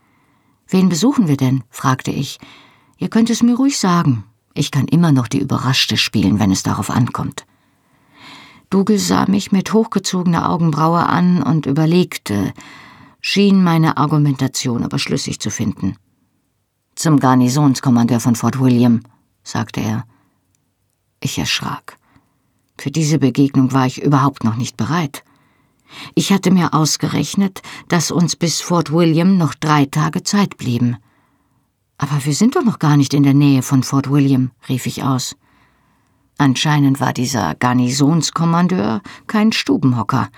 Wen 0.68 0.88
besuchen 0.88 1.28
wir 1.28 1.36
denn? 1.36 1.64
fragte 1.70 2.10
ich. 2.10 2.38
Ihr 2.98 3.08
könnt 3.08 3.30
es 3.30 3.42
mir 3.42 3.56
ruhig 3.56 3.78
sagen. 3.78 4.24
Ich 4.54 4.70
kann 4.70 4.86
immer 4.86 5.12
noch 5.12 5.28
die 5.28 5.40
Überraschte 5.40 5.96
spielen, 5.96 6.38
wenn 6.38 6.52
es 6.52 6.62
darauf 6.62 6.90
ankommt. 6.90 7.46
Dougal 8.72 8.96
sah 8.96 9.26
mich 9.28 9.52
mit 9.52 9.74
hochgezogener 9.74 10.48
Augenbraue 10.48 11.04
an 11.06 11.42
und 11.42 11.66
überlegte, 11.66 12.54
schien 13.20 13.62
meine 13.62 13.98
Argumentation 13.98 14.82
aber 14.82 14.98
schlüssig 14.98 15.40
zu 15.40 15.50
finden. 15.50 15.96
Zum 16.94 17.20
Garnisonskommandeur 17.20 18.18
von 18.18 18.34
Fort 18.34 18.58
William, 18.58 19.02
sagte 19.44 19.82
er. 19.82 20.06
Ich 21.20 21.38
erschrak. 21.38 21.98
Für 22.78 22.90
diese 22.90 23.18
Begegnung 23.18 23.72
war 23.72 23.84
ich 23.84 24.00
überhaupt 24.00 24.42
noch 24.42 24.56
nicht 24.56 24.78
bereit. 24.78 25.22
Ich 26.14 26.32
hatte 26.32 26.50
mir 26.50 26.72
ausgerechnet, 26.72 27.60
dass 27.88 28.10
uns 28.10 28.36
bis 28.36 28.62
Fort 28.62 28.90
William 28.90 29.36
noch 29.36 29.52
drei 29.52 29.84
Tage 29.84 30.22
Zeit 30.22 30.56
blieben. 30.56 30.96
Aber 31.98 32.24
wir 32.24 32.32
sind 32.32 32.56
doch 32.56 32.64
noch 32.64 32.78
gar 32.78 32.96
nicht 32.96 33.12
in 33.12 33.22
der 33.22 33.34
Nähe 33.34 33.60
von 33.60 33.82
Fort 33.82 34.10
William, 34.10 34.50
rief 34.66 34.86
ich 34.86 35.02
aus. 35.02 35.36
Anscheinend 36.38 37.00
war 37.00 37.12
dieser 37.12 37.54
Garnisonskommandeur 37.54 39.00
kein 39.26 39.52
Stubenhocker. 39.52 40.28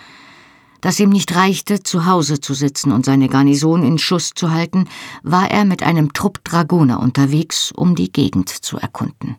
Dass 0.80 1.00
ihm 1.00 1.08
nicht 1.08 1.34
reichte, 1.34 1.82
zu 1.82 2.04
Hause 2.04 2.40
zu 2.40 2.52
sitzen 2.52 2.92
und 2.92 3.06
seine 3.06 3.28
Garnison 3.28 3.82
in 3.82 3.96
Schuss 3.96 4.32
zu 4.34 4.50
halten, 4.50 4.86
war 5.22 5.50
er 5.50 5.64
mit 5.64 5.82
einem 5.82 6.12
Trupp 6.12 6.44
Dragoner 6.44 7.00
unterwegs, 7.00 7.72
um 7.72 7.94
die 7.94 8.12
Gegend 8.12 8.50
zu 8.50 8.76
erkunden. 8.76 9.36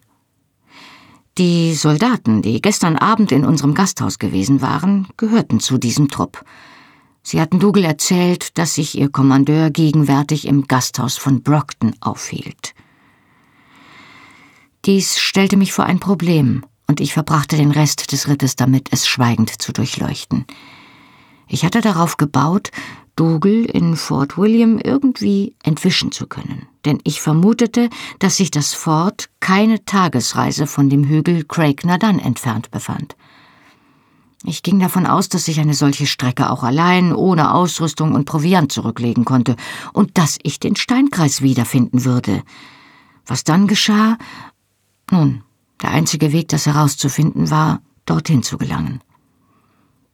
Die 1.38 1.76
Soldaten, 1.76 2.42
die 2.42 2.62
gestern 2.62 2.96
Abend 2.96 3.32
in 3.32 3.46
unserem 3.46 3.74
Gasthaus 3.74 4.20
gewesen 4.20 4.62
waren, 4.62 5.08
gehörten 5.18 5.60
zu 5.60 5.78
diesem 5.78 6.10
Trupp. 6.10 6.44
Sie 7.22 7.42
hatten 7.42 7.60
Dougal 7.60 7.84
erzählt, 7.84 8.58
dass 8.58 8.76
sich 8.76 8.98
ihr 8.98 9.10
Kommandeur 9.10 9.70
gegenwärtig 9.70 10.48
im 10.48 10.68
Gasthaus 10.68 11.18
von 11.18 11.44
Brockton 11.44 11.94
aufhielt. 12.00 12.74
Dies 14.86 15.18
stellte 15.18 15.58
mich 15.58 15.74
vor 15.74 15.86
ein 15.86 16.00
Problem, 16.00 16.64
und 16.88 17.00
ich 17.00 17.14
verbrachte 17.14 17.58
den 17.58 17.72
Rest 17.72 18.12
des 18.12 18.28
Rittes 18.28 18.56
damit, 18.56 18.90
es 18.92 19.08
schweigend 19.08 19.62
zu 19.62 19.74
durchleuchten. 19.74 20.46
Ich 21.48 21.66
hatte 21.66 21.82
darauf 21.82 22.18
gebaut, 22.18 22.70
Dougal 23.16 23.64
in 23.66 23.96
Fort 23.96 24.38
William 24.38 24.78
irgendwie 24.78 25.56
entwischen 25.64 26.12
zu 26.12 26.28
können, 26.28 26.68
denn 26.84 27.00
ich 27.06 27.22
vermutete, 27.22 27.90
dass 28.20 28.38
sich 28.38 28.52
das 28.52 28.74
Fort 28.74 29.30
keine 29.40 29.86
Tagesreise 29.86 30.68
von 30.68 30.90
dem 30.90 31.06
Hügel 31.06 31.46
Craig 31.46 31.86
Nadan 31.86 32.20
entfernt 32.20 32.72
befand. 32.72 33.16
Ich 34.44 34.64
ging 34.64 34.80
davon 34.80 35.08
aus, 35.08 35.30
dass 35.30 35.48
ich 35.48 35.60
eine 35.62 35.74
solche 35.74 36.06
Strecke 36.06 36.50
auch 36.52 36.62
allein, 36.62 37.16
ohne 37.16 37.54
Ausrüstung 37.54 38.14
und 38.14 38.26
Proviant 38.26 38.72
zurücklegen 38.72 39.24
konnte 39.24 39.56
und 39.94 40.18
dass 40.18 40.38
ich 40.44 40.60
den 40.60 40.76
Steinkreis 40.76 41.42
wiederfinden 41.42 42.04
würde. 42.04 42.44
Was 43.26 43.44
dann 43.44 43.66
geschah, 43.66 44.18
nun, 45.12 45.44
der 45.82 45.92
einzige 45.92 46.32
Weg, 46.32 46.50
das 46.50 46.66
herauszufinden 46.66 47.50
war, 47.50 47.82
dorthin 48.06 48.44
zu 48.44 48.58
gelangen. 48.58 49.02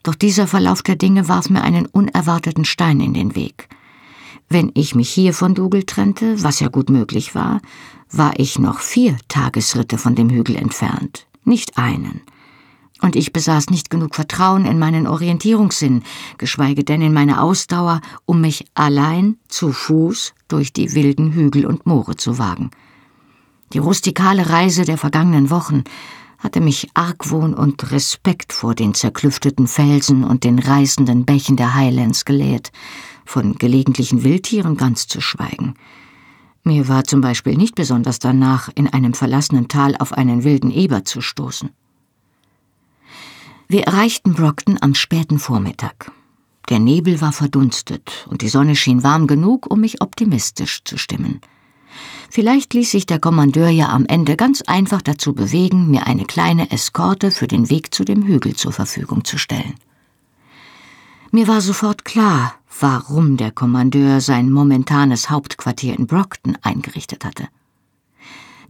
Doch 0.04 0.16
dieser 0.16 0.48
Verlauf 0.48 0.82
der 0.82 0.96
Dinge 0.96 1.28
warf 1.28 1.50
mir 1.50 1.62
einen 1.62 1.86
unerwarteten 1.86 2.66
Stein 2.66 3.00
in 3.00 3.14
den 3.14 3.36
Weg. 3.36 3.70
Wenn 4.50 4.72
ich 4.74 4.96
mich 4.96 5.10
hier 5.10 5.34
von 5.34 5.54
Dougal 5.54 5.84
trennte, 5.84 6.44
was 6.44 6.60
ja 6.60 6.68
gut 6.68 6.90
möglich 6.90 7.36
war, 7.36 7.62
war 8.10 8.34
ich 8.38 8.60
noch 8.60 8.80
vier 8.80 9.18
Tagesritte 9.28 9.98
von 9.98 10.16
dem 10.16 10.30
Hügel 10.30 10.56
entfernt, 10.56 11.28
nicht 11.46 11.78
einen. 11.78 12.22
Und 13.02 13.16
ich 13.16 13.34
besaß 13.34 13.70
nicht 13.70 13.90
genug 13.90 14.14
Vertrauen 14.14 14.66
in 14.66 14.78
meinen 14.78 15.08
Orientierungssinn, 15.08 16.04
geschweige 16.38 16.84
denn 16.84 17.02
in 17.02 17.14
meine 17.14 17.42
Ausdauer, 17.42 18.02
um 18.26 18.42
mich 18.42 18.66
allein 18.74 19.38
zu 19.48 19.72
Fuß 19.72 20.34
durch 20.48 20.74
die 20.74 20.94
wilden 20.94 21.32
Hügel 21.32 21.66
und 21.66 21.86
Moore 21.86 22.16
zu 22.16 22.38
wagen. 22.38 22.72
Die 23.74 23.80
rustikale 23.80 24.50
Reise 24.50 24.84
der 24.84 24.98
vergangenen 24.98 25.50
Wochen 25.50 25.84
hatte 26.40 26.60
mich 26.60 26.90
Argwohn 26.94 27.54
und 27.54 27.92
Respekt 27.92 28.52
vor 28.52 28.76
den 28.76 28.94
zerklüfteten 28.94 29.68
Felsen 29.68 30.24
und 30.24 30.44
den 30.44 30.60
reißenden 30.60 31.24
Bächen 31.24 31.56
der 31.56 31.76
Highlands 31.76 32.26
gelehrt, 32.26 32.72
von 33.26 33.56
gelegentlichen 33.56 34.24
Wildtieren 34.24 34.76
ganz 34.76 35.08
zu 35.08 35.22
schweigen. 35.22 35.76
Mir 36.64 36.88
war 36.88 37.06
zum 37.06 37.22
Beispiel 37.22 37.56
nicht 37.56 37.76
besonders 37.76 38.20
danach, 38.20 38.70
in 38.76 38.88
einem 38.88 39.14
verlassenen 39.14 39.68
Tal 39.68 39.96
auf 39.98 40.14
einen 40.14 40.44
wilden 40.44 40.72
Eber 40.72 41.06
zu 41.06 41.22
stoßen. 41.22 41.70
Wir 43.68 43.84
erreichten 43.84 44.34
Brockton 44.34 44.78
am 44.82 44.96
späten 44.96 45.40
Vormittag. 45.40 46.12
Der 46.70 46.80
Nebel 46.80 47.22
war 47.22 47.32
verdunstet 47.32 48.28
und 48.30 48.42
die 48.42 48.50
Sonne 48.50 48.76
schien 48.76 49.04
warm 49.04 49.28
genug, 49.28 49.72
um 49.72 49.80
mich 49.80 50.02
optimistisch 50.02 50.84
zu 50.84 50.98
stimmen. 50.98 51.40
Vielleicht 52.30 52.74
ließ 52.74 52.92
sich 52.92 53.06
der 53.06 53.20
Kommandeur 53.20 53.70
ja 53.70 53.90
am 53.90 54.06
Ende 54.06 54.38
ganz 54.38 54.62
einfach 54.62 55.02
dazu 55.02 55.34
bewegen, 55.34 55.92
mir 55.92 56.08
eine 56.08 56.26
kleine 56.26 56.72
Eskorte 56.72 57.32
für 57.32 57.48
den 57.48 57.70
Weg 57.70 57.94
zu 57.94 58.04
dem 58.04 58.24
Hügel 58.24 58.56
zur 58.56 58.72
Verfügung 58.72 59.26
zu 59.26 59.38
stellen. 59.38 59.76
Mir 61.32 61.48
war 61.48 61.62
sofort 61.62 62.06
klar, 62.06 62.56
warum 62.80 63.38
der 63.38 63.52
Kommandeur 63.52 64.22
sein 64.22 64.52
momentanes 64.52 65.30
Hauptquartier 65.30 65.98
in 65.98 66.08
Brockton 66.08 66.58
eingerichtet 66.62 67.26
hatte. 67.26 67.48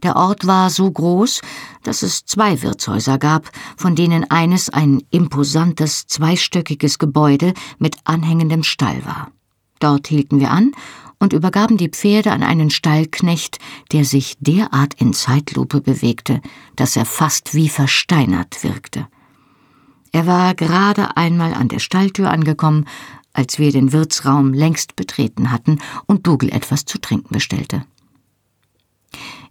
Der 0.02 0.16
Ort 0.16 0.46
war 0.46 0.68
so 0.70 0.90
groß, 0.90 1.42
dass 1.84 2.02
es 2.02 2.24
zwei 2.24 2.62
Wirtshäuser 2.62 3.18
gab, 3.18 3.50
von 3.76 3.94
denen 3.94 4.28
eines 4.30 4.68
ein 4.68 5.02
imposantes 5.10 6.06
zweistöckiges 6.06 6.98
Gebäude 6.98 7.54
mit 7.78 7.96
anhängendem 8.04 8.64
Stall 8.64 9.04
war. 9.04 9.30
Dort 9.78 10.08
hielten 10.08 10.40
wir 10.40 10.50
an 10.50 10.72
und 11.22 11.32
übergaben 11.32 11.76
die 11.76 11.88
Pferde 11.88 12.32
an 12.32 12.42
einen 12.42 12.68
Stallknecht, 12.68 13.60
der 13.92 14.04
sich 14.04 14.34
derart 14.40 14.94
in 14.94 15.12
Zeitlupe 15.12 15.80
bewegte, 15.80 16.42
dass 16.74 16.96
er 16.96 17.04
fast 17.04 17.54
wie 17.54 17.68
versteinert 17.68 18.64
wirkte. 18.64 19.06
Er 20.10 20.26
war 20.26 20.56
gerade 20.56 21.16
einmal 21.16 21.54
an 21.54 21.68
der 21.68 21.78
Stalltür 21.78 22.28
angekommen, 22.28 22.86
als 23.32 23.60
wir 23.60 23.70
den 23.70 23.92
Wirtsraum 23.92 24.52
längst 24.52 24.96
betreten 24.96 25.52
hatten 25.52 25.78
und 26.06 26.26
Dougal 26.26 26.50
etwas 26.50 26.86
zu 26.86 26.98
trinken 26.98 27.32
bestellte. 27.32 27.84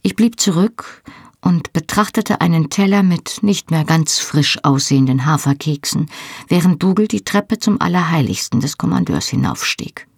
Ich 0.01 0.17
blieb 0.17 0.41
zurück 0.41 1.03
und 1.39 1.71
betrachtete 1.71 2.41
einen 2.41 2.69
Teller 2.69 3.01
mit 3.01 3.43
nicht 3.43 3.71
mehr 3.71 3.85
ganz 3.85 4.19
frisch 4.19 4.59
aussehenden 4.63 5.25
Haferkeksen, 5.25 6.11
während 6.49 6.83
Dougal 6.83 7.07
die 7.07 7.23
Treppe 7.23 7.59
zum 7.59 7.79
Allerheiligsten 7.79 8.59
des 8.59 8.77
Kommandeurs 8.77 9.29
hinaufstieg. 9.29 10.10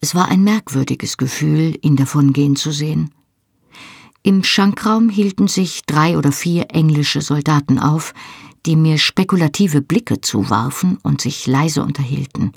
Es 0.00 0.14
war 0.14 0.28
ein 0.28 0.44
merkwürdiges 0.44 1.16
Gefühl, 1.16 1.78
ihn 1.82 1.96
davongehen 1.96 2.56
zu 2.56 2.70
sehen. 2.70 3.10
Im 4.22 4.42
Schankraum 4.42 5.08
hielten 5.08 5.48
sich 5.48 5.82
drei 5.86 6.18
oder 6.18 6.32
vier 6.32 6.66
englische 6.70 7.20
Soldaten 7.20 7.78
auf, 7.78 8.12
die 8.66 8.76
mir 8.76 8.98
spekulative 8.98 9.80
Blicke 9.80 10.20
zuwarfen 10.20 10.98
und 11.02 11.20
sich 11.20 11.46
leise 11.46 11.82
unterhielten. 11.82 12.52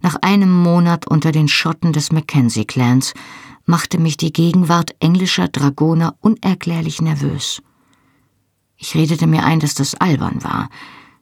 Nach 0.00 0.16
einem 0.22 0.50
Monat 0.50 1.06
unter 1.06 1.32
den 1.32 1.48
Schotten 1.48 1.92
des 1.92 2.12
Mackenzie-Clans 2.12 3.12
machte 3.66 3.98
mich 3.98 4.16
die 4.16 4.32
Gegenwart 4.32 4.94
englischer 5.00 5.48
Dragoner 5.48 6.16
unerklärlich 6.20 7.02
nervös. 7.02 7.62
Ich 8.76 8.94
redete 8.94 9.26
mir 9.26 9.44
ein, 9.44 9.60
dass 9.60 9.74
das 9.74 9.94
albern 9.94 10.42
war. 10.42 10.68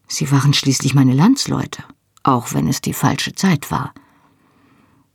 Sie 0.07 0.31
waren 0.31 0.53
schließlich 0.53 0.95
meine 0.95 1.15
Landsleute, 1.15 1.85
auch 2.23 2.55
wenn 2.55 2.69
es 2.69 2.81
die 2.81 2.93
falsche 2.93 3.35
Zeit 3.35 3.71
war. 3.71 3.93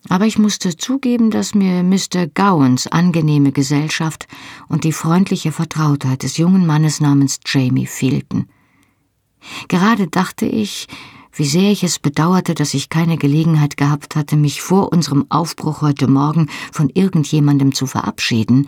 Aber 0.10 0.26
ich 0.26 0.38
musste 0.38 0.78
zugeben, 0.78 1.32
dass 1.32 1.54
mir 1.54 1.84
Mr. 1.84 2.28
Gowans 2.28 2.88
angenehme 2.88 3.52
Gesellschaft 3.52 4.28
und 4.70 4.84
die 4.84 4.94
freundliche 4.94 5.52
Vertrautheit 5.52 6.24
des 6.24 6.38
jungen 6.38 6.66
Mannes 6.66 7.02
namens 7.02 7.40
Jamie 7.46 7.88
fehlten. 7.88 8.48
Gerade 9.68 10.08
dachte 10.08 10.46
ich, 10.46 10.88
wie 11.34 11.46
sehr 11.46 11.72
ich 11.72 11.84
es 11.84 12.00
bedauerte, 12.00 12.56
dass 12.56 12.74
ich 12.74 12.90
keine 12.90 13.18
Gelegenheit 13.18 13.78
gehabt 13.78 14.16
hatte, 14.16 14.36
mich 14.36 14.62
vor 14.62 14.92
unserem 14.92 15.26
Aufbruch 15.30 15.82
heute 15.82 16.08
Morgen 16.08 16.50
von 16.72 16.90
irgendjemandem 16.90 17.74
zu 17.74 17.86
verabschieden, 17.86 18.68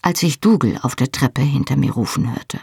als 0.00 0.22
ich 0.22 0.40
Dougal 0.40 0.78
auf 0.82 0.96
der 0.96 1.12
Treppe 1.12 1.42
hinter 1.42 1.76
mir 1.76 1.92
rufen 1.92 2.32
hörte. 2.32 2.60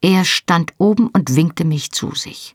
Er 0.00 0.24
stand 0.24 0.74
oben 0.78 1.08
und 1.08 1.34
winkte 1.36 1.64
mich 1.64 1.92
zu 1.92 2.14
sich. 2.14 2.54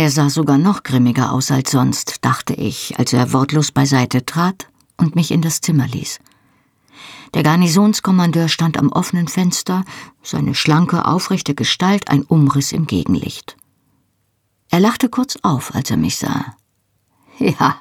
Er 0.00 0.10
sah 0.10 0.30
sogar 0.30 0.56
noch 0.56 0.82
grimmiger 0.82 1.30
aus 1.30 1.50
als 1.50 1.72
sonst, 1.72 2.24
dachte 2.24 2.54
ich, 2.54 2.98
als 2.98 3.12
er 3.12 3.34
wortlos 3.34 3.70
beiseite 3.70 4.24
trat 4.24 4.66
und 4.96 5.14
mich 5.14 5.30
in 5.30 5.42
das 5.42 5.60
Zimmer 5.60 5.86
ließ. 5.86 6.20
Der 7.34 7.42
Garnisonskommandeur 7.42 8.48
stand 8.48 8.78
am 8.78 8.90
offenen 8.92 9.28
Fenster, 9.28 9.84
seine 10.22 10.54
schlanke, 10.54 11.04
aufrechte 11.04 11.54
Gestalt 11.54 12.08
ein 12.08 12.22
Umriss 12.22 12.72
im 12.72 12.86
Gegenlicht. 12.86 13.58
Er 14.70 14.80
lachte 14.80 15.10
kurz 15.10 15.36
auf, 15.42 15.74
als 15.74 15.90
er 15.90 15.98
mich 15.98 16.16
sah. 16.16 16.56
Ja, 17.38 17.76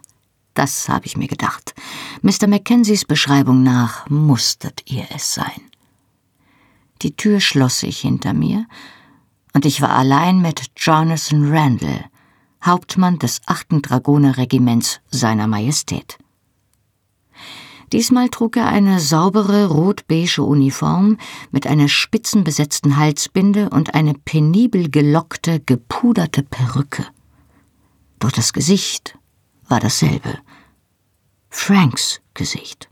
das 0.55 0.89
habe 0.89 1.05
ich 1.05 1.15
mir 1.15 1.29
gedacht. 1.29 1.73
Mr. 2.21 2.47
Mackenzies 2.47 3.05
Beschreibung 3.05 3.63
nach 3.63 4.09
musstet 4.09 4.91
ihr 4.91 5.07
es 5.15 5.35
sein. 5.35 5.61
Die 7.01 7.15
Tür 7.15 7.39
schloss 7.39 7.79
sich 7.79 7.99
hinter 8.01 8.33
mir, 8.33 8.65
und 9.53 9.65
ich 9.65 9.81
war 9.81 9.91
allein 9.91 10.41
mit 10.41 10.71
Jonathan 10.75 11.51
Randall, 11.51 12.05
Hauptmann 12.63 13.19
des 13.19 13.41
8. 13.45 13.67
Dragonerregiments 13.81 14.99
seiner 15.09 15.47
Majestät. 15.47 16.17
Diesmal 17.91 18.29
trug 18.29 18.57
er 18.57 18.67
eine 18.67 18.99
saubere 18.99 19.67
rot-beige 19.67 20.43
Uniform 20.43 21.17
mit 21.51 21.65
einer 21.65 21.87
spitzenbesetzten 21.87 22.97
Halsbinde 22.97 23.69
und 23.69 23.95
eine 23.95 24.13
penibel 24.13 24.91
gelockte, 24.91 25.59
gepuderte 25.59 26.43
Perücke. 26.43 27.05
Doch 28.19 28.31
das 28.31 28.53
Gesicht 28.53 29.17
war 29.67 29.79
dasselbe. 29.79 30.37
Franks 31.49 32.21
Gesicht. 32.35 32.89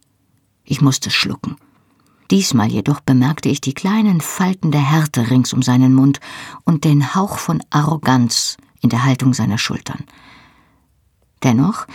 Ich 0.64 0.82
musste 0.82 1.12
schlucken. 1.12 1.58
Diesmal 2.32 2.69
jedoch 2.71 2.99
bemerkte 2.99 3.49
ich 3.49 3.61
die 3.61 3.73
kleinen 3.73 4.21
Falten 4.21 4.71
der 4.71 4.82
Härte 4.82 5.30
rings 5.30 5.53
um 5.53 5.61
seinen 5.61 5.93
Mund 5.93 6.19
und 6.63 6.84
den 6.84 7.15
Hauch 7.15 7.38
von 7.38 7.63
Arroganz 7.69 8.57
in 8.82 8.89
der 8.89 9.05
Haltung 9.05 9.34
seiner 9.34 9.57
Schultern. 9.57 10.03
Dennoch 11.43 11.88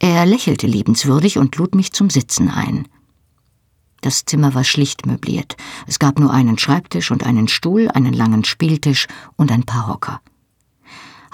er 0.00 0.26
lächelte 0.26 0.66
liebenswürdig 0.66 1.38
und 1.38 1.56
lud 1.56 1.74
mich 1.74 1.92
zum 1.92 2.08
Sitzen 2.08 2.48
ein. 2.48 2.86
Das 4.00 4.24
Zimmer 4.24 4.54
war 4.54 4.62
schlicht 4.62 5.06
möbliert. 5.06 5.56
Es 5.88 5.98
gab 5.98 6.20
nur 6.20 6.32
einen 6.32 6.56
Schreibtisch 6.56 7.10
und 7.10 7.26
einen 7.26 7.48
Stuhl, 7.48 7.88
einen 7.88 8.12
langen 8.12 8.44
Spieltisch 8.44 9.08
und 9.36 9.50
ein 9.50 9.64
paar 9.64 9.88
Hocker. 9.88 10.20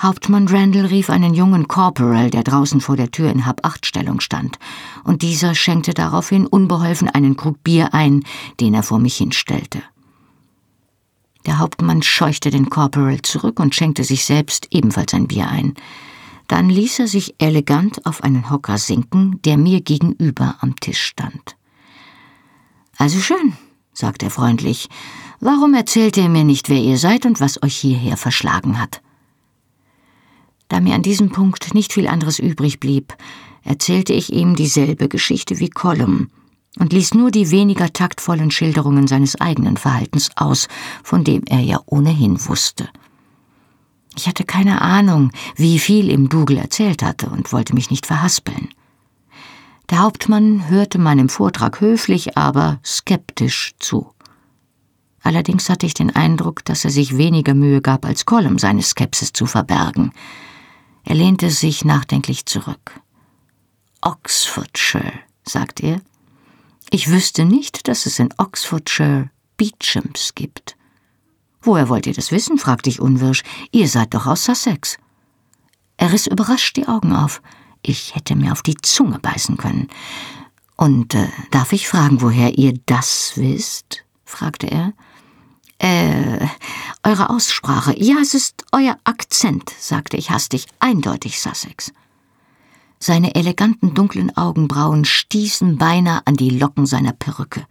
Hauptmann 0.00 0.48
Randall 0.48 0.86
rief 0.86 1.08
einen 1.08 1.34
jungen 1.34 1.68
Corporal, 1.68 2.30
der 2.30 2.42
draußen 2.42 2.80
vor 2.80 2.96
der 2.96 3.10
Tür 3.10 3.30
in 3.30 3.46
Hab-Acht-Stellung 3.46 4.20
stand, 4.20 4.58
und 5.04 5.22
dieser 5.22 5.54
schenkte 5.54 5.94
daraufhin 5.94 6.46
unbeholfen 6.46 7.08
einen 7.08 7.36
Krug 7.36 7.62
Bier 7.62 7.94
ein, 7.94 8.24
den 8.60 8.74
er 8.74 8.82
vor 8.82 8.98
mich 8.98 9.16
hinstellte. 9.16 9.82
Der 11.46 11.58
Hauptmann 11.58 12.02
scheuchte 12.02 12.50
den 12.50 12.70
Corporal 12.70 13.20
zurück 13.22 13.60
und 13.60 13.74
schenkte 13.74 14.02
sich 14.02 14.24
selbst 14.24 14.68
ebenfalls 14.70 15.12
ein 15.14 15.28
Bier 15.28 15.48
ein. 15.48 15.74
Dann 16.48 16.68
ließ 16.68 17.00
er 17.00 17.08
sich 17.08 17.34
elegant 17.38 18.04
auf 18.06 18.22
einen 18.22 18.50
Hocker 18.50 18.78
sinken, 18.78 19.40
der 19.44 19.56
mir 19.56 19.80
gegenüber 19.80 20.56
am 20.60 20.76
Tisch 20.76 21.02
stand. 21.02 21.56
Also 22.96 23.20
schön, 23.20 23.54
sagte 23.92 24.26
er 24.26 24.30
freundlich. 24.30 24.88
Warum 25.40 25.74
erzählt 25.74 26.16
ihr 26.16 26.28
mir 26.28 26.44
nicht, 26.44 26.68
wer 26.68 26.80
ihr 26.80 26.98
seid 26.98 27.26
und 27.26 27.40
was 27.40 27.62
euch 27.62 27.76
hierher 27.76 28.16
verschlagen 28.16 28.80
hat? 28.80 29.02
Da 30.74 30.80
mir 30.80 30.96
an 30.96 31.02
diesem 31.02 31.30
Punkt 31.30 31.72
nicht 31.72 31.92
viel 31.92 32.08
anderes 32.08 32.40
übrig 32.40 32.80
blieb, 32.80 33.14
erzählte 33.62 34.12
ich 34.12 34.32
ihm 34.32 34.56
dieselbe 34.56 35.08
Geschichte 35.08 35.60
wie 35.60 35.70
Colum 35.70 36.30
und 36.80 36.92
ließ 36.92 37.14
nur 37.14 37.30
die 37.30 37.52
weniger 37.52 37.92
taktvollen 37.92 38.50
Schilderungen 38.50 39.06
seines 39.06 39.40
eigenen 39.40 39.76
Verhaltens 39.76 40.32
aus, 40.34 40.66
von 41.04 41.22
dem 41.22 41.44
er 41.46 41.60
ja 41.60 41.80
ohnehin 41.86 42.44
wusste. 42.48 42.88
Ich 44.16 44.26
hatte 44.26 44.42
keine 44.42 44.82
Ahnung, 44.82 45.30
wie 45.54 45.78
viel 45.78 46.10
ihm 46.10 46.28
Dougal 46.28 46.56
erzählt 46.56 47.04
hatte 47.04 47.30
und 47.30 47.52
wollte 47.52 47.72
mich 47.72 47.92
nicht 47.92 48.06
verhaspeln. 48.06 48.70
Der 49.90 50.00
Hauptmann 50.00 50.68
hörte 50.68 50.98
meinem 50.98 51.28
Vortrag 51.28 51.80
höflich, 51.80 52.36
aber 52.36 52.80
skeptisch 52.84 53.74
zu. 53.78 54.10
Allerdings 55.22 55.68
hatte 55.68 55.86
ich 55.86 55.94
den 55.94 56.16
Eindruck, 56.16 56.64
dass 56.64 56.84
er 56.84 56.90
sich 56.90 57.16
weniger 57.16 57.54
Mühe 57.54 57.80
gab, 57.80 58.04
als 58.04 58.26
Colum 58.26 58.58
seine 58.58 58.82
Skepsis 58.82 59.32
zu 59.32 59.46
verbergen. 59.46 60.10
Er 61.04 61.14
lehnte 61.14 61.50
sich 61.50 61.84
nachdenklich 61.84 62.46
zurück. 62.46 63.00
Oxfordshire, 64.00 65.12
sagt 65.44 65.80
er. 65.80 66.00
Ich 66.90 67.10
wüsste 67.10 67.44
nicht, 67.44 67.88
dass 67.88 68.06
es 68.06 68.18
in 68.18 68.32
Oxfordshire 68.38 69.30
Beechams 69.56 70.34
gibt. 70.34 70.76
Woher 71.62 71.88
wollt 71.88 72.06
ihr 72.06 72.14
das 72.14 72.30
wissen? 72.30 72.58
fragte 72.58 72.90
ich 72.90 73.00
unwirsch. 73.00 73.42
Ihr 73.70 73.88
seid 73.88 74.14
doch 74.14 74.26
aus 74.26 74.44
Sussex. 74.44 74.98
Er 75.96 76.12
riss 76.12 76.26
überrascht 76.26 76.76
die 76.76 76.88
Augen 76.88 77.12
auf. 77.12 77.40
Ich 77.82 78.14
hätte 78.14 78.36
mir 78.36 78.52
auf 78.52 78.62
die 78.62 78.76
Zunge 78.76 79.18
beißen 79.18 79.56
können. 79.56 79.88
Und 80.76 81.14
äh, 81.14 81.28
darf 81.50 81.72
ich 81.72 81.88
fragen, 81.88 82.20
woher 82.20 82.58
ihr 82.58 82.74
das 82.86 83.32
wisst? 83.36 84.04
fragte 84.24 84.70
er. 84.70 84.92
Äh, 85.84 86.38
eure 87.02 87.28
Aussprache. 87.28 87.94
Ja, 87.98 88.14
es 88.22 88.32
ist 88.32 88.64
euer 88.72 88.96
Akzent, 89.04 89.68
sagte 89.78 90.16
ich 90.16 90.30
hastig, 90.30 90.64
eindeutig 90.78 91.42
Sussex. 91.42 91.92
Seine 92.98 93.34
eleganten 93.34 93.92
dunklen 93.92 94.34
Augenbrauen 94.34 95.04
stießen 95.04 95.76
beinahe 95.76 96.22
an 96.24 96.36
die 96.36 96.48
Locken 96.48 96.86
seiner 96.86 97.12
Perücke. 97.12 97.66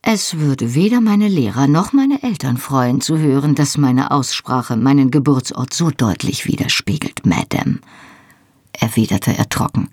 Es 0.00 0.38
würde 0.38 0.74
weder 0.74 1.02
meine 1.02 1.28
Lehrer 1.28 1.66
noch 1.66 1.92
meine 1.92 2.22
Eltern 2.22 2.56
freuen 2.56 3.02
zu 3.02 3.18
hören, 3.18 3.54
dass 3.54 3.76
meine 3.76 4.12
Aussprache 4.12 4.78
meinen 4.78 5.10
Geburtsort 5.10 5.74
so 5.74 5.90
deutlich 5.90 6.46
widerspiegelt, 6.46 7.26
Madame, 7.26 7.80
erwiderte 8.72 9.36
er 9.36 9.50
trocken. 9.50 9.90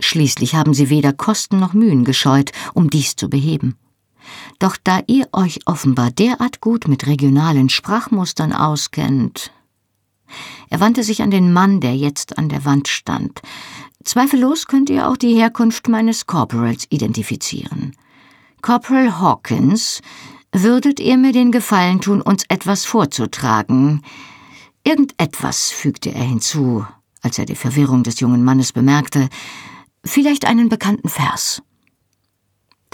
Schließlich 0.00 0.54
haben 0.54 0.72
Sie 0.72 0.88
weder 0.88 1.12
Kosten 1.12 1.60
noch 1.60 1.74
Mühen 1.74 2.06
gescheut, 2.06 2.52
um 2.72 2.88
dies 2.88 3.16
zu 3.16 3.28
beheben. 3.28 3.76
Doch 4.58 4.76
da 4.82 5.00
ihr 5.06 5.28
euch 5.32 5.60
offenbar 5.66 6.10
derart 6.10 6.60
gut 6.60 6.88
mit 6.88 7.06
regionalen 7.06 7.68
Sprachmustern 7.68 8.52
auskennt. 8.52 9.52
Er 10.70 10.80
wandte 10.80 11.02
sich 11.02 11.22
an 11.22 11.30
den 11.30 11.52
Mann, 11.52 11.80
der 11.80 11.96
jetzt 11.96 12.38
an 12.38 12.48
der 12.48 12.64
Wand 12.64 12.88
stand. 12.88 13.40
Zweifellos 14.04 14.66
könnt 14.66 14.90
ihr 14.90 15.08
auch 15.08 15.16
die 15.16 15.34
Herkunft 15.34 15.88
meines 15.88 16.26
Corporals 16.26 16.86
identifizieren. 16.90 17.96
Corporal 18.62 19.20
Hawkins, 19.20 20.00
würdet 20.52 21.00
ihr 21.00 21.16
mir 21.16 21.32
den 21.32 21.52
Gefallen 21.52 22.00
tun, 22.00 22.20
uns 22.20 22.44
etwas 22.48 22.84
vorzutragen? 22.84 24.02
Irgendetwas, 24.84 25.70
fügte 25.70 26.14
er 26.14 26.24
hinzu, 26.24 26.86
als 27.20 27.38
er 27.38 27.46
die 27.46 27.56
Verwirrung 27.56 28.04
des 28.04 28.20
jungen 28.20 28.44
Mannes 28.44 28.72
bemerkte, 28.72 29.28
vielleicht 30.04 30.46
einen 30.46 30.68
bekannten 30.68 31.08
Vers. 31.08 31.62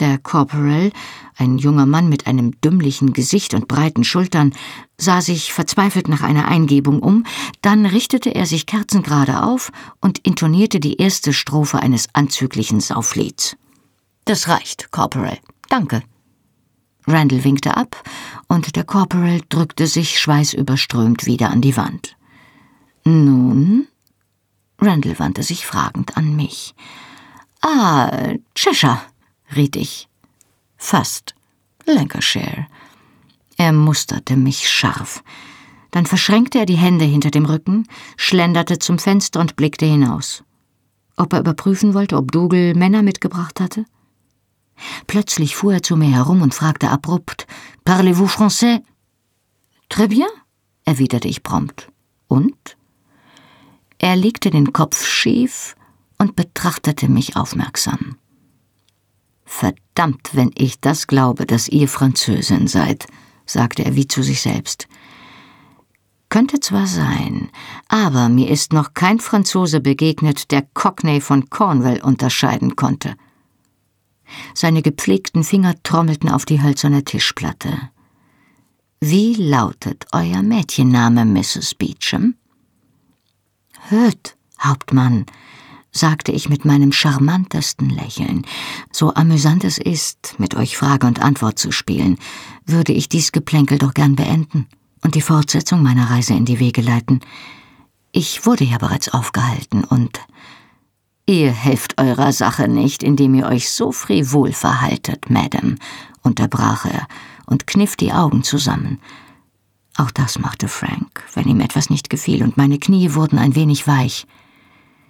Der 0.03 0.19
Corporal, 0.19 0.91
ein 1.37 1.59
junger 1.59 1.87
Mann 1.87 2.09
mit 2.09 2.27
einem 2.27 2.61
dümmlichen 2.61 3.13
Gesicht 3.13 3.55
und 3.55 3.69
breiten 3.69 4.03
Schultern, 4.03 4.53
sah 4.99 5.21
sich 5.21 5.53
verzweifelt 5.53 6.09
nach 6.09 6.23
einer 6.23 6.49
Eingebung 6.49 6.99
um, 6.99 7.25
dann 7.61 7.87
richtete 7.87 8.35
er 8.35 8.45
sich 8.47 8.67
kerzengerade 8.67 9.45
auf 9.45 9.71
und 10.01 10.19
intonierte 10.27 10.81
die 10.81 10.97
erste 10.97 11.33
Strophe 11.33 11.79
eines 11.79 12.09
anzüglichen 12.15 12.81
Sauflieds. 12.81 13.57
Das 14.25 14.49
reicht, 14.49 14.91
Corporal. 14.91 15.39
Danke. 15.69 16.03
Randall 17.07 17.45
winkte 17.45 17.77
ab, 17.77 18.03
und 18.49 18.75
der 18.75 18.83
Corporal 18.83 19.41
drückte 19.51 19.87
sich 19.87 20.19
schweißüberströmt 20.19 21.27
wieder 21.27 21.51
an 21.51 21.61
die 21.61 21.77
Wand. 21.77 22.17
Nun? 23.05 23.87
Randall 24.81 25.21
wandte 25.21 25.45
sich 25.45 25.65
fragend 25.65 26.17
an 26.17 26.35
mich. 26.35 26.75
Ah, 27.61 28.35
Cheshire, 28.57 28.99
riet 29.55 29.77
ich. 29.77 30.09
Fast. 30.77 31.35
Lancashire. 31.87 32.67
Er 33.57 33.73
musterte 33.73 34.37
mich 34.37 34.69
scharf. 34.69 35.23
Dann 35.91 36.07
verschränkte 36.07 36.59
er 36.59 36.67
die 36.67 36.77
Hände 36.77 37.05
hinter 37.05 37.31
dem 37.31 37.45
Rücken, 37.45 37.87
schlenderte 38.17 38.79
zum 38.79 38.99
Fenster 38.99 39.41
und 39.41 39.57
blickte 39.57 39.87
hinaus. 39.87 40.43
Ob 41.17 41.33
er 41.33 41.41
überprüfen 41.41 41.95
wollte, 41.95 42.17
ob 42.17 42.33
Dougal 42.33 42.75
Männer 42.75 43.03
mitgebracht 43.03 43.61
hatte? 43.61 43.85
Plötzlich 45.07 45.55
fuhr 45.55 45.75
er 45.75 45.83
zu 45.83 45.97
mir 45.97 46.11
herum 46.11 46.43
und 46.43 46.55
fragte 46.55 46.89
abrupt: 46.89 47.47
Parlez-vous 47.85 48.33
français? 48.35 48.81
Très 49.91 50.09
bien, 50.09 50.29
erwiderte 50.85 51.29
ich 51.29 51.43
prompt. 51.43 51.91
Und? 52.27 52.77
Er 53.99 54.17
legte 54.17 54.51
den 54.51 54.73
Kopf 54.73 55.07
schief 55.07 55.77
und 56.19 56.35
betrachtete 56.35 57.09
mich 57.09 57.37
aufmerksam. 57.37 58.17
Verdammt, 59.55 60.31
wenn 60.33 60.51
ich 60.55 60.81
das 60.81 61.07
glaube, 61.07 61.45
dass 61.45 61.69
ihr 61.69 61.87
Französin 61.87 62.69
seid, 62.69 63.07
sagte 63.45 63.85
er 63.85 63.95
wie 63.95 64.09
zu 64.09 64.23
sich 64.23 64.41
selbst. 64.41 64.89
Könnte 66.31 66.59
zwar 66.59 66.87
sein, 66.87 67.51
aber 67.87 68.31
mir 68.31 68.49
ist 68.49 68.73
noch 68.73 68.95
kein 68.95 69.21
Franzose 69.21 69.81
begegnet, 69.81 70.51
der 70.51 70.63
Cockney 70.73 71.21
von 71.21 71.51
Cornwall 71.51 72.01
unterscheiden 72.01 72.77
konnte. 72.77 73.15
Seine 74.55 74.81
gepflegten 74.81 75.45
Finger 75.45 75.75
trommelten 75.83 76.31
auf 76.31 76.47
die 76.47 76.63
hölzerne 76.63 77.05
Tischplatte. 77.05 77.91
Wie 79.01 79.35
lautet 79.35 80.07
euer 80.13 80.43
Mädchenname, 80.43 81.27
Mrs. 81.27 81.75
Beecham? 81.75 82.37
Hört, 83.91 84.35
Hauptmann, 84.59 85.27
sagte 85.93 86.33
ich 86.33 86.49
mit 86.49 86.65
meinem 86.65 86.91
charmantesten 86.91 87.91
Lächeln. 87.91 88.45
So 88.91 89.15
amüsant 89.15 89.63
es 89.65 89.79
ist, 89.79 90.35
mit 90.39 90.55
euch 90.55 90.77
Frage 90.77 91.07
und 91.07 91.21
Antwort 91.21 91.59
zu 91.59 91.71
spielen, 91.71 92.19
würde 92.67 92.93
ich 92.93 93.09
dies 93.09 93.31
Geplänkel 93.31 93.79
doch 93.79 93.95
gern 93.95 94.17
beenden 94.17 94.67
und 95.05 95.15
die 95.15 95.21
Fortsetzung 95.21 95.83
meiner 95.83 96.11
Reise 96.11 96.35
in 96.35 96.47
die 96.47 96.59
Wege 96.59 96.81
leiten. 96.81 97.21
Ich 98.11 98.47
wurde 98.47 98.65
ja 98.65 98.79
bereits 98.79 99.11
aufgehalten 99.11 99.85
und 99.85 100.21
Ihr 101.27 101.53
helft 101.53 102.01
eurer 102.01 102.33
Sache 102.33 102.67
nicht, 102.67 103.05
indem 103.05 103.35
ihr 103.35 103.47
euch 103.47 103.71
so 103.71 103.93
frivol 103.93 104.53
verhaltet, 104.53 105.31
Madame, 105.31 105.77
unterbrach 106.23 106.85
er 106.85 107.07
und 107.47 107.69
kniff 107.69 107.95
die 107.95 108.13
Augen 108.13 108.43
zusammen. 108.43 108.99
Auch 109.97 110.11
das 110.11 110.39
machte 110.41 110.67
Frank, 110.67 111.25
wenn 111.35 111.47
ihm 111.47 111.61
etwas 111.61 111.91
nicht 111.91 112.11
gefiel, 112.11 112.43
und 112.43 112.57
meine 112.57 112.79
Knie 112.79 113.15
wurden 113.15 113.39
ein 113.39 113.55
wenig 113.55 113.87
weich. 113.87 114.27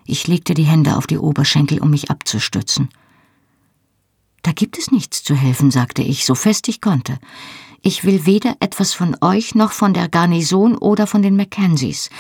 Ich 0.05 0.27
legte 0.27 0.55
die 0.55 0.65
Hände 0.65 0.97
auf 0.97 1.07
die 1.07 1.19
Oberschenkel, 1.19 1.81
um 1.81 1.91
mich 1.91 2.11
abzustützen. 2.11 2.89
Da 4.43 4.53
gibt 4.53 4.77
es 4.77 4.91
nichts 4.91 5.23
zu 5.23 5.35
helfen, 5.35 5.71
sagte 5.71 6.03
ich, 6.03 6.25
so 6.25 6.35
fest 6.35 6.69
ich 6.69 6.81
konnte. 6.81 7.19
Ich 7.81 8.05
will 8.05 8.27
weder 8.27 8.57
etwas 8.61 8.93
von 8.93 9.17
euch 9.21 9.55
noch 9.55 9.73
von 9.73 9.95
der 9.95 10.09
Garnison 10.09 10.77
oder 10.77 11.07
von 11.07 11.23
den 11.23 11.37
Mackenzies. 11.37 12.11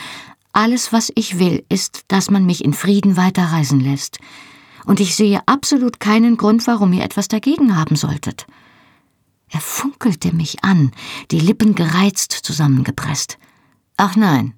Alles, 0.52 0.92
was 0.92 1.12
ich 1.14 1.38
will, 1.38 1.64
ist, 1.68 2.04
dass 2.08 2.30
man 2.30 2.44
mich 2.44 2.64
in 2.64 2.74
Frieden 2.74 3.16
weiterreisen 3.16 3.80
lässt. 3.80 4.18
Und 4.84 5.00
ich 5.00 5.14
sehe 5.14 5.40
absolut 5.46 6.00
keinen 6.00 6.36
Grund, 6.36 6.66
warum 6.66 6.92
ihr 6.92 7.04
etwas 7.04 7.28
dagegen 7.28 7.76
haben 7.76 7.96
solltet. 7.96 8.46
Er 9.48 9.60
funkelte 9.60 10.34
mich 10.34 10.64
an, 10.64 10.92
die 11.30 11.40
Lippen 11.40 11.74
gereizt 11.74 12.32
zusammengepresst. 12.32 13.38
Ach 13.96 14.16
nein. 14.16 14.54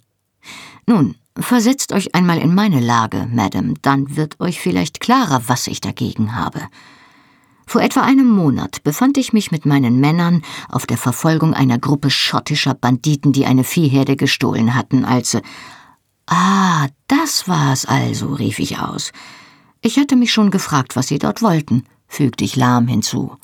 Nun, 0.86 1.16
versetzt 1.38 1.92
euch 1.92 2.14
einmal 2.14 2.38
in 2.38 2.54
meine 2.54 2.80
Lage, 2.80 3.28
Madame, 3.30 3.74
dann 3.82 4.16
wird 4.16 4.40
euch 4.40 4.60
vielleicht 4.60 5.00
klarer, 5.00 5.42
was 5.46 5.66
ich 5.66 5.80
dagegen 5.80 6.34
habe. 6.36 6.60
Vor 7.66 7.80
etwa 7.80 8.02
einem 8.02 8.28
Monat 8.28 8.82
befand 8.84 9.16
ich 9.16 9.32
mich 9.32 9.50
mit 9.50 9.66
meinen 9.66 9.98
Männern 9.98 10.42
auf 10.68 10.86
der 10.86 10.98
Verfolgung 10.98 11.54
einer 11.54 11.78
Gruppe 11.78 12.10
schottischer 12.10 12.74
Banditen, 12.74 13.32
die 13.32 13.46
eine 13.46 13.64
Viehherde 13.64 14.16
gestohlen 14.16 14.74
hatten, 14.74 15.04
als 15.04 15.38
Ah, 16.26 16.88
das 17.06 17.48
war's 17.48 17.84
also, 17.84 18.28
rief 18.34 18.58
ich 18.58 18.78
aus. 18.78 19.12
Ich 19.80 19.98
hatte 19.98 20.16
mich 20.16 20.32
schon 20.32 20.50
gefragt, 20.50 20.96
was 20.96 21.08
Sie 21.08 21.18
dort 21.18 21.42
wollten, 21.42 21.84
fügte 22.06 22.44
ich 22.44 22.56
lahm 22.56 22.86
hinzu. 22.86 23.36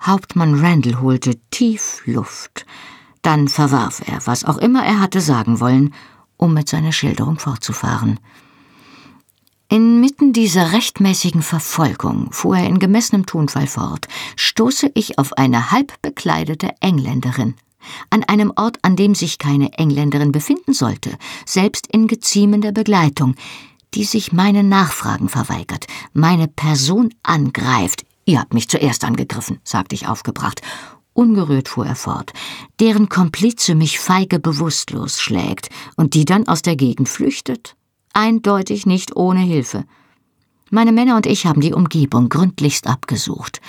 Hauptmann 0.00 0.58
Randall 0.58 1.00
holte 1.00 1.36
tief 1.50 2.02
Luft. 2.04 2.66
Dann 3.22 3.48
verwarf 3.48 4.02
er, 4.06 4.26
was 4.26 4.44
auch 4.44 4.58
immer 4.58 4.84
er 4.84 5.00
hatte 5.00 5.20
sagen 5.20 5.60
wollen, 5.60 5.92
um 6.38 6.54
mit 6.54 6.68
seiner 6.68 6.92
Schilderung 6.92 7.38
fortzufahren. 7.38 8.18
Inmitten 9.68 10.32
dieser 10.32 10.72
rechtmäßigen 10.72 11.42
Verfolgung, 11.42 12.32
fuhr 12.32 12.56
er 12.56 12.66
in 12.66 12.78
gemessenem 12.78 13.26
Tonfall 13.26 13.66
fort, 13.66 14.08
stoße 14.36 14.90
ich 14.94 15.18
auf 15.18 15.34
eine 15.34 15.70
halbbekleidete 15.70 16.70
Engländerin 16.80 17.54
an 18.10 18.24
einem 18.24 18.52
Ort, 18.56 18.78
an 18.82 18.96
dem 18.96 19.14
sich 19.14 19.38
keine 19.38 19.72
Engländerin 19.74 20.32
befinden 20.32 20.72
sollte, 20.72 21.16
selbst 21.44 21.86
in 21.86 22.06
geziemender 22.06 22.72
Begleitung, 22.72 23.34
die 23.94 24.04
sich 24.04 24.32
meinen 24.32 24.68
Nachfragen 24.68 25.28
verweigert, 25.28 25.86
meine 26.12 26.48
Person 26.48 27.14
angreift. 27.22 28.04
Ihr 28.24 28.40
habt 28.40 28.54
mich 28.54 28.68
zuerst 28.68 29.04
angegriffen, 29.04 29.60
sagte 29.64 29.94
ich 29.94 30.06
aufgebracht. 30.06 30.60
Ungerührt 31.18 31.68
fuhr 31.68 31.84
er 31.84 31.96
fort, 31.96 32.32
deren 32.78 33.08
Komplize 33.08 33.74
mich 33.74 33.98
feige 33.98 34.38
bewusstlos 34.38 35.20
schlägt 35.20 35.68
und 35.96 36.14
die 36.14 36.24
dann 36.24 36.46
aus 36.46 36.62
der 36.62 36.76
Gegend 36.76 37.08
flüchtet. 37.08 37.74
Eindeutig 38.12 38.86
nicht 38.86 39.16
ohne 39.16 39.40
Hilfe. 39.40 39.84
Meine 40.70 40.92
Männer 40.92 41.16
und 41.16 41.26
ich 41.26 41.44
haben 41.44 41.60
die 41.60 41.72
Umgebung 41.72 42.28
gründlichst 42.28 42.86
abgesucht. 42.86 43.60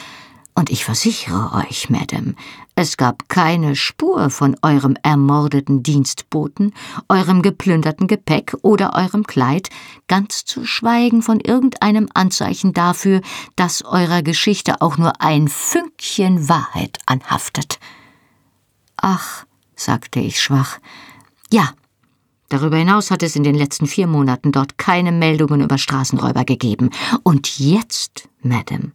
Und 0.54 0.70
ich 0.70 0.86
versichere 0.86 1.54
euch, 1.56 1.90
Madame, 1.90 2.36
es 2.80 2.96
gab 2.96 3.28
keine 3.28 3.76
Spur 3.76 4.30
von 4.30 4.56
eurem 4.62 4.96
ermordeten 5.04 5.84
Dienstboten, 5.84 6.74
eurem 7.10 7.42
geplünderten 7.42 8.08
Gepäck 8.08 8.56
oder 8.62 8.94
eurem 8.94 9.26
Kleid, 9.26 9.68
ganz 10.08 10.46
zu 10.46 10.64
schweigen 10.64 11.22
von 11.22 11.42
irgendeinem 11.42 12.08
Anzeichen 12.14 12.72
dafür, 12.72 13.20
dass 13.58 13.84
eurer 13.84 14.22
Geschichte 14.22 14.80
auch 14.80 14.98
nur 14.98 15.22
ein 15.22 15.50
Fünkchen 15.50 16.48
Wahrheit 16.48 17.00
anhaftet. 17.06 17.80
Ach, 18.96 19.46
sagte 19.76 20.22
ich 20.22 20.42
schwach, 20.42 20.80
ja, 21.52 21.72
Darüber 22.48 22.78
hinaus 22.78 23.12
hat 23.12 23.22
es 23.22 23.36
in 23.36 23.44
den 23.44 23.54
letzten 23.56 23.88
vier 23.88 24.08
Monaten 24.08 24.52
dort 24.54 24.80
keine 24.80 25.12
Meldungen 25.12 25.62
über 25.62 25.78
Straßenräuber 25.78 26.46
gegeben. 26.46 26.90
Und 27.22 27.60
jetzt, 27.60 28.28
Madame, 28.42 28.92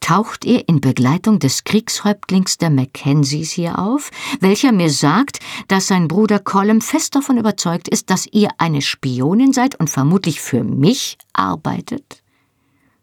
taucht 0.00 0.44
ihr 0.44 0.68
in 0.68 0.80
Begleitung 0.80 1.38
des 1.38 1.64
Kriegshäuptlings 1.64 2.58
der 2.58 2.70
Mackenzies 2.70 3.52
hier 3.52 3.78
auf, 3.78 4.10
welcher 4.40 4.72
mir 4.72 4.90
sagt, 4.90 5.40
dass 5.68 5.86
sein 5.86 6.08
Bruder 6.08 6.38
Colum 6.38 6.80
fest 6.80 7.14
davon 7.14 7.38
überzeugt 7.38 7.88
ist, 7.88 8.10
dass 8.10 8.26
ihr 8.32 8.50
eine 8.58 8.82
Spionin 8.82 9.52
seid 9.52 9.78
und 9.78 9.88
vermutlich 9.88 10.40
für 10.40 10.64
mich 10.64 11.18
arbeitet? 11.32 12.22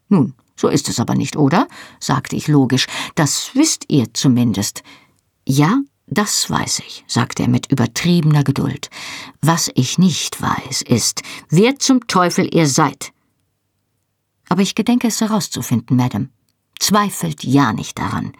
Nun, 0.09 0.33
so 0.55 0.67
ist 0.67 0.89
es 0.89 0.99
aber 0.99 1.15
nicht, 1.15 1.35
oder? 1.35 1.67
sagte 1.99 2.35
ich 2.35 2.47
logisch. 2.47 2.87
Das 3.15 3.51
wisst 3.53 3.85
ihr 3.87 4.13
zumindest. 4.13 4.83
Ja, 5.47 5.79
das 6.07 6.49
weiß 6.49 6.79
ich, 6.79 7.03
sagte 7.07 7.43
er 7.43 7.49
mit 7.49 7.71
übertriebener 7.71 8.43
Geduld. 8.43 8.89
Was 9.41 9.69
ich 9.75 9.97
nicht 9.97 10.41
weiß, 10.41 10.81
ist, 10.81 11.21
wer 11.49 11.77
zum 11.79 12.07
Teufel 12.07 12.53
ihr 12.53 12.67
seid. 12.67 13.11
Aber 14.49 14.61
ich 14.61 14.75
gedenke 14.75 15.07
es 15.07 15.21
herauszufinden, 15.21 15.97
Madame. 15.97 16.29
Zweifelt 16.79 17.43
ja 17.43 17.73
nicht 17.73 17.97
daran. 17.97 18.33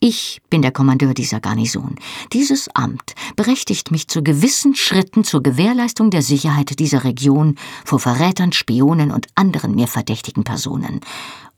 Ich 0.00 0.42
bin 0.50 0.60
der 0.62 0.72
Kommandeur 0.72 1.14
dieser 1.14 1.40
Garnison. 1.40 1.96
Dieses 2.32 2.68
Amt 2.74 3.14
berechtigt 3.34 3.90
mich 3.90 4.08
zu 4.08 4.22
gewissen 4.22 4.74
Schritten 4.74 5.24
zur 5.24 5.42
Gewährleistung 5.42 6.10
der 6.10 6.22
Sicherheit 6.22 6.78
dieser 6.78 7.04
Region 7.04 7.56
vor 7.84 7.98
Verrätern, 7.98 8.52
Spionen 8.52 9.10
und 9.10 9.28
anderen 9.34 9.74
mir 9.74 9.88
verdächtigen 9.88 10.44
Personen. 10.44 11.00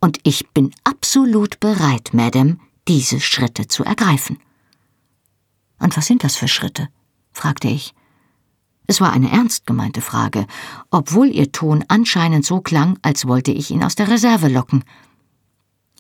Und 0.01 0.19
ich 0.23 0.49
bin 0.51 0.73
absolut 0.85 1.59
bereit, 1.59 2.11
Madame, 2.13 2.59
diese 2.87 3.21
Schritte 3.21 3.67
zu 3.67 3.85
ergreifen. 3.85 4.39
Und 5.81 5.97
was 5.97 6.07
sind 6.07 6.23
das 6.25 6.37
für 6.37 6.49
Schritte? 6.49 6.89
fragte 7.33 7.69
ich. 7.69 7.95
Es 8.87 9.01
war 9.01 9.13
eine 9.13 9.31
ernst 9.31 9.67
gemeinte 9.67 10.01
Frage, 10.01 10.47
obwohl 10.91 11.29
ihr 11.29 11.53
Ton 11.53 11.85
anscheinend 11.89 12.47
so 12.47 12.61
klang, 12.61 12.99
als 13.03 13.27
wollte 13.27 13.53
ich 13.53 13.71
ihn 13.71 13.85
aus 13.85 13.97
der 13.97 14.09
Reserve 14.09 14.49
locken. 14.49 14.85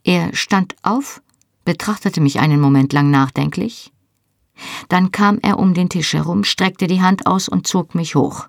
Er 0.04 0.34
stand 0.34 0.76
auf, 0.82 1.20
betrachtete 1.64 2.20
mich 2.20 2.40
einen 2.40 2.60
Moment 2.60 2.92
lang 2.92 3.10
nachdenklich. 3.10 3.92
Dann 4.88 5.12
kam 5.12 5.38
er 5.42 5.58
um 5.58 5.74
den 5.74 5.88
Tisch 5.88 6.14
herum, 6.14 6.44
streckte 6.44 6.86
die 6.86 7.02
Hand 7.02 7.26
aus 7.26 7.48
und 7.48 7.66
zog 7.66 7.94
mich 7.94 8.14
hoch. 8.14 8.48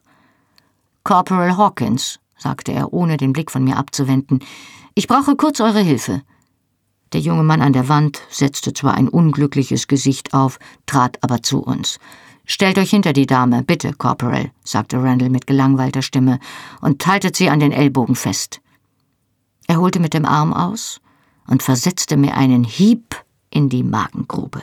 Corporal 1.03 1.57
Hawkins, 1.57 2.19
sagte 2.37 2.71
er, 2.71 2.93
ohne 2.93 3.17
den 3.17 3.33
Blick 3.33 3.51
von 3.51 3.63
mir 3.63 3.77
abzuwenden, 3.77 4.39
ich 4.95 5.07
brauche 5.07 5.35
kurz 5.35 5.59
eure 5.59 5.81
Hilfe. 5.81 6.21
Der 7.13 7.21
junge 7.21 7.43
Mann 7.43 7.61
an 7.61 7.73
der 7.73 7.89
Wand 7.89 8.21
setzte 8.29 8.73
zwar 8.73 8.93
ein 8.93 9.09
unglückliches 9.09 9.87
Gesicht 9.87 10.33
auf, 10.33 10.59
trat 10.85 11.17
aber 11.23 11.41
zu 11.41 11.61
uns. 11.61 11.99
Stellt 12.45 12.77
euch 12.77 12.89
hinter 12.89 13.13
die 13.13 13.27
Dame, 13.27 13.63
bitte, 13.63 13.93
Corporal, 13.93 14.51
sagte 14.63 15.01
Randall 15.01 15.29
mit 15.29 15.47
gelangweilter 15.47 16.01
Stimme, 16.01 16.39
und 16.81 17.05
haltet 17.05 17.35
sie 17.35 17.49
an 17.49 17.59
den 17.59 17.71
Ellbogen 17.71 18.15
fest. 18.15 18.61
Er 19.67 19.79
holte 19.79 19.99
mit 19.99 20.13
dem 20.13 20.25
Arm 20.25 20.53
aus, 20.53 20.99
und 21.49 21.63
versetzte 21.63 22.15
mir 22.15 22.35
einen 22.35 22.63
Hieb 22.63 23.15
in 23.49 23.69
die 23.69 23.83
Magengrube. 23.83 24.61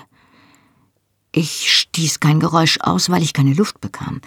Ich 1.33 1.73
stieß 1.73 2.21
kein 2.21 2.41
Geräusch 2.41 2.79
aus, 2.81 3.11
weil 3.11 3.23
ich 3.23 3.33
keine 3.33 3.53
Luft 3.53 3.81
bekam. 3.81 4.21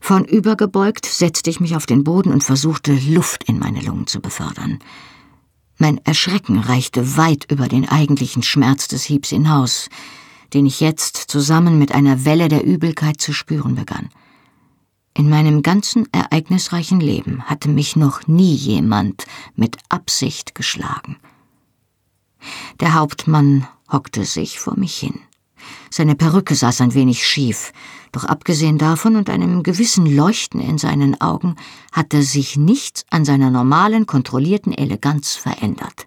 Vornübergebeugt 0.00 1.06
setzte 1.06 1.50
ich 1.50 1.60
mich 1.60 1.76
auf 1.76 1.86
den 1.86 2.04
Boden 2.04 2.32
und 2.32 2.42
versuchte, 2.42 2.94
Luft 2.94 3.44
in 3.44 3.58
meine 3.58 3.80
Lungen 3.80 4.06
zu 4.06 4.20
befördern. 4.20 4.78
Mein 5.78 5.98
Erschrecken 5.98 6.58
reichte 6.58 7.16
weit 7.16 7.50
über 7.50 7.68
den 7.68 7.88
eigentlichen 7.88 8.42
Schmerz 8.42 8.88
des 8.88 9.04
Hiebs 9.04 9.30
hinaus, 9.30 9.88
den 10.54 10.66
ich 10.66 10.80
jetzt 10.80 11.16
zusammen 11.16 11.78
mit 11.78 11.92
einer 11.92 12.24
Welle 12.24 12.48
der 12.48 12.64
Übelkeit 12.64 13.20
zu 13.20 13.32
spüren 13.32 13.74
begann. 13.74 14.08
In 15.14 15.28
meinem 15.28 15.62
ganzen 15.62 16.08
ereignisreichen 16.12 17.00
Leben 17.00 17.42
hatte 17.44 17.68
mich 17.68 17.96
noch 17.96 18.26
nie 18.26 18.54
jemand 18.54 19.24
mit 19.54 19.76
Absicht 19.88 20.54
geschlagen. 20.54 21.16
Der 22.80 22.94
Hauptmann 22.94 23.66
hockte 23.90 24.24
sich 24.24 24.58
vor 24.58 24.78
mich 24.78 24.96
hin. 24.96 25.20
Seine 25.90 26.14
Perücke 26.14 26.54
saß 26.54 26.80
ein 26.80 26.94
wenig 26.94 27.26
schief, 27.26 27.72
doch 28.12 28.24
abgesehen 28.24 28.78
davon 28.78 29.16
und 29.16 29.30
einem 29.30 29.62
gewissen 29.62 30.06
Leuchten 30.06 30.60
in 30.60 30.78
seinen 30.78 31.20
Augen 31.20 31.56
hatte 31.92 32.22
sich 32.22 32.56
nichts 32.56 33.04
an 33.10 33.24
seiner 33.24 33.50
normalen, 33.50 34.06
kontrollierten 34.06 34.72
Eleganz 34.72 35.34
verändert. 35.34 36.06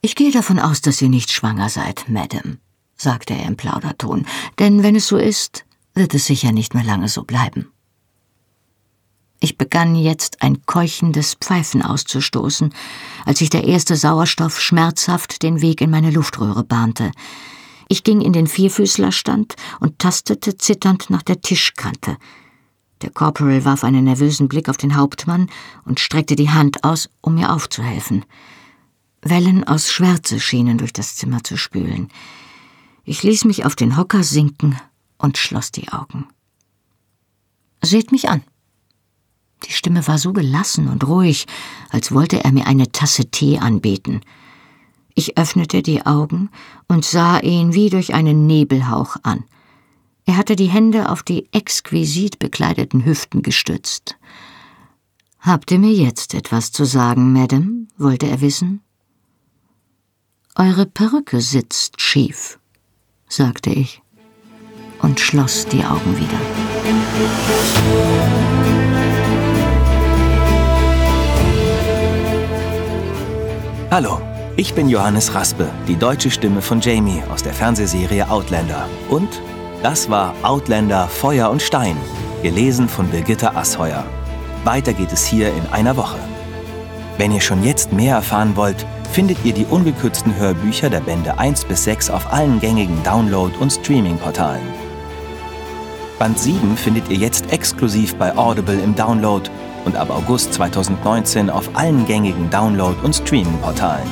Ich 0.00 0.14
gehe 0.16 0.32
davon 0.32 0.58
aus, 0.58 0.80
dass 0.80 0.98
Sie 0.98 1.08
nicht 1.08 1.30
schwanger 1.30 1.68
seid, 1.68 2.08
Madame, 2.08 2.58
sagte 2.96 3.34
er 3.34 3.46
im 3.46 3.56
Plauderton, 3.56 4.26
denn 4.58 4.82
wenn 4.82 4.96
es 4.96 5.06
so 5.06 5.16
ist, 5.16 5.64
wird 5.94 6.14
es 6.14 6.26
sicher 6.26 6.52
nicht 6.52 6.74
mehr 6.74 6.84
lange 6.84 7.08
so 7.08 7.22
bleiben. 7.24 7.71
Ich 9.42 9.58
begann 9.58 9.96
jetzt 9.96 10.40
ein 10.40 10.64
keuchendes 10.66 11.34
Pfeifen 11.34 11.82
auszustoßen, 11.82 12.72
als 13.26 13.40
sich 13.40 13.50
der 13.50 13.64
erste 13.64 13.96
Sauerstoff 13.96 14.60
schmerzhaft 14.60 15.42
den 15.42 15.60
Weg 15.60 15.80
in 15.80 15.90
meine 15.90 16.12
Luftröhre 16.12 16.62
bahnte. 16.62 17.10
Ich 17.88 18.04
ging 18.04 18.20
in 18.20 18.32
den 18.32 18.46
Vierfüßlerstand 18.46 19.56
und 19.80 19.98
tastete 19.98 20.56
zitternd 20.56 21.10
nach 21.10 21.22
der 21.22 21.40
Tischkante. 21.40 22.18
Der 23.02 23.10
Corporal 23.10 23.64
warf 23.64 23.82
einen 23.82 24.04
nervösen 24.04 24.46
Blick 24.46 24.68
auf 24.68 24.76
den 24.76 24.94
Hauptmann 24.94 25.50
und 25.84 25.98
streckte 25.98 26.36
die 26.36 26.50
Hand 26.50 26.84
aus, 26.84 27.10
um 27.20 27.34
mir 27.34 27.52
aufzuhelfen. 27.52 28.24
Wellen 29.22 29.64
aus 29.64 29.90
Schwärze 29.90 30.38
schienen 30.38 30.78
durch 30.78 30.92
das 30.92 31.16
Zimmer 31.16 31.42
zu 31.42 31.56
spülen. 31.56 32.12
Ich 33.02 33.24
ließ 33.24 33.44
mich 33.46 33.64
auf 33.64 33.74
den 33.74 33.96
Hocker 33.96 34.22
sinken 34.22 34.78
und 35.18 35.36
schloss 35.36 35.72
die 35.72 35.88
Augen. 35.88 36.28
Seht 37.82 38.12
mich 38.12 38.28
an, 38.28 38.44
die 39.64 39.72
Stimme 39.72 40.06
war 40.06 40.18
so 40.18 40.32
gelassen 40.32 40.88
und 40.88 41.06
ruhig, 41.06 41.46
als 41.90 42.12
wollte 42.12 42.42
er 42.44 42.52
mir 42.52 42.66
eine 42.66 42.90
Tasse 42.92 43.26
Tee 43.30 43.58
anbieten. 43.58 44.20
Ich 45.14 45.36
öffnete 45.36 45.82
die 45.82 46.06
Augen 46.06 46.50
und 46.88 47.04
sah 47.04 47.38
ihn 47.38 47.74
wie 47.74 47.90
durch 47.90 48.14
einen 48.14 48.46
Nebelhauch 48.46 49.16
an. 49.22 49.44
Er 50.24 50.36
hatte 50.36 50.56
die 50.56 50.68
Hände 50.68 51.10
auf 51.10 51.22
die 51.22 51.48
exquisit 51.52 52.38
bekleideten 52.38 53.04
Hüften 53.04 53.42
gestützt. 53.42 54.16
Habt 55.40 55.70
ihr 55.70 55.78
mir 55.78 55.92
jetzt 55.92 56.34
etwas 56.34 56.70
zu 56.72 56.84
sagen, 56.84 57.32
Madame? 57.32 57.88
wollte 57.98 58.28
er 58.28 58.40
wissen. 58.40 58.80
Eure 60.54 60.86
Perücke 60.86 61.40
sitzt 61.40 62.00
schief, 62.00 62.58
sagte 63.28 63.70
ich 63.70 64.02
und 65.02 65.20
schloss 65.20 65.66
die 65.66 65.84
Augen 65.84 66.16
wieder. 66.16 66.38
Hallo, 73.92 74.22
ich 74.56 74.72
bin 74.72 74.88
Johannes 74.88 75.34
Raspe, 75.34 75.68
die 75.86 75.96
deutsche 75.96 76.30
Stimme 76.30 76.62
von 76.62 76.80
Jamie 76.80 77.22
aus 77.30 77.42
der 77.42 77.52
Fernsehserie 77.52 78.26
Outlander. 78.30 78.88
Und 79.10 79.28
das 79.82 80.08
war 80.08 80.34
Outlander 80.42 81.08
Feuer 81.08 81.50
und 81.50 81.60
Stein, 81.60 81.98
gelesen 82.42 82.88
von 82.88 83.06
Birgitta 83.08 83.54
Asheuer. 83.54 84.02
Weiter 84.64 84.94
geht 84.94 85.12
es 85.12 85.26
hier 85.26 85.48
in 85.48 85.66
einer 85.72 85.94
Woche. 85.94 86.16
Wenn 87.18 87.32
ihr 87.32 87.42
schon 87.42 87.62
jetzt 87.62 87.92
mehr 87.92 88.14
erfahren 88.14 88.56
wollt, 88.56 88.86
findet 89.12 89.44
ihr 89.44 89.52
die 89.52 89.66
ungekürzten 89.66 90.34
Hörbücher 90.36 90.88
der 90.88 91.00
Bände 91.00 91.38
1 91.38 91.66
bis 91.66 91.84
6 91.84 92.08
auf 92.08 92.32
allen 92.32 92.60
gängigen 92.60 92.96
Download- 93.02 93.58
und 93.60 93.74
Streaming-Portalen. 93.74 94.66
Band 96.18 96.38
7 96.38 96.78
findet 96.78 97.10
ihr 97.10 97.18
jetzt 97.18 97.52
exklusiv 97.52 98.14
bei 98.14 98.34
Audible 98.38 98.80
im 98.80 98.94
Download 98.94 99.50
und 99.84 99.96
ab 99.96 100.10
August 100.10 100.54
2019 100.54 101.50
auf 101.50 101.68
allen 101.74 102.06
gängigen 102.06 102.48
Download- 102.50 103.00
und 103.02 103.14
Streaming-Portalen. 103.14 104.08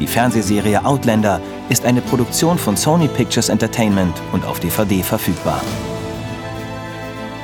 Die 0.00 0.06
Fernsehserie 0.06 0.82
Outlander 0.84 1.40
ist 1.68 1.84
eine 1.84 2.00
Produktion 2.00 2.58
von 2.58 2.76
Sony 2.76 3.08
Pictures 3.08 3.48
Entertainment 3.48 4.14
und 4.32 4.44
auf 4.44 4.60
DVD 4.60 5.02
verfügbar. 5.02 5.60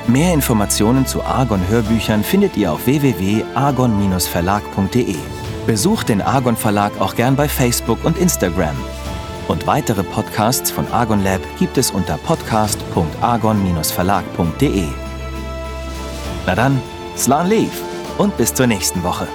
Mehr 0.07 0.33
Informationen 0.33 1.05
zu 1.05 1.21
Argon 1.23 1.61
Hörbüchern 1.69 2.23
findet 2.23 2.57
ihr 2.57 2.73
auf 2.73 2.85
www.argon-verlag.de. 2.85 5.15
Besucht 5.65 6.09
den 6.09 6.21
Argon 6.21 6.57
Verlag 6.57 6.91
auch 6.99 7.15
gern 7.15 7.35
bei 7.35 7.47
Facebook 7.47 8.03
und 8.03 8.17
Instagram. 8.17 8.75
Und 9.47 9.65
weitere 9.67 10.01
Podcasts 10.03 10.71
von 10.71 10.85
Argon 10.91 11.23
Lab 11.23 11.41
gibt 11.59 11.77
es 11.77 11.91
unter 11.91 12.17
podcast.argon-verlag.de. 12.17 14.87
Na 16.45 16.55
dann, 16.55 16.81
Slan 17.17 17.47
Leaf 17.47 17.71
und 18.17 18.35
bis 18.37 18.53
zur 18.53 18.67
nächsten 18.67 19.03
Woche. 19.03 19.27